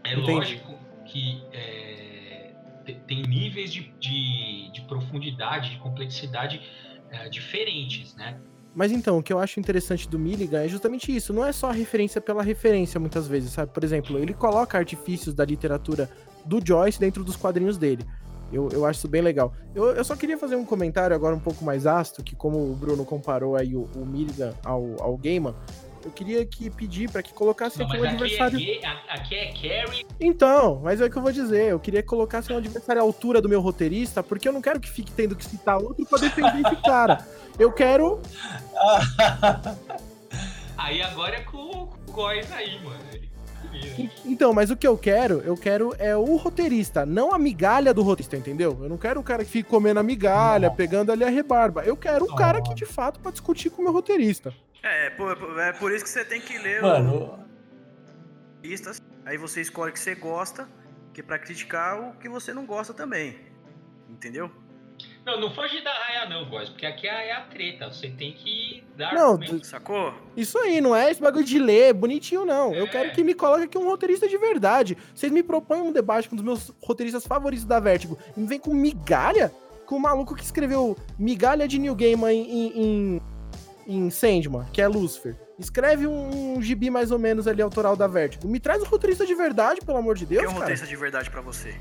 É 0.03 0.13
Entendi. 0.13 0.31
lógico 0.31 0.79
que 1.05 1.43
é, 1.53 2.55
tem 3.05 3.21
níveis 3.21 3.71
de, 3.71 3.91
de, 3.99 4.71
de 4.71 4.81
profundidade, 4.81 5.69
de 5.69 5.77
complexidade 5.77 6.61
é, 7.21 7.29
diferentes, 7.29 8.15
né? 8.15 8.37
Mas 8.75 8.91
então, 8.91 9.17
o 9.17 9.23
que 9.23 9.31
eu 9.31 9.39
acho 9.39 9.59
interessante 9.59 10.07
do 10.07 10.19
Milligan 10.19 10.61
é 10.61 10.67
justamente 10.67 11.15
isso. 11.15 11.31
Não 11.31 11.45
é 11.45 11.53
só 11.53 11.69
a 11.69 11.73
referência 11.73 12.19
pela 12.19 12.43
referência, 12.43 12.99
muitas 12.99 13.25
vezes, 13.25 13.51
sabe? 13.53 13.71
Por 13.71 13.83
exemplo, 13.83 14.19
ele 14.19 14.33
coloca 14.33 14.77
artifícios 14.77 15.33
da 15.33 15.45
literatura 15.45 16.09
do 16.43 16.59
Joyce 16.63 16.99
dentro 16.99 17.23
dos 17.23 17.37
quadrinhos 17.37 17.77
dele. 17.77 18.05
Eu, 18.51 18.69
eu 18.71 18.85
acho 18.85 18.99
isso 18.99 19.07
bem 19.07 19.21
legal. 19.21 19.53
Eu, 19.73 19.91
eu 19.91 20.03
só 20.03 20.15
queria 20.15 20.37
fazer 20.37 20.55
um 20.57 20.65
comentário 20.65 21.15
agora 21.15 21.35
um 21.35 21.39
pouco 21.39 21.63
mais 21.63 21.87
ácido, 21.87 22.21
que 22.23 22.35
como 22.35 22.57
o 22.71 22.75
Bruno 22.75 23.05
comparou 23.05 23.55
aí 23.55 23.75
o, 23.75 23.87
o 23.95 24.05
Milligan 24.05 24.53
ao, 24.63 25.01
ao 25.01 25.17
Gaiman, 25.17 25.55
eu 26.05 26.11
queria 26.11 26.45
que 26.45 26.69
pedir 26.69 27.09
para 27.09 27.23
que 27.23 27.33
colocasse 27.33 27.79
não, 27.79 27.87
aqui 27.87 27.97
um 27.97 28.03
adversário. 28.03 28.59
É, 28.59 28.87
aqui 29.09 29.35
é 29.35 29.51
carry. 29.51 30.05
Então, 30.19 30.79
mas 30.83 31.01
é 31.01 31.05
o 31.05 31.09
que 31.09 31.17
eu 31.17 31.21
vou 31.21 31.31
dizer. 31.31 31.71
Eu 31.71 31.79
queria 31.79 32.03
que 32.03 32.07
colocasse 32.07 32.53
um 32.53 32.57
adversário 32.57 33.01
à 33.01 33.03
altura 33.03 33.41
do 33.41 33.49
meu 33.49 33.59
roteirista, 33.59 34.21
porque 34.21 34.47
eu 34.47 34.53
não 34.53 34.61
quero 34.61 34.79
que 34.79 34.87
fique 34.87 35.11
tendo 35.11 35.35
que 35.35 35.43
citar 35.43 35.81
outro 35.81 36.05
pra 36.05 36.19
defender 36.19 36.61
esse 36.63 36.75
cara. 36.83 37.27
Eu 37.57 37.71
quero. 37.71 38.21
aí 40.77 41.01
agora 41.01 41.37
é 41.37 41.41
com, 41.41 41.89
o 42.07 42.11
Góis 42.11 42.51
aí, 42.51 42.79
mano. 42.83 42.99
Então, 44.25 44.53
mas 44.53 44.69
o 44.69 44.75
que 44.75 44.87
eu 44.87 44.97
quero, 44.97 45.41
eu 45.41 45.55
quero 45.55 45.95
é 45.97 46.15
o 46.15 46.35
roteirista, 46.35 47.05
não 47.05 47.33
a 47.33 47.39
migalha 47.39 47.93
do 47.93 48.01
roteirista, 48.01 48.35
entendeu? 48.35 48.77
Eu 48.81 48.89
não 48.89 48.97
quero 48.97 49.19
um 49.19 49.23
cara 49.23 49.43
que 49.43 49.51
fique 49.51 49.69
comendo 49.69 49.99
a 49.99 50.03
migalha, 50.03 50.69
não. 50.69 50.75
pegando 50.75 51.11
ali 51.11 51.23
a 51.23 51.29
rebarba. 51.29 51.83
Eu 51.83 51.95
quero 51.95 52.25
um 52.25 52.35
cara 52.35 52.61
que 52.61 52.73
de 52.73 52.85
fato 52.85 53.19
pra 53.19 53.31
discutir 53.31 53.69
com 53.69 53.81
o 53.81 53.85
meu 53.85 53.93
roteirista. 53.93 54.53
É, 54.83 55.07
é 55.07 55.09
por, 55.09 55.59
é 55.59 55.73
por 55.73 55.91
isso 55.91 56.03
que 56.03 56.09
você 56.09 56.25
tem 56.25 56.41
que 56.41 56.57
ler 56.57 56.81
Mano. 56.81 57.15
o. 57.15 57.45
Aí 59.25 59.37
você 59.37 59.61
escolhe 59.61 59.91
o 59.91 59.93
que 59.93 59.99
você 59.99 60.15
gosta, 60.15 60.67
que 61.13 61.21
é 61.21 61.23
pra 61.23 61.37
criticar 61.37 61.99
o 61.99 62.13
que 62.17 62.27
você 62.27 62.53
não 62.53 62.65
gosta 62.65 62.93
também. 62.93 63.37
Entendeu? 64.09 64.51
Não, 65.25 65.39
não 65.39 65.51
foge 65.51 65.81
da 65.81 65.91
raia 65.91 66.29
não, 66.29 66.45
Góis, 66.45 66.69
porque 66.69 66.85
aqui 66.85 67.07
é 67.07 67.33
a 67.33 67.41
treta. 67.41 67.91
Você 67.91 68.09
tem 68.09 68.33
que 68.33 68.83
dar 68.95 69.13
não, 69.13 69.39
Sacou? 69.63 70.13
Isso 70.37 70.57
aí, 70.59 70.79
não 70.79 70.95
é 70.95 71.09
esse 71.09 71.21
bagulho 71.21 71.43
de 71.43 71.57
ler 71.57 71.93
bonitinho, 71.93 72.45
não. 72.45 72.73
É. 72.73 72.79
Eu 72.79 72.87
quero 72.87 73.11
que 73.11 73.23
me 73.23 73.33
coloque 73.33 73.63
aqui 73.63 73.77
um 73.77 73.85
roteirista 73.85 74.27
de 74.27 74.37
verdade. 74.37 74.95
Vocês 75.15 75.31
me 75.31 75.41
propõem 75.41 75.81
um 75.81 75.91
debate 75.91 76.29
com 76.29 76.35
um 76.35 76.37
dos 76.37 76.45
meus 76.45 76.71
roteiristas 76.79 77.25
favoritos 77.25 77.65
da 77.65 77.79
Vertigo 77.79 78.17
e 78.37 78.39
me 78.39 78.47
vem 78.47 78.59
com 78.59 78.73
migalha? 78.73 79.51
Com 79.87 79.95
o 79.97 79.99
maluco 79.99 80.35
que 80.35 80.43
escreveu 80.43 80.97
migalha 81.17 81.67
de 81.67 81.79
New 81.79 81.95
Game 81.95 82.23
em, 82.25 82.81
em 83.17 83.21
em 83.87 84.09
Sandman, 84.09 84.65
que 84.73 84.81
é 84.81 84.87
Lucifer. 84.87 85.35
Escreve 85.59 86.07
um, 86.07 86.55
um 86.57 86.61
gibi 86.61 86.89
mais 86.89 87.11
ou 87.11 87.19
menos 87.19 87.47
ali 87.47 87.61
autoral 87.61 87.95
da 87.95 88.07
Vertigo. 88.07 88.47
Me 88.47 88.59
traz 88.59 88.81
um 88.81 88.85
roteirista 88.85 89.25
de 89.25 89.33
verdade, 89.33 89.81
pelo 89.85 89.97
amor 89.97 90.15
de 90.15 90.25
Deus, 90.25 90.41
Quem 90.41 90.51
é 90.51 90.53
um 90.53 90.57
roteirista 90.57 90.87
de 90.87 90.95
verdade 90.95 91.29
para 91.29 91.41
você? 91.41 91.75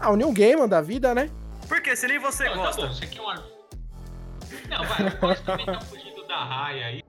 Ah, 0.00 0.10
o 0.10 0.16
Neil 0.16 0.32
Gaiman 0.32 0.68
da 0.68 0.80
vida, 0.80 1.14
né? 1.14 1.28
Por 1.68 1.82
que? 1.82 1.94
Se 1.94 2.08
nem 2.08 2.18
você 2.18 2.44
não, 2.44 2.54
tá 2.54 2.58
gosta. 2.58 2.82
Tá 2.82 2.88
bom, 2.88 2.94
você 2.94 3.06
quer 3.06 3.20
um... 3.20 3.58
Não, 4.68 4.84
vai, 4.84 5.08
o 5.08 5.18
Costa 5.18 5.44
também 5.44 5.66
tá 5.66 5.80
fugindo 5.80 6.26
da 6.26 6.44
raia 6.44 6.86
aí. 6.86 7.04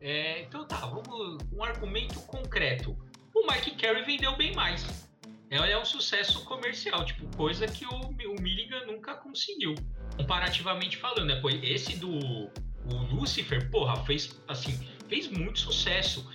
É, 0.00 0.42
então 0.42 0.64
tá, 0.66 0.78
vamos 0.86 1.38
um 1.52 1.64
argumento 1.64 2.20
concreto. 2.22 2.96
O 3.34 3.46
Mike 3.46 3.76
Carey 3.76 4.04
vendeu 4.04 4.36
bem 4.36 4.54
mais. 4.54 5.08
É, 5.50 5.56
é 5.56 5.78
um 5.78 5.84
sucesso 5.84 6.44
comercial, 6.44 7.04
tipo, 7.04 7.24
coisa 7.36 7.66
que 7.66 7.86
o, 7.86 7.90
o 7.90 8.40
Milligan 8.40 8.84
nunca 8.86 9.14
conseguiu. 9.14 9.74
Comparativamente 10.16 10.96
falando, 10.96 11.26
né? 11.26 11.40
Esse 11.62 11.96
do 11.96 12.10
o 12.10 12.96
Lucifer, 13.14 13.70
porra, 13.70 13.96
fez 14.04 14.40
assim, 14.48 14.78
fez 15.08 15.28
muito 15.28 15.58
sucesso 15.58 16.28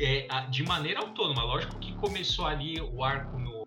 é, 0.00 0.26
de 0.50 0.62
maneira 0.62 1.00
autônoma. 1.00 1.42
Lógico 1.44 1.78
que 1.78 1.94
começou 1.94 2.46
ali 2.46 2.80
o 2.80 3.02
arco 3.04 3.38
no, 3.38 3.59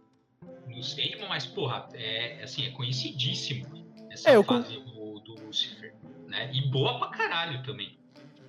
no 0.76 0.84
Sandman, 0.84 1.28
mas, 1.30 1.46
porra, 1.46 1.88
é, 1.94 2.44
assim, 2.44 2.66
é 2.66 2.72
conhecidíssimo 2.72 3.66
essa 4.10 4.30
é, 4.30 4.44
fase 4.44 4.78
do, 4.80 5.20
do 5.20 5.46
Lucifer. 5.46 5.94
Né? 6.28 6.50
E 6.54 6.70
boa 6.70 7.00
pra 7.00 7.10
caralho 7.10 7.64
também. 7.64 7.98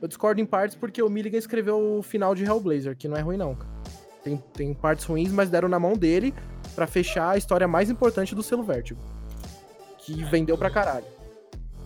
Eu 0.01 0.09
discordo 0.09 0.41
em 0.41 0.47
partes 0.47 0.77
porque 0.77 1.03
o 1.03 1.09
Milligan 1.09 1.39
escreveu 1.39 1.99
o 1.99 2.03
final 2.03 2.35
de 2.35 2.45
Hellblazer, 2.45 2.97
que 2.97 3.09
não 3.09 3.17
é 3.17 3.21
ruim 3.21 3.37
não, 3.37 3.57
Tem, 4.23 4.37
tem 4.53 4.75
partes 4.75 5.05
ruins, 5.05 5.33
mas 5.33 5.49
deram 5.49 5.69
na 5.69 5.79
mão 5.79 5.95
dele 5.95 6.35
para 6.75 6.87
fechar 6.87 7.31
a 7.31 7.37
história 7.37 7.67
mais 7.67 7.89
importante 7.89 8.35
do 8.35 8.43
selo 8.43 8.63
Vertigo. 8.63 9.01
Que 9.99 10.23
é, 10.23 10.27
vendeu 10.27 10.59
pra 10.59 10.71
caralho. 10.71 11.07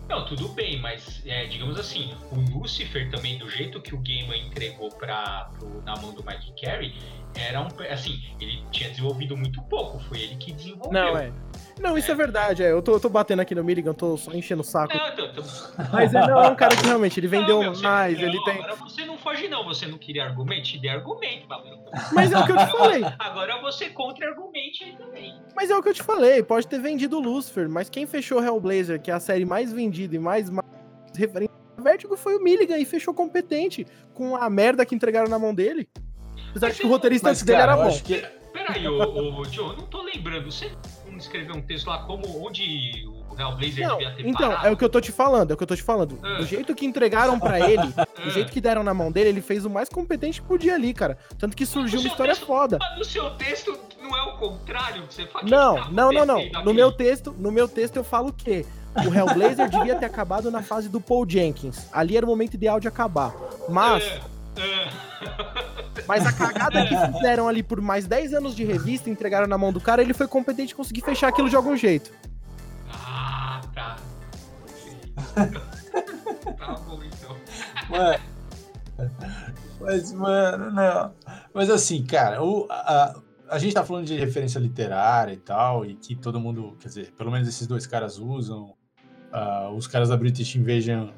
Não, 0.09 0.25
tudo 0.25 0.49
bem, 0.49 0.81
mas 0.81 1.21
é, 1.23 1.45
digamos 1.45 1.79
assim, 1.79 2.11
o 2.31 2.57
Lucifer 2.57 3.11
também, 3.11 3.37
do 3.37 3.47
jeito 3.47 3.79
que 3.79 3.93
o 3.93 3.99
Gaiman 3.99 4.47
entregou 4.47 4.89
pra, 4.89 5.51
pro, 5.53 5.83
na 5.83 5.95
mão 5.97 6.11
do 6.11 6.25
Mike 6.25 6.51
Carey, 6.59 6.95
era 7.35 7.61
um. 7.61 7.67
Assim, 7.91 8.19
ele 8.39 8.63
tinha 8.71 8.89
desenvolvido 8.89 9.37
muito 9.37 9.61
pouco, 9.63 9.99
foi 9.99 10.21
ele 10.21 10.35
que 10.37 10.51
desenvolveu. 10.51 10.91
Não, 10.91 11.15
é. 11.15 11.31
Não, 11.79 11.97
isso 11.97 12.09
é, 12.09 12.13
é 12.13 12.17
verdade, 12.17 12.63
é. 12.63 12.71
Eu 12.71 12.81
tô, 12.81 12.93
eu 12.93 12.99
tô 12.99 13.09
batendo 13.09 13.41
aqui 13.41 13.55
no 13.55 13.63
Milligan, 13.63 13.93
tô 13.93 14.17
só 14.17 14.31
enchendo 14.33 14.61
o 14.61 14.65
saco. 14.65 14.95
Não, 14.95 15.15
tô, 15.15 15.29
tô... 15.29 15.41
Mas 15.91 16.13
ele 16.13 16.27
não 16.27 16.43
é 16.43 16.49
um 16.49 16.55
cara 16.55 16.75
que 16.75 16.85
realmente 16.85 17.19
ele 17.19 17.27
vendeu 17.27 17.63
não, 17.63 17.71
meu, 17.71 17.81
mais, 17.81 18.19
ele 18.19 18.43
tem. 18.43 18.55
Agora 18.55 18.75
você 18.75 19.05
não 19.05 19.17
foge 19.17 19.47
não, 19.47 19.63
você 19.63 19.87
não 19.87 19.97
queria 19.97 20.25
argumento? 20.25 20.63
Te 20.63 20.77
dei 20.77 20.89
argumento, 20.89 21.47
Valeu. 21.47 21.77
Mas 22.13 22.31
é 22.31 22.37
o 22.37 22.45
que 22.45 22.51
eu 22.51 22.57
te 22.57 22.71
falei. 22.71 23.03
Agora 23.17 23.61
você 23.61 23.89
contra-argumente 23.89 24.83
aí 24.83 24.95
também. 24.97 25.39
Mas 25.55 25.69
é 25.69 25.77
o 25.77 25.81
que 25.81 25.89
eu 25.89 25.93
te 25.93 26.03
falei, 26.03 26.43
pode 26.43 26.67
ter 26.67 26.79
vendido 26.79 27.17
o 27.17 27.21
Lucifer, 27.21 27.69
mas 27.69 27.89
quem 27.89 28.05
fechou 28.05 28.43
Hellblazer, 28.43 29.01
que 29.01 29.09
é 29.09 29.13
a 29.13 29.19
série 29.19 29.45
mais 29.45 29.71
vendida 29.71 30.15
e 30.15 30.19
mais, 30.19 30.51
referente 31.15 31.49
Vertigo 31.81 32.17
foi 32.17 32.35
o 32.35 32.43
Milligan 32.43 32.77
e 32.77 32.83
fechou 32.83 33.13
competente 33.13 33.87
com 34.13 34.35
a 34.35 34.49
merda 34.49 34.85
que 34.85 34.93
entregaram 34.93 35.29
na 35.29 35.39
mão 35.39 35.55
dele. 35.55 35.87
Apesar 36.49 36.71
que 36.71 36.85
o 36.85 36.89
roteirista 36.89 37.29
Mas, 37.29 37.41
dele 37.41 37.57
cara, 37.57 37.73
era 37.73 37.83
bom. 37.83 38.01
que 38.01 38.21
Peraí, 38.51 38.87
ô, 38.87 39.39
ô, 39.39 39.43
John, 39.43 39.71
eu 39.71 39.77
não 39.77 39.85
tô 39.85 40.01
lembrando. 40.01 40.51
Você 40.51 40.69
não 40.69 40.98
escreveu 41.21 41.55
um 41.55 41.61
texto 41.61 41.87
lá 41.87 41.99
como 42.03 42.45
onde 42.45 43.07
o 43.29 43.39
Hellblazer 43.39 43.87
Não, 43.87 43.97
devia 43.97 44.11
ter 44.15 44.27
então, 44.27 44.49
parado? 44.49 44.67
é 44.67 44.71
o 44.71 44.77
que 44.77 44.83
eu 44.83 44.89
tô 44.89 44.99
te 44.99 45.11
falando, 45.11 45.51
é 45.51 45.53
o 45.53 45.57
que 45.57 45.63
eu 45.63 45.67
tô 45.67 45.75
te 45.75 45.83
falando. 45.83 46.19
Ah. 46.23 46.35
Do 46.37 46.45
jeito 46.45 46.73
que 46.75 46.85
entregaram 46.85 47.39
pra 47.39 47.59
ele, 47.69 47.87
do 47.93 48.01
Ah. 48.25 48.29
jeito 48.29 48.51
que 48.51 48.59
deram 48.59 48.83
na 48.83 48.93
mão 48.93 49.11
dele, 49.11 49.29
ele 49.29 49.41
fez 49.41 49.65
o 49.65 49.69
mais 49.69 49.87
competente 49.89 50.41
que 50.41 50.47
podia 50.47 50.75
ali, 50.75 50.93
cara. 50.93 51.17
Tanto 51.37 51.55
que 51.55 51.65
surgiu 51.65 51.99
uma 51.99 52.07
história 52.09 52.33
texto- 52.33 52.45
foda. 52.47 52.77
Mas 52.79 52.97
no 52.97 53.05
seu 53.05 53.29
texto 53.31 53.77
não 54.01 54.15
é 54.17 54.21
o 54.23 54.37
contrário 54.37 55.03
que 55.07 55.13
você 55.13 55.25
fala? 55.27 55.45
Não, 55.47 55.75
tá 55.75 55.89
não, 55.91 56.11
não, 56.11 56.25
não. 56.25 56.35
acontecendo 56.37 56.65
No 56.65 56.73
meu 56.73 56.91
texto, 56.91 57.35
no 57.37 57.51
meu 57.51 57.67
texto 57.67 57.95
eu 57.97 58.03
falo 58.03 58.29
o 58.29 58.33
quê? 58.33 58.65
O 58.95 59.13
Hellblazer 59.13 59.69
devia 59.69 59.95
ter 59.95 60.05
acabado 60.05 60.49
na 60.49 60.63
fase 60.63 60.89
do 60.89 60.99
Paul 60.99 61.23
Jenkins. 61.29 61.87
Ali 61.93 62.17
era 62.17 62.25
o 62.25 62.29
momento 62.29 62.55
ideal 62.55 62.79
de 62.79 62.87
acabar. 62.87 63.33
Mas, 63.69 64.03
É, 64.03 64.61
é. 64.61 64.89
mas 66.09 66.25
a 66.25 66.33
cagada 66.33 66.87
que 66.87 66.97
fizeram 67.13 67.47
ali 67.47 67.61
por 67.61 67.79
mais 67.79 68.07
10 68.07 68.33
anos 68.33 68.55
de 68.55 68.63
revista, 68.63 69.11
entregaram 69.11 69.45
na 69.45 69.59
mão 69.59 69.71
do 69.71 69.79
cara, 69.79 70.01
ele 70.01 70.11
foi 70.11 70.27
competente 70.27 70.73
conseguir 70.73 71.01
fechar 71.01 71.27
aquilo 71.27 71.47
de 71.47 71.55
algum 71.55 71.77
jeito. 71.77 72.11
Ah, 72.91 73.61
tá. 73.75 73.95
tá 76.57 76.73
bom, 76.87 76.99
então. 77.03 77.37
Mano. 77.91 78.19
Mas, 79.79 80.11
mano, 80.11 80.71
não. 80.71 81.13
Mas 81.53 81.69
assim, 81.69 82.03
cara, 82.03 82.43
o, 82.43 82.65
a, 82.71 83.21
a 83.47 83.59
gente 83.59 83.75
tá 83.75 83.85
falando 83.85 84.07
de 84.07 84.17
referência 84.17 84.57
literária 84.57 85.33
e 85.33 85.37
tal, 85.37 85.85
e 85.85 85.93
que 85.93 86.15
todo 86.15 86.39
mundo, 86.39 86.75
quer 86.79 86.87
dizer, 86.87 87.13
pelo 87.15 87.29
menos 87.29 87.47
esses 87.47 87.67
dois 87.67 87.85
caras 87.85 88.17
usam. 88.17 88.73
ah, 89.31 89.69
os 89.69 89.85
caras 89.85 90.09
da 90.09 90.17
British 90.17 90.55
Invasion, 90.55 91.09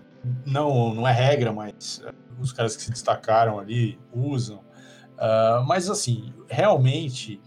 não, 0.45 0.93
não 0.93 1.08
é 1.08 1.13
regra, 1.13 1.54
mas 1.54 2.01
ah, 2.06 2.13
os 2.41 2.51
caras 2.51 2.75
que 2.75 2.84
se 2.84 2.91
destacaram 2.91 3.58
ali 3.58 3.97
usam. 4.13 4.69
Ah, 5.24 5.64
mas 5.68 5.88
assim, 5.88 6.34
realmente, 6.50 7.40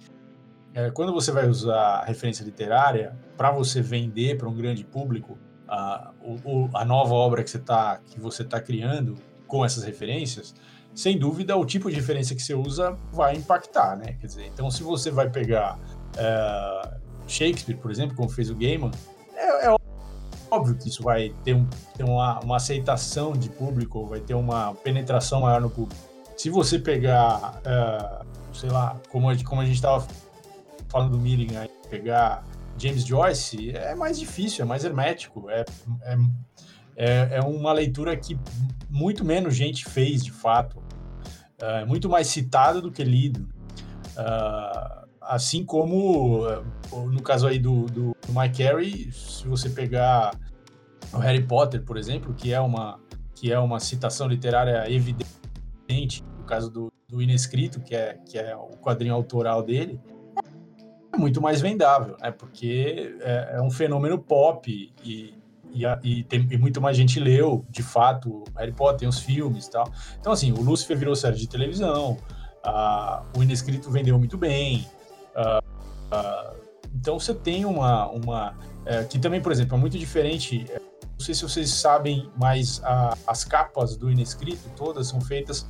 é, 0.72 0.90
quando 0.92 1.12
você 1.12 1.32
vai 1.32 1.48
usar 1.48 2.04
referência 2.04 2.44
literária 2.44 3.16
para 3.36 3.50
você 3.50 3.82
vender 3.82 4.38
para 4.38 4.48
um 4.48 4.54
grande 4.54 4.84
público 4.84 5.36
a, 5.68 6.12
o- 6.22 6.68
a 6.72 6.84
nova 6.84 7.12
obra 7.14 7.42
que 7.42 7.50
você 7.50 7.58
tá, 7.58 7.98
que 8.06 8.20
você 8.20 8.44
tá 8.44 8.60
criando 8.60 9.16
com 9.48 9.64
essas 9.64 9.82
referências, 9.82 10.54
sem 10.94 11.18
dúvida 11.18 11.56
o 11.56 11.64
tipo 11.66 11.90
de 11.90 11.96
referência 11.96 12.36
que 12.36 12.42
você 12.42 12.54
usa 12.54 12.96
vai 13.12 13.34
impactar, 13.34 13.96
né? 13.96 14.16
Quer 14.20 14.26
dizer, 14.28 14.46
então 14.46 14.70
se 14.70 14.84
você 14.84 15.10
vai 15.10 15.28
pegar 15.28 15.76
é, 16.16 16.90
Shakespeare, 17.26 17.76
por 17.76 17.90
exemplo, 17.90 18.14
como 18.14 18.28
fez 18.28 18.50
o 18.50 18.54
Gaiman, 18.54 18.92
é, 19.34 19.66
é 19.66 19.76
óbvio 20.48 20.76
que 20.76 20.88
isso 20.88 21.02
vai 21.02 21.30
ter, 21.42 21.54
um- 21.56 21.66
ter 21.96 22.04
uma, 22.04 22.38
uma 22.38 22.56
aceitação 22.56 23.32
de 23.32 23.48
público, 23.48 24.06
vai 24.06 24.20
ter 24.20 24.34
uma 24.34 24.74
penetração 24.76 25.40
maior 25.40 25.60
no 25.60 25.68
público. 25.70 26.13
Se 26.36 26.50
você 26.50 26.78
pegar, 26.78 27.60
é, 27.64 28.24
sei 28.52 28.70
lá, 28.70 29.00
como 29.10 29.30
a, 29.30 29.44
como 29.44 29.60
a 29.60 29.64
gente 29.64 29.76
estava 29.76 30.06
falando 30.88 31.12
do 31.12 31.18
Milligan, 31.18 31.60
aí, 31.60 31.70
pegar 31.88 32.44
James 32.78 33.04
Joyce, 33.04 33.70
é 33.70 33.94
mais 33.94 34.18
difícil, 34.18 34.64
é 34.64 34.66
mais 34.66 34.84
hermético, 34.84 35.48
é, 35.48 35.64
é, 36.02 36.16
é, 36.96 37.28
é 37.36 37.40
uma 37.40 37.72
leitura 37.72 38.16
que 38.16 38.38
muito 38.90 39.24
menos 39.24 39.54
gente 39.54 39.84
fez, 39.84 40.24
de 40.24 40.32
fato. 40.32 40.82
É 41.58 41.84
muito 41.84 42.08
mais 42.08 42.26
citado 42.26 42.82
do 42.82 42.90
que 42.90 43.02
lido. 43.02 43.48
Ah, 44.16 45.04
assim 45.20 45.64
como, 45.64 46.42
no 46.92 47.22
caso 47.22 47.46
aí 47.46 47.58
do, 47.58 47.86
do, 47.86 48.16
do 48.26 48.40
Mike 48.40 48.62
Carey, 48.62 49.10
se 49.12 49.46
você 49.46 49.68
pegar 49.70 50.38
o 51.12 51.18
Harry 51.18 51.42
Potter, 51.42 51.82
por 51.82 51.96
exemplo, 51.96 52.34
que 52.34 52.52
é 52.52 52.60
uma, 52.60 53.00
que 53.34 53.52
é 53.52 53.58
uma 53.58 53.80
citação 53.80 54.28
literária 54.28 54.90
evidente, 54.90 55.30
no 55.88 56.44
caso 56.44 56.70
do, 56.70 56.92
do 57.08 57.20
Inescrito, 57.22 57.80
que 57.80 57.94
é, 57.94 58.18
que 58.26 58.38
é 58.38 58.54
o 58.56 58.76
quadrinho 58.78 59.14
autoral 59.14 59.62
dele, 59.62 60.00
é 61.12 61.16
muito 61.16 61.40
mais 61.40 61.60
vendável, 61.60 62.16
né? 62.20 62.30
Porque 62.30 63.14
é, 63.20 63.56
é 63.56 63.62
um 63.62 63.70
fenômeno 63.70 64.18
pop 64.18 64.92
e, 65.04 65.34
e, 65.72 65.86
a- 65.86 66.00
e 66.02 66.24
tem, 66.24 66.46
e 66.50 66.56
muito 66.58 66.80
mais 66.80 66.96
gente 66.96 67.20
leu, 67.20 67.64
de 67.70 67.82
fato, 67.82 68.44
Harry 68.56 68.72
Potter, 68.72 69.00
tem 69.00 69.08
os 69.08 69.20
filmes 69.20 69.66
e 69.66 69.70
tal. 69.70 69.88
Então, 70.18 70.32
assim, 70.32 70.52
o 70.52 70.60
Lúcifer 70.60 70.96
virou 70.98 71.14
série 71.14 71.36
de 71.36 71.48
televisão, 71.48 72.18
ah, 72.64 73.22
o 73.36 73.42
Inescrito 73.42 73.90
vendeu 73.90 74.18
muito 74.18 74.36
bem. 74.36 74.86
então, 76.94 77.18
você 77.18 77.34
tem 77.34 77.64
uma... 77.64 78.08
uma 78.10 78.56
é, 78.86 79.02
que 79.04 79.18
também, 79.18 79.40
por 79.40 79.50
exemplo, 79.52 79.76
é 79.76 79.80
muito 79.80 79.98
diferente... 79.98 80.66
não 81.16 81.24
sei 81.24 81.34
se 81.34 81.42
vocês 81.42 81.70
sabem, 81.70 82.30
mas 82.36 82.82
a- 82.84 83.16
as 83.26 83.44
capas 83.44 83.96
do 83.96 84.10
Inescrito 84.10 84.68
todas 84.76 85.06
são 85.08 85.20
feitas... 85.20 85.66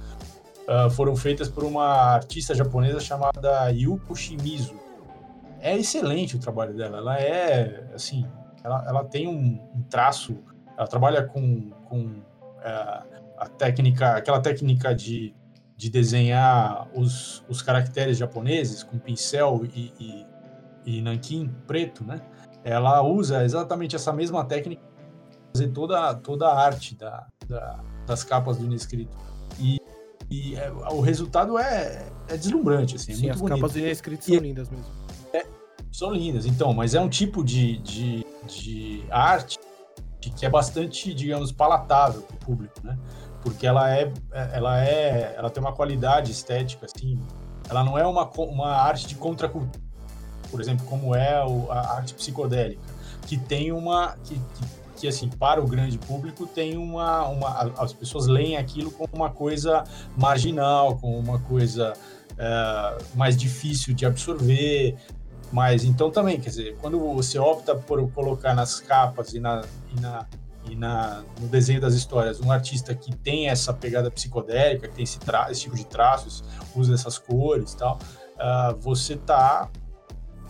ah, 0.66 0.88
foram 0.90 1.14
feitas 1.14 1.48
por 1.48 1.62
uma 1.64 1.86
artista 2.14 2.54
japonesa 2.54 2.98
chamada 3.00 3.68
Yuko 3.70 4.16
Shimizu. 4.16 4.74
É 5.60 5.76
excelente 5.76 6.36
o 6.36 6.38
trabalho 6.38 6.74
dela. 6.74 6.98
Ela 6.98 7.18
é, 7.20 7.90
assim, 7.94 8.26
ela, 8.62 8.84
ela 8.86 9.04
tem 9.04 9.28
um, 9.28 9.60
um 9.74 9.82
traço, 9.82 10.38
ela 10.76 10.86
trabalha 10.86 11.22
com, 11.22 11.70
com 11.86 12.22
é, 12.62 12.70
a 13.38 13.48
técnica, 13.48 14.16
aquela 14.16 14.40
técnica 14.40 14.94
de, 14.94 15.34
de 15.76 15.90
desenhar 15.90 16.88
os, 16.94 17.44
os 17.48 17.60
caracteres 17.62 18.16
japoneses 18.16 18.82
com 18.82 18.98
pincel 18.98 19.62
e, 19.74 19.92
e, 20.00 20.26
e 20.96 21.02
nanquim 21.02 21.54
preto, 21.66 22.04
né? 22.04 22.20
Ela 22.62 23.02
usa 23.02 23.44
exatamente 23.44 23.94
essa 23.94 24.12
mesma 24.12 24.44
técnica 24.44 24.82
fazer 25.54 25.68
toda, 25.68 26.14
toda 26.16 26.48
a 26.48 26.60
arte 26.64 26.96
da, 26.96 27.26
da- 27.48 27.78
das 28.06 28.24
capas 28.24 28.56
do 28.58 28.64
Inescrito. 28.64 29.16
E, 29.58 29.80
e 30.28 30.56
é, 30.56 30.70
o 30.90 31.00
resultado 31.00 31.56
é, 31.56 32.06
é 32.28 32.36
deslumbrante, 32.36 32.96
assim, 32.96 33.12
é 33.12 33.14
Sim, 33.14 33.30
as 33.30 33.40
bonito. 33.40 33.56
capas 33.56 33.72
do 33.72 33.78
Inescrito 33.78 34.24
são 34.24 34.34
lindas 34.36 34.68
mesmo. 34.68 34.84
São 35.92 36.10
lindas, 36.12 36.44
então, 36.44 36.72
mas 36.72 36.92
é 36.96 37.00
um 37.00 37.08
tipo 37.08 37.44
de, 37.44 37.78
de, 37.78 38.26
de 38.48 39.04
arte 39.10 39.56
que 40.20 40.44
é 40.44 40.50
bastante, 40.50 41.14
digamos, 41.14 41.52
palatável 41.52 42.22
para 42.22 42.34
o 42.34 42.38
público, 42.40 42.74
né? 42.82 42.98
Porque 43.42 43.64
ela 43.64 43.94
é, 43.94 44.10
ela 44.32 44.82
é, 44.84 45.34
ela 45.36 45.50
tem 45.50 45.62
uma 45.62 45.72
qualidade 45.72 46.32
estética, 46.32 46.86
assim, 46.86 47.20
ela 47.68 47.84
não 47.84 47.96
é 47.96 48.04
uma, 48.04 48.28
uma 48.28 48.72
arte 48.72 49.06
de 49.06 49.14
contracultura, 49.14 49.80
por 50.50 50.60
exemplo, 50.60 50.84
como 50.86 51.14
é 51.14 51.34
a 51.70 51.94
arte 51.94 52.12
psicodélica, 52.14 52.82
que 53.28 53.36
tem 53.38 53.70
uma, 53.70 54.16
que, 54.24 54.34
que, 54.34 54.64
que, 54.96 55.08
assim, 55.08 55.28
para 55.28 55.62
o 55.62 55.66
grande 55.66 55.98
público 55.98 56.46
tem 56.46 56.76
uma, 56.76 57.26
uma, 57.28 57.72
as 57.78 57.92
pessoas 57.92 58.26
leem 58.26 58.56
aquilo 58.56 58.90
como 58.90 59.10
uma 59.12 59.30
coisa 59.30 59.84
marginal, 60.16 60.96
como 60.96 61.18
uma 61.18 61.38
coisa 61.38 61.92
é, 62.38 62.98
mais 63.14 63.36
difícil 63.36 63.94
de 63.94 64.06
absorver, 64.06 64.96
mas 65.52 65.84
então 65.84 66.10
também, 66.10 66.40
quer 66.40 66.50
dizer, 66.50 66.76
quando 66.80 66.98
você 66.98 67.38
opta 67.38 67.74
por 67.74 68.10
colocar 68.10 68.54
nas 68.54 68.80
capas 68.80 69.34
e, 69.34 69.40
na, 69.40 69.62
e, 69.96 70.00
na, 70.00 70.26
e 70.68 70.74
na, 70.74 71.22
no 71.40 71.46
desenho 71.46 71.80
das 71.80 71.94
histórias 71.94 72.40
um 72.40 72.50
artista 72.50 72.94
que 72.94 73.14
tem 73.14 73.48
essa 73.48 73.72
pegada 73.72 74.10
psicodélica, 74.10 74.88
que 74.88 74.94
tem 74.94 75.04
esse, 75.04 75.18
esse 75.50 75.60
tipo 75.60 75.76
de 75.76 75.86
traços, 75.86 76.42
usa 76.74 76.94
essas 76.94 77.18
cores 77.18 77.72
e 77.72 77.76
tal, 77.76 77.98
ah, 78.36 78.74
você 78.80 79.14
está 79.14 79.70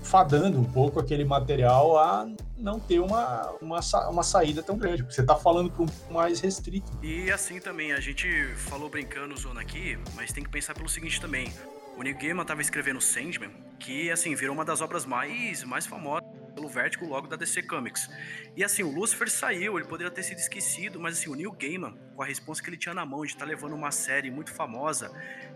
fadando 0.05 0.61
um 0.61 0.65
pouco 0.65 1.01
aquele 1.01 1.25
material 1.25 1.99
a 1.99 2.29
não 2.57 2.79
ter 2.79 3.01
uma, 3.01 3.51
uma, 3.61 3.81
uma 4.11 4.23
saída 4.23 4.63
tão 4.63 4.77
grande, 4.77 5.03
porque 5.03 5.15
você 5.15 5.23
está 5.23 5.35
falando 5.35 5.71
para 5.71 5.83
um 5.83 6.13
mais 6.13 6.41
restrito. 6.41 6.93
E 7.03 7.31
assim 7.31 7.59
também, 7.59 7.93
a 7.93 8.01
gente 8.01 8.29
falou 8.55 8.89
brincando, 8.89 9.37
zona 9.37 9.61
aqui, 9.63 9.99
mas 10.15 10.33
tem 10.33 10.45
que 10.45 10.51
pensar 10.51 10.75
pelo 10.75 10.89
seguinte 10.89 11.21
também. 11.21 11.53
O 11.97 12.03
Neil 12.03 12.17
Gaiman 12.17 12.45
tava 12.45 12.61
escrevendo 12.61 13.01
Sandman, 13.01 13.51
que 13.79 14.11
assim, 14.11 14.35
virou 14.35 14.55
uma 14.55 14.65
das 14.65 14.81
obras 14.81 15.07
mais, 15.07 15.65
mais 15.65 15.87
famosas 15.87 16.29
pelo 16.55 16.69
Vertigo 16.69 17.07
logo 17.07 17.27
da 17.27 17.37
DC 17.37 17.63
Comics. 17.65 18.09
E 18.57 18.63
assim, 18.63 18.83
o 18.83 18.91
Lucifer 18.91 19.31
saiu, 19.31 19.77
ele 19.77 19.87
poderia 19.87 20.11
ter 20.11 20.23
sido 20.23 20.39
esquecido, 20.39 21.01
mas 21.01 21.19
assim, 21.19 21.31
o 21.31 21.35
Neil 21.35 21.53
Gaiman, 21.53 21.97
com 22.15 22.23
a 22.23 22.27
resposta 22.27 22.63
que 22.63 22.71
ele 22.71 22.77
tinha 22.77 22.95
na 22.95 23.05
mão 23.05 23.23
de 23.23 23.33
estar 23.33 23.45
levando 23.45 23.75
uma 23.75 23.91
série 23.91 24.31
muito 24.31 24.53
famosa, 24.53 25.11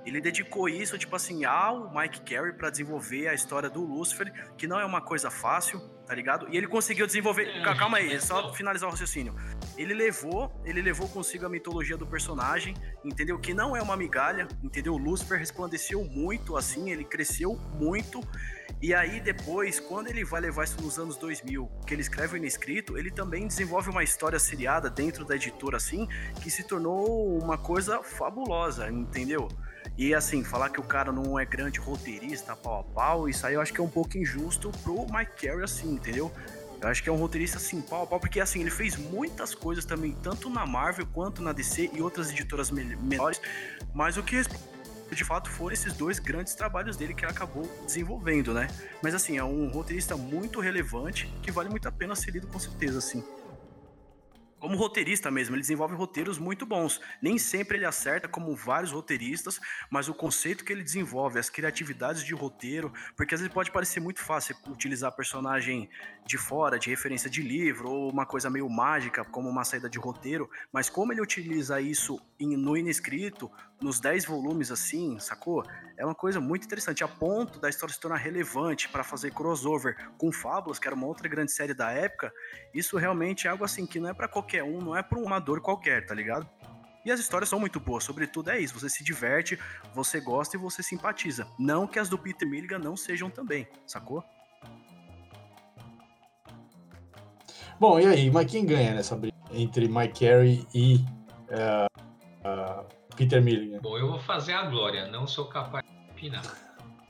ele 0.04 0.20
dedicou 0.20 0.68
isso, 0.68 0.98
tipo 0.98 1.14
assim, 1.14 1.44
ao 1.44 1.92
Mike 1.94 2.20
Carey 2.22 2.52
para 2.52 2.70
desenvolver 2.70 3.28
a 3.28 3.34
história 3.34 3.70
do 3.70 3.82
Lucifer, 3.84 4.32
que 4.56 4.66
não 4.66 4.78
é 4.78 4.84
uma 4.84 5.00
coisa 5.00 5.30
fácil. 5.30 5.80
tá 6.08 6.14
ligado? 6.14 6.48
E 6.50 6.56
ele 6.56 6.66
conseguiu 6.66 7.06
desenvolver. 7.06 7.46
É, 7.48 7.74
calma 7.74 7.98
aí, 7.98 8.18
só 8.18 8.50
finalizar 8.54 8.88
o 8.88 8.92
raciocínio. 8.92 9.34
Ele 9.76 9.92
levou, 9.92 10.50
ele 10.64 10.80
levou 10.80 11.06
consigo 11.06 11.44
a 11.44 11.50
mitologia 11.50 11.98
do 11.98 12.06
personagem, 12.06 12.74
entendeu? 13.04 13.38
Que 13.38 13.52
não 13.52 13.76
é 13.76 13.82
uma 13.82 13.94
migalha, 13.94 14.48
entendeu? 14.62 14.94
O 14.94 14.96
Lucifer 14.96 15.38
resplandeceu 15.38 16.02
muito 16.04 16.56
assim, 16.56 16.90
ele 16.90 17.04
cresceu 17.04 17.56
muito. 17.78 18.22
E 18.80 18.94
aí 18.94 19.20
depois, 19.20 19.80
quando 19.80 20.08
ele 20.08 20.24
vai 20.24 20.40
levar 20.40 20.64
isso 20.64 20.80
nos 20.80 20.98
anos 20.98 21.16
2000, 21.16 21.70
que 21.86 21.92
ele 21.92 22.00
escreve 22.00 22.34
o 22.34 22.36
inescrito, 22.38 22.96
ele 22.96 23.10
também 23.10 23.46
desenvolve 23.46 23.90
uma 23.90 24.02
história 24.02 24.38
seriada 24.38 24.88
dentro 24.88 25.26
da 25.26 25.36
editora 25.36 25.76
assim, 25.76 26.08
que 26.40 26.47
se 26.50 26.62
tornou 26.62 27.38
uma 27.38 27.58
coisa 27.58 28.02
fabulosa, 28.02 28.90
entendeu? 28.90 29.48
E 29.96 30.14
assim, 30.14 30.44
falar 30.44 30.70
que 30.70 30.80
o 30.80 30.82
cara 30.82 31.10
não 31.10 31.38
é 31.38 31.44
grande 31.44 31.80
roteirista, 31.80 32.54
pau 32.54 32.80
a 32.80 32.84
pau, 32.84 33.28
isso 33.28 33.46
aí 33.46 33.54
eu 33.54 33.60
acho 33.60 33.72
que 33.72 33.80
é 33.80 33.82
um 33.82 33.88
pouco 33.88 34.16
injusto 34.16 34.70
pro 34.82 35.06
Mike 35.12 35.46
Carey, 35.46 35.64
assim, 35.64 35.94
entendeu? 35.94 36.32
Eu 36.80 36.88
acho 36.88 37.02
que 37.02 37.08
é 37.08 37.12
um 37.12 37.16
roteirista 37.16 37.56
assim, 37.56 37.80
pau 37.80 38.04
a 38.04 38.06
pau, 38.06 38.20
porque 38.20 38.40
assim, 38.40 38.60
ele 38.60 38.70
fez 38.70 38.96
muitas 38.96 39.54
coisas 39.54 39.84
também, 39.84 40.12
tanto 40.22 40.48
na 40.48 40.64
Marvel 40.64 41.06
quanto 41.06 41.42
na 41.42 41.52
DC 41.52 41.90
e 41.92 42.00
outras 42.00 42.30
editoras 42.30 42.70
menores, 42.70 43.40
mas 43.92 44.16
o 44.16 44.22
que 44.22 44.42
de 45.10 45.24
fato 45.24 45.50
foram 45.50 45.72
esses 45.72 45.94
dois 45.94 46.18
grandes 46.18 46.54
trabalhos 46.54 46.96
dele 46.96 47.14
que 47.14 47.24
ele 47.24 47.32
acabou 47.32 47.68
desenvolvendo, 47.84 48.54
né? 48.54 48.68
Mas 49.02 49.14
assim, 49.14 49.38
é 49.38 49.42
um 49.42 49.68
roteirista 49.68 50.16
muito 50.16 50.60
relevante 50.60 51.26
que 51.42 51.50
vale 51.50 51.68
muito 51.68 51.88
a 51.88 51.92
pena 51.92 52.14
ser 52.14 52.30
lido 52.30 52.46
com 52.46 52.58
certeza, 52.58 52.98
assim 52.98 53.24
como 54.58 54.76
roteirista 54.76 55.30
mesmo, 55.30 55.54
ele 55.54 55.62
desenvolve 55.62 55.94
roteiros 55.94 56.38
muito 56.38 56.66
bons. 56.66 57.00
Nem 57.22 57.38
sempre 57.38 57.78
ele 57.78 57.84
acerta, 57.84 58.28
como 58.28 58.54
vários 58.54 58.92
roteiristas, 58.92 59.60
mas 59.90 60.08
o 60.08 60.14
conceito 60.14 60.64
que 60.64 60.72
ele 60.72 60.82
desenvolve, 60.82 61.38
as 61.38 61.48
criatividades 61.48 62.24
de 62.24 62.34
roteiro, 62.34 62.92
porque 63.16 63.34
às 63.34 63.40
vezes 63.40 63.52
pode 63.52 63.70
parecer 63.70 64.00
muito 64.00 64.20
fácil 64.20 64.56
utilizar 64.68 65.12
personagem 65.12 65.88
de 66.26 66.36
fora, 66.36 66.78
de 66.78 66.90
referência 66.90 67.30
de 67.30 67.42
livro, 67.42 67.90
ou 67.90 68.10
uma 68.10 68.26
coisa 68.26 68.50
meio 68.50 68.68
mágica, 68.68 69.24
como 69.24 69.48
uma 69.48 69.64
saída 69.64 69.88
de 69.88 69.98
roteiro, 69.98 70.50
mas 70.72 70.90
como 70.90 71.12
ele 71.12 71.20
utiliza 71.20 71.80
isso 71.80 72.20
no 72.40 72.76
inescrito, 72.76 73.50
nos 73.80 74.00
10 74.00 74.24
volumes 74.24 74.70
assim, 74.70 75.18
sacou? 75.20 75.64
É 75.96 76.04
uma 76.04 76.14
coisa 76.14 76.40
muito 76.40 76.64
interessante, 76.64 77.04
a 77.04 77.08
ponto 77.08 77.60
da 77.60 77.68
história 77.68 77.94
se 77.94 78.00
tornar 78.00 78.16
relevante 78.16 78.88
para 78.88 79.04
fazer 79.04 79.32
crossover 79.32 79.96
com 80.16 80.32
Fábulas, 80.32 80.78
que 80.78 80.86
era 80.86 80.94
uma 80.94 81.06
outra 81.06 81.28
grande 81.28 81.52
série 81.52 81.74
da 81.74 81.90
época. 81.90 82.32
Isso 82.74 82.96
realmente 82.96 83.46
é 83.46 83.50
algo 83.50 83.64
assim 83.64 83.86
que 83.86 84.00
não 84.00 84.08
é 84.08 84.14
para 84.14 84.28
qualquer 84.28 84.47
um, 84.56 84.78
não 84.78 84.96
é 84.96 85.02
para 85.02 85.18
um 85.18 85.26
amador 85.26 85.60
qualquer, 85.60 86.06
tá 86.06 86.14
ligado? 86.14 86.48
E 87.04 87.10
as 87.10 87.20
histórias 87.20 87.48
são 87.48 87.58
muito 87.58 87.80
boas, 87.80 88.04
sobretudo 88.04 88.50
é 88.50 88.60
isso, 88.60 88.78
você 88.78 88.88
se 88.88 89.02
diverte, 89.02 89.58
você 89.94 90.20
gosta 90.20 90.56
e 90.56 90.60
você 90.60 90.82
simpatiza. 90.82 91.46
Não 91.58 91.86
que 91.86 91.98
as 91.98 92.08
do 92.08 92.18
Peter 92.18 92.48
Milligan 92.48 92.78
não 92.78 92.96
sejam 92.96 93.30
também, 93.30 93.66
sacou? 93.86 94.22
Bom, 97.80 98.00
e 98.00 98.06
aí, 98.06 98.30
mas 98.30 98.50
quem 98.50 98.66
ganha 98.66 98.92
nessa 98.92 99.14
briga 99.14 99.36
entre 99.52 99.88
Mike 99.88 100.26
Carey 100.26 100.66
e 100.74 100.96
uh, 101.48 101.86
uh, 102.44 102.84
Peter 103.16 103.40
Milligan? 103.40 103.78
Bom, 103.80 103.96
eu 103.96 104.10
vou 104.10 104.18
fazer 104.18 104.52
a 104.52 104.64
glória, 104.64 105.06
não 105.06 105.26
sou 105.26 105.46
capaz 105.46 105.86
de 105.86 106.10
opinar. 106.10 106.42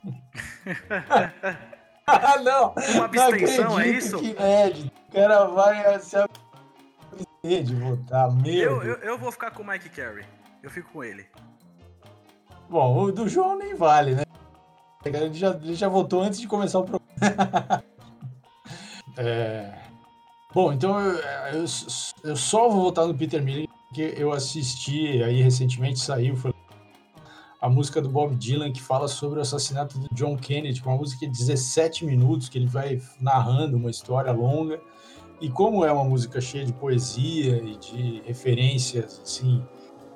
ah, 2.06 2.36
não! 2.42 2.74
Uma 2.94 3.06
abstenção, 3.06 3.80
é 3.80 3.88
isso? 3.88 4.18
Que 4.18 4.30
Ed, 4.30 4.92
o 5.08 5.12
cara 5.12 5.46
vai 5.46 5.98
se 6.00 6.16
abster 7.38 7.62
de 7.64 7.74
votar, 7.74 8.34
meu. 8.34 8.54
Eu, 8.54 8.82
eu, 8.82 8.94
eu, 8.96 9.18
vou 9.18 9.30
ficar 9.32 9.50
com 9.50 9.62
o 9.62 9.66
Mike 9.66 9.88
Carey. 9.90 10.24
Eu 10.62 10.70
fico 10.70 10.90
com 10.92 11.04
ele. 11.04 11.26
Bom, 12.68 13.04
o 13.04 13.12
do 13.12 13.28
João 13.28 13.56
nem 13.56 13.74
vale, 13.74 14.14
né? 14.14 14.22
Ele 15.04 15.32
já, 15.32 15.50
ele 15.50 15.74
já 15.74 15.88
votou 15.88 16.22
antes 16.22 16.40
de 16.40 16.46
começar 16.46 16.80
o 16.80 16.84
programa. 16.84 17.82
é... 19.16 19.72
Bom, 20.52 20.72
então 20.72 20.98
eu, 20.98 21.16
eu, 21.52 21.64
eu, 22.24 22.36
só 22.36 22.68
vou 22.68 22.82
votar 22.82 23.06
no 23.06 23.16
Peter 23.16 23.42
Milligan 23.42 23.68
porque 23.88 24.14
eu 24.16 24.32
assisti 24.32 25.22
aí 25.22 25.40
recentemente 25.40 25.98
saiu 25.98 26.36
foi 26.36 26.52
a 27.60 27.68
música 27.68 28.00
do 28.00 28.08
Bob 28.08 28.34
Dylan 28.36 28.72
que 28.72 28.80
fala 28.80 29.08
sobre 29.08 29.38
o 29.38 29.42
assassinato 29.42 29.98
do 29.98 30.08
John 30.14 30.36
Kennedy, 30.36 30.82
uma 30.84 30.96
música 30.96 31.26
de 31.26 31.32
17 31.32 32.04
minutos 32.04 32.48
que 32.48 32.58
ele 32.58 32.66
vai 32.66 33.00
narrando 33.20 33.76
uma 33.76 33.90
história 33.90 34.30
longa. 34.30 34.80
E 35.40 35.48
como 35.48 35.84
é 35.84 35.92
uma 35.92 36.04
música 36.04 36.40
cheia 36.40 36.64
de 36.64 36.72
poesia 36.72 37.62
e 37.62 37.76
de 37.76 38.22
referências 38.26 39.20
assim, 39.22 39.64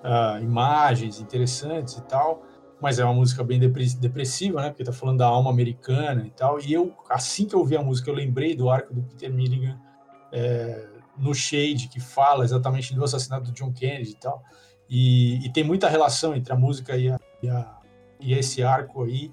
uh, 0.03 0.43
imagens 0.43 1.21
interessantes 1.21 1.97
e 1.97 2.03
tal, 2.03 2.43
mas 2.81 2.99
é 2.99 3.05
uma 3.05 3.15
música 3.15 3.45
bem 3.45 3.61
depressiva, 3.61 4.61
né? 4.61 4.71
Porque 4.71 4.83
tá 4.83 4.93
falando 4.93 5.19
da 5.19 5.27
alma 5.27 5.51
americana 5.51 6.27
e 6.27 6.31
tal. 6.31 6.59
E 6.59 6.73
eu, 6.73 6.93
assim 7.09 7.47
que 7.47 7.55
eu 7.55 7.61
ouvi 7.61 7.77
a 7.77 7.83
música, 7.83 8.11
eu 8.11 8.15
lembrei 8.15 8.57
do 8.57 8.69
arco 8.69 8.93
do 8.93 9.03
Peter 9.03 9.33
Milligan 9.33 9.79
é, 10.33 10.89
no 11.17 11.33
Shade, 11.33 11.87
que 11.87 12.01
fala 12.01 12.45
exatamente 12.45 12.93
do 12.93 13.05
assassinato 13.05 13.45
do 13.45 13.53
John 13.53 13.73
Kennedy 13.73 14.11
e 14.11 14.17
tal. 14.17 14.43
E, 14.91 15.47
e 15.47 15.53
tem 15.53 15.63
muita 15.63 15.89
relação 15.89 16.35
entre 16.35 16.53
a 16.53 16.57
música 16.57 16.97
e, 16.97 17.09
a, 17.09 17.21
e, 17.41 17.49
a, 17.49 17.79
e 18.19 18.35
esse 18.35 18.65
arco 18.65 19.05
aí. 19.05 19.33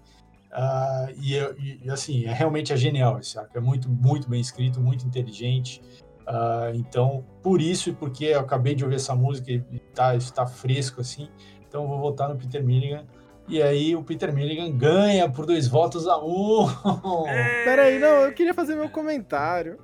Uh, 0.52 1.14
e, 1.22 1.80
e, 1.84 1.90
assim, 1.92 2.26
é 2.26 2.34
realmente 2.34 2.74
é 2.74 2.78
genial 2.78 3.20
esse 3.20 3.38
arco. 3.38 3.58
É 3.58 3.62
muito, 3.62 3.90
muito 3.90 4.30
bem 4.30 4.42
escrito, 4.42 4.80
muito 4.80 5.06
inteligente. 5.06 5.82
Uh, 6.22 6.76
então, 6.76 7.26
por 7.42 7.62
isso 7.62 7.90
e 7.90 7.94
porque 7.94 8.26
eu 8.26 8.40
acabei 8.40 8.76
de 8.76 8.84
ouvir 8.84 8.98
essa 8.98 9.16
música 9.16 9.52
e 9.52 9.64
está 9.88 10.16
está 10.16 10.46
fresco 10.46 11.02
assim, 11.02 11.28
então 11.68 11.82
eu 11.84 11.88
vou 11.88 12.00
votar 12.00 12.30
no 12.30 12.36
Peter 12.36 12.64
Milligan. 12.64 13.06
E 13.48 13.64
aí 13.64 13.96
o 13.96 14.04
Peter 14.04 14.32
Milligan 14.32 14.72
ganha 14.78 15.28
por 15.28 15.48
dois 15.48 15.68
votos 15.68 16.08
a 16.08 16.24
um. 16.24 16.68
Peraí, 17.66 17.98
não, 17.98 18.26
eu 18.26 18.32
queria 18.32 18.54
fazer 18.54 18.76
meu 18.76 18.90
comentário. 18.90 19.80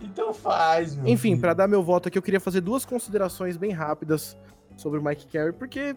Então 0.00 0.34
faz, 0.34 0.96
meu 0.96 1.06
Enfim, 1.06 1.38
para 1.38 1.54
dar 1.54 1.68
meu 1.68 1.82
voto 1.82 2.08
aqui, 2.08 2.18
eu 2.18 2.22
queria 2.22 2.40
fazer 2.40 2.60
duas 2.60 2.84
considerações 2.84 3.56
bem 3.56 3.70
rápidas 3.70 4.36
sobre 4.76 4.98
o 4.98 5.02
Mike 5.02 5.26
Carey, 5.26 5.52
porque, 5.52 5.96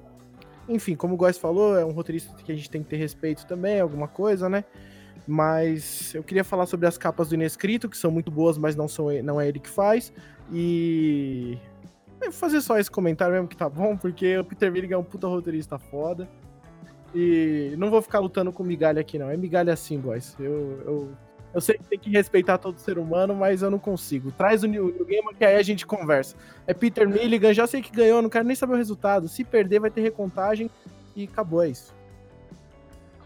enfim, 0.69 0.95
como 0.95 1.15
o 1.15 1.17
Góes 1.17 1.37
falou, 1.37 1.77
é 1.77 1.83
um 1.83 1.91
roteirista 1.91 2.33
que 2.43 2.51
a 2.51 2.55
gente 2.55 2.69
tem 2.69 2.83
que 2.83 2.89
ter 2.89 2.97
respeito 2.97 3.45
também, 3.45 3.79
alguma 3.79 4.07
coisa, 4.07 4.47
né? 4.47 4.63
Mas 5.27 6.13
eu 6.15 6.23
queria 6.23 6.43
falar 6.43 6.65
sobre 6.65 6.87
as 6.87 6.97
capas 6.97 7.29
do 7.29 7.35
Inescrito, 7.35 7.89
que 7.89 7.97
são 7.97 8.09
muito 8.09 8.31
boas, 8.31 8.57
mas 8.57 8.75
não, 8.75 8.87
são, 8.87 9.07
não 9.23 9.39
é 9.41 9.47
ele 9.47 9.59
que 9.59 9.69
faz. 9.69 10.13
E. 10.51 11.57
Vou 12.19 12.31
fazer 12.31 12.61
só 12.61 12.77
esse 12.77 12.91
comentário 12.91 13.33
mesmo 13.33 13.47
que 13.47 13.55
tá 13.55 13.69
bom, 13.69 13.95
porque 13.95 14.37
o 14.37 14.43
Peter 14.43 14.71
Milligan 14.71 14.95
é 14.95 14.97
um 14.97 15.03
puta 15.03 15.27
roteirista 15.27 15.77
foda. 15.77 16.27
E 17.13 17.73
não 17.77 17.89
vou 17.89 18.01
ficar 18.01 18.19
lutando 18.19 18.51
com 18.51 18.63
migalha 18.63 19.01
aqui, 19.01 19.17
não. 19.17 19.29
É 19.29 19.37
migalha 19.37 19.73
assim, 19.73 19.97
boys. 19.99 20.35
Eu, 20.39 20.81
eu 20.85 21.11
eu 21.53 21.59
sei 21.59 21.77
que 21.77 21.83
tem 21.83 21.99
que 21.99 22.09
respeitar 22.11 22.57
todo 22.57 22.77
ser 22.77 22.99
humano, 22.99 23.33
mas 23.33 23.61
eu 23.61 23.71
não 23.71 23.79
consigo. 23.79 24.31
Traz 24.31 24.63
o 24.63 24.67
New, 24.67 24.93
New 24.93 25.05
Gamer 25.05 25.35
que 25.35 25.43
aí 25.43 25.55
a 25.55 25.63
gente 25.63 25.85
conversa. 25.85 26.35
É 26.67 26.73
Peter 26.73 27.09
Milligan, 27.09 27.53
já 27.53 27.65
sei 27.65 27.81
que 27.81 27.91
ganhou, 27.91 28.21
não 28.21 28.29
quero 28.29 28.45
nem 28.45 28.55
saber 28.55 28.73
o 28.73 28.77
resultado. 28.77 29.27
Se 29.27 29.43
perder, 29.43 29.79
vai 29.79 29.89
ter 29.89 30.01
recontagem 30.01 30.69
e 31.15 31.23
acabou, 31.23 31.63
é 31.63 31.69
isso. 31.69 31.93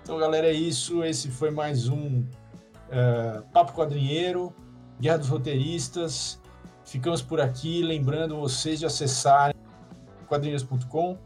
Então, 0.01 0.17
galera, 0.17 0.47
é 0.47 0.53
isso. 0.53 1.03
Esse 1.03 1.29
foi 1.29 1.51
mais 1.51 1.89
um 1.89 2.19
uh, 2.19 3.43
Papo 3.51 3.73
Quadrinheiro, 3.73 4.53
Guerra 4.99 5.17
dos 5.17 5.27
Roteiristas. 5.27 6.41
Ficamos 6.85 7.21
por 7.21 7.41
aqui, 7.41 7.81
lembrando 7.81 8.37
vocês 8.37 8.79
de 8.79 8.85
acessarem 8.85 9.55
quadrinhos.com, 10.27 11.17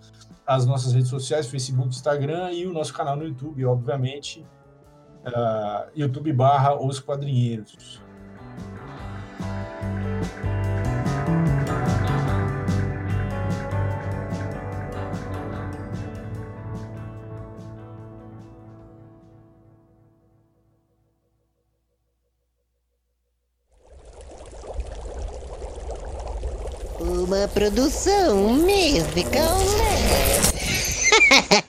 as 0.45 0.65
nossas 0.65 0.93
redes 0.93 1.09
sociais, 1.09 1.47
Facebook, 1.47 1.89
Instagram 1.89 2.51
e 2.53 2.65
o 2.65 2.73
nosso 2.73 2.93
canal 2.93 3.15
no 3.15 3.23
YouTube, 3.23 3.63
obviamente 3.65 4.45
uh, 5.27 5.89
YouTube 5.95 6.31
barra 6.33 6.75
Os 6.79 6.99
Quadrinheiros. 6.99 8.01
Uma 26.99 27.47
produção 27.47 28.53
musical. 28.53 29.57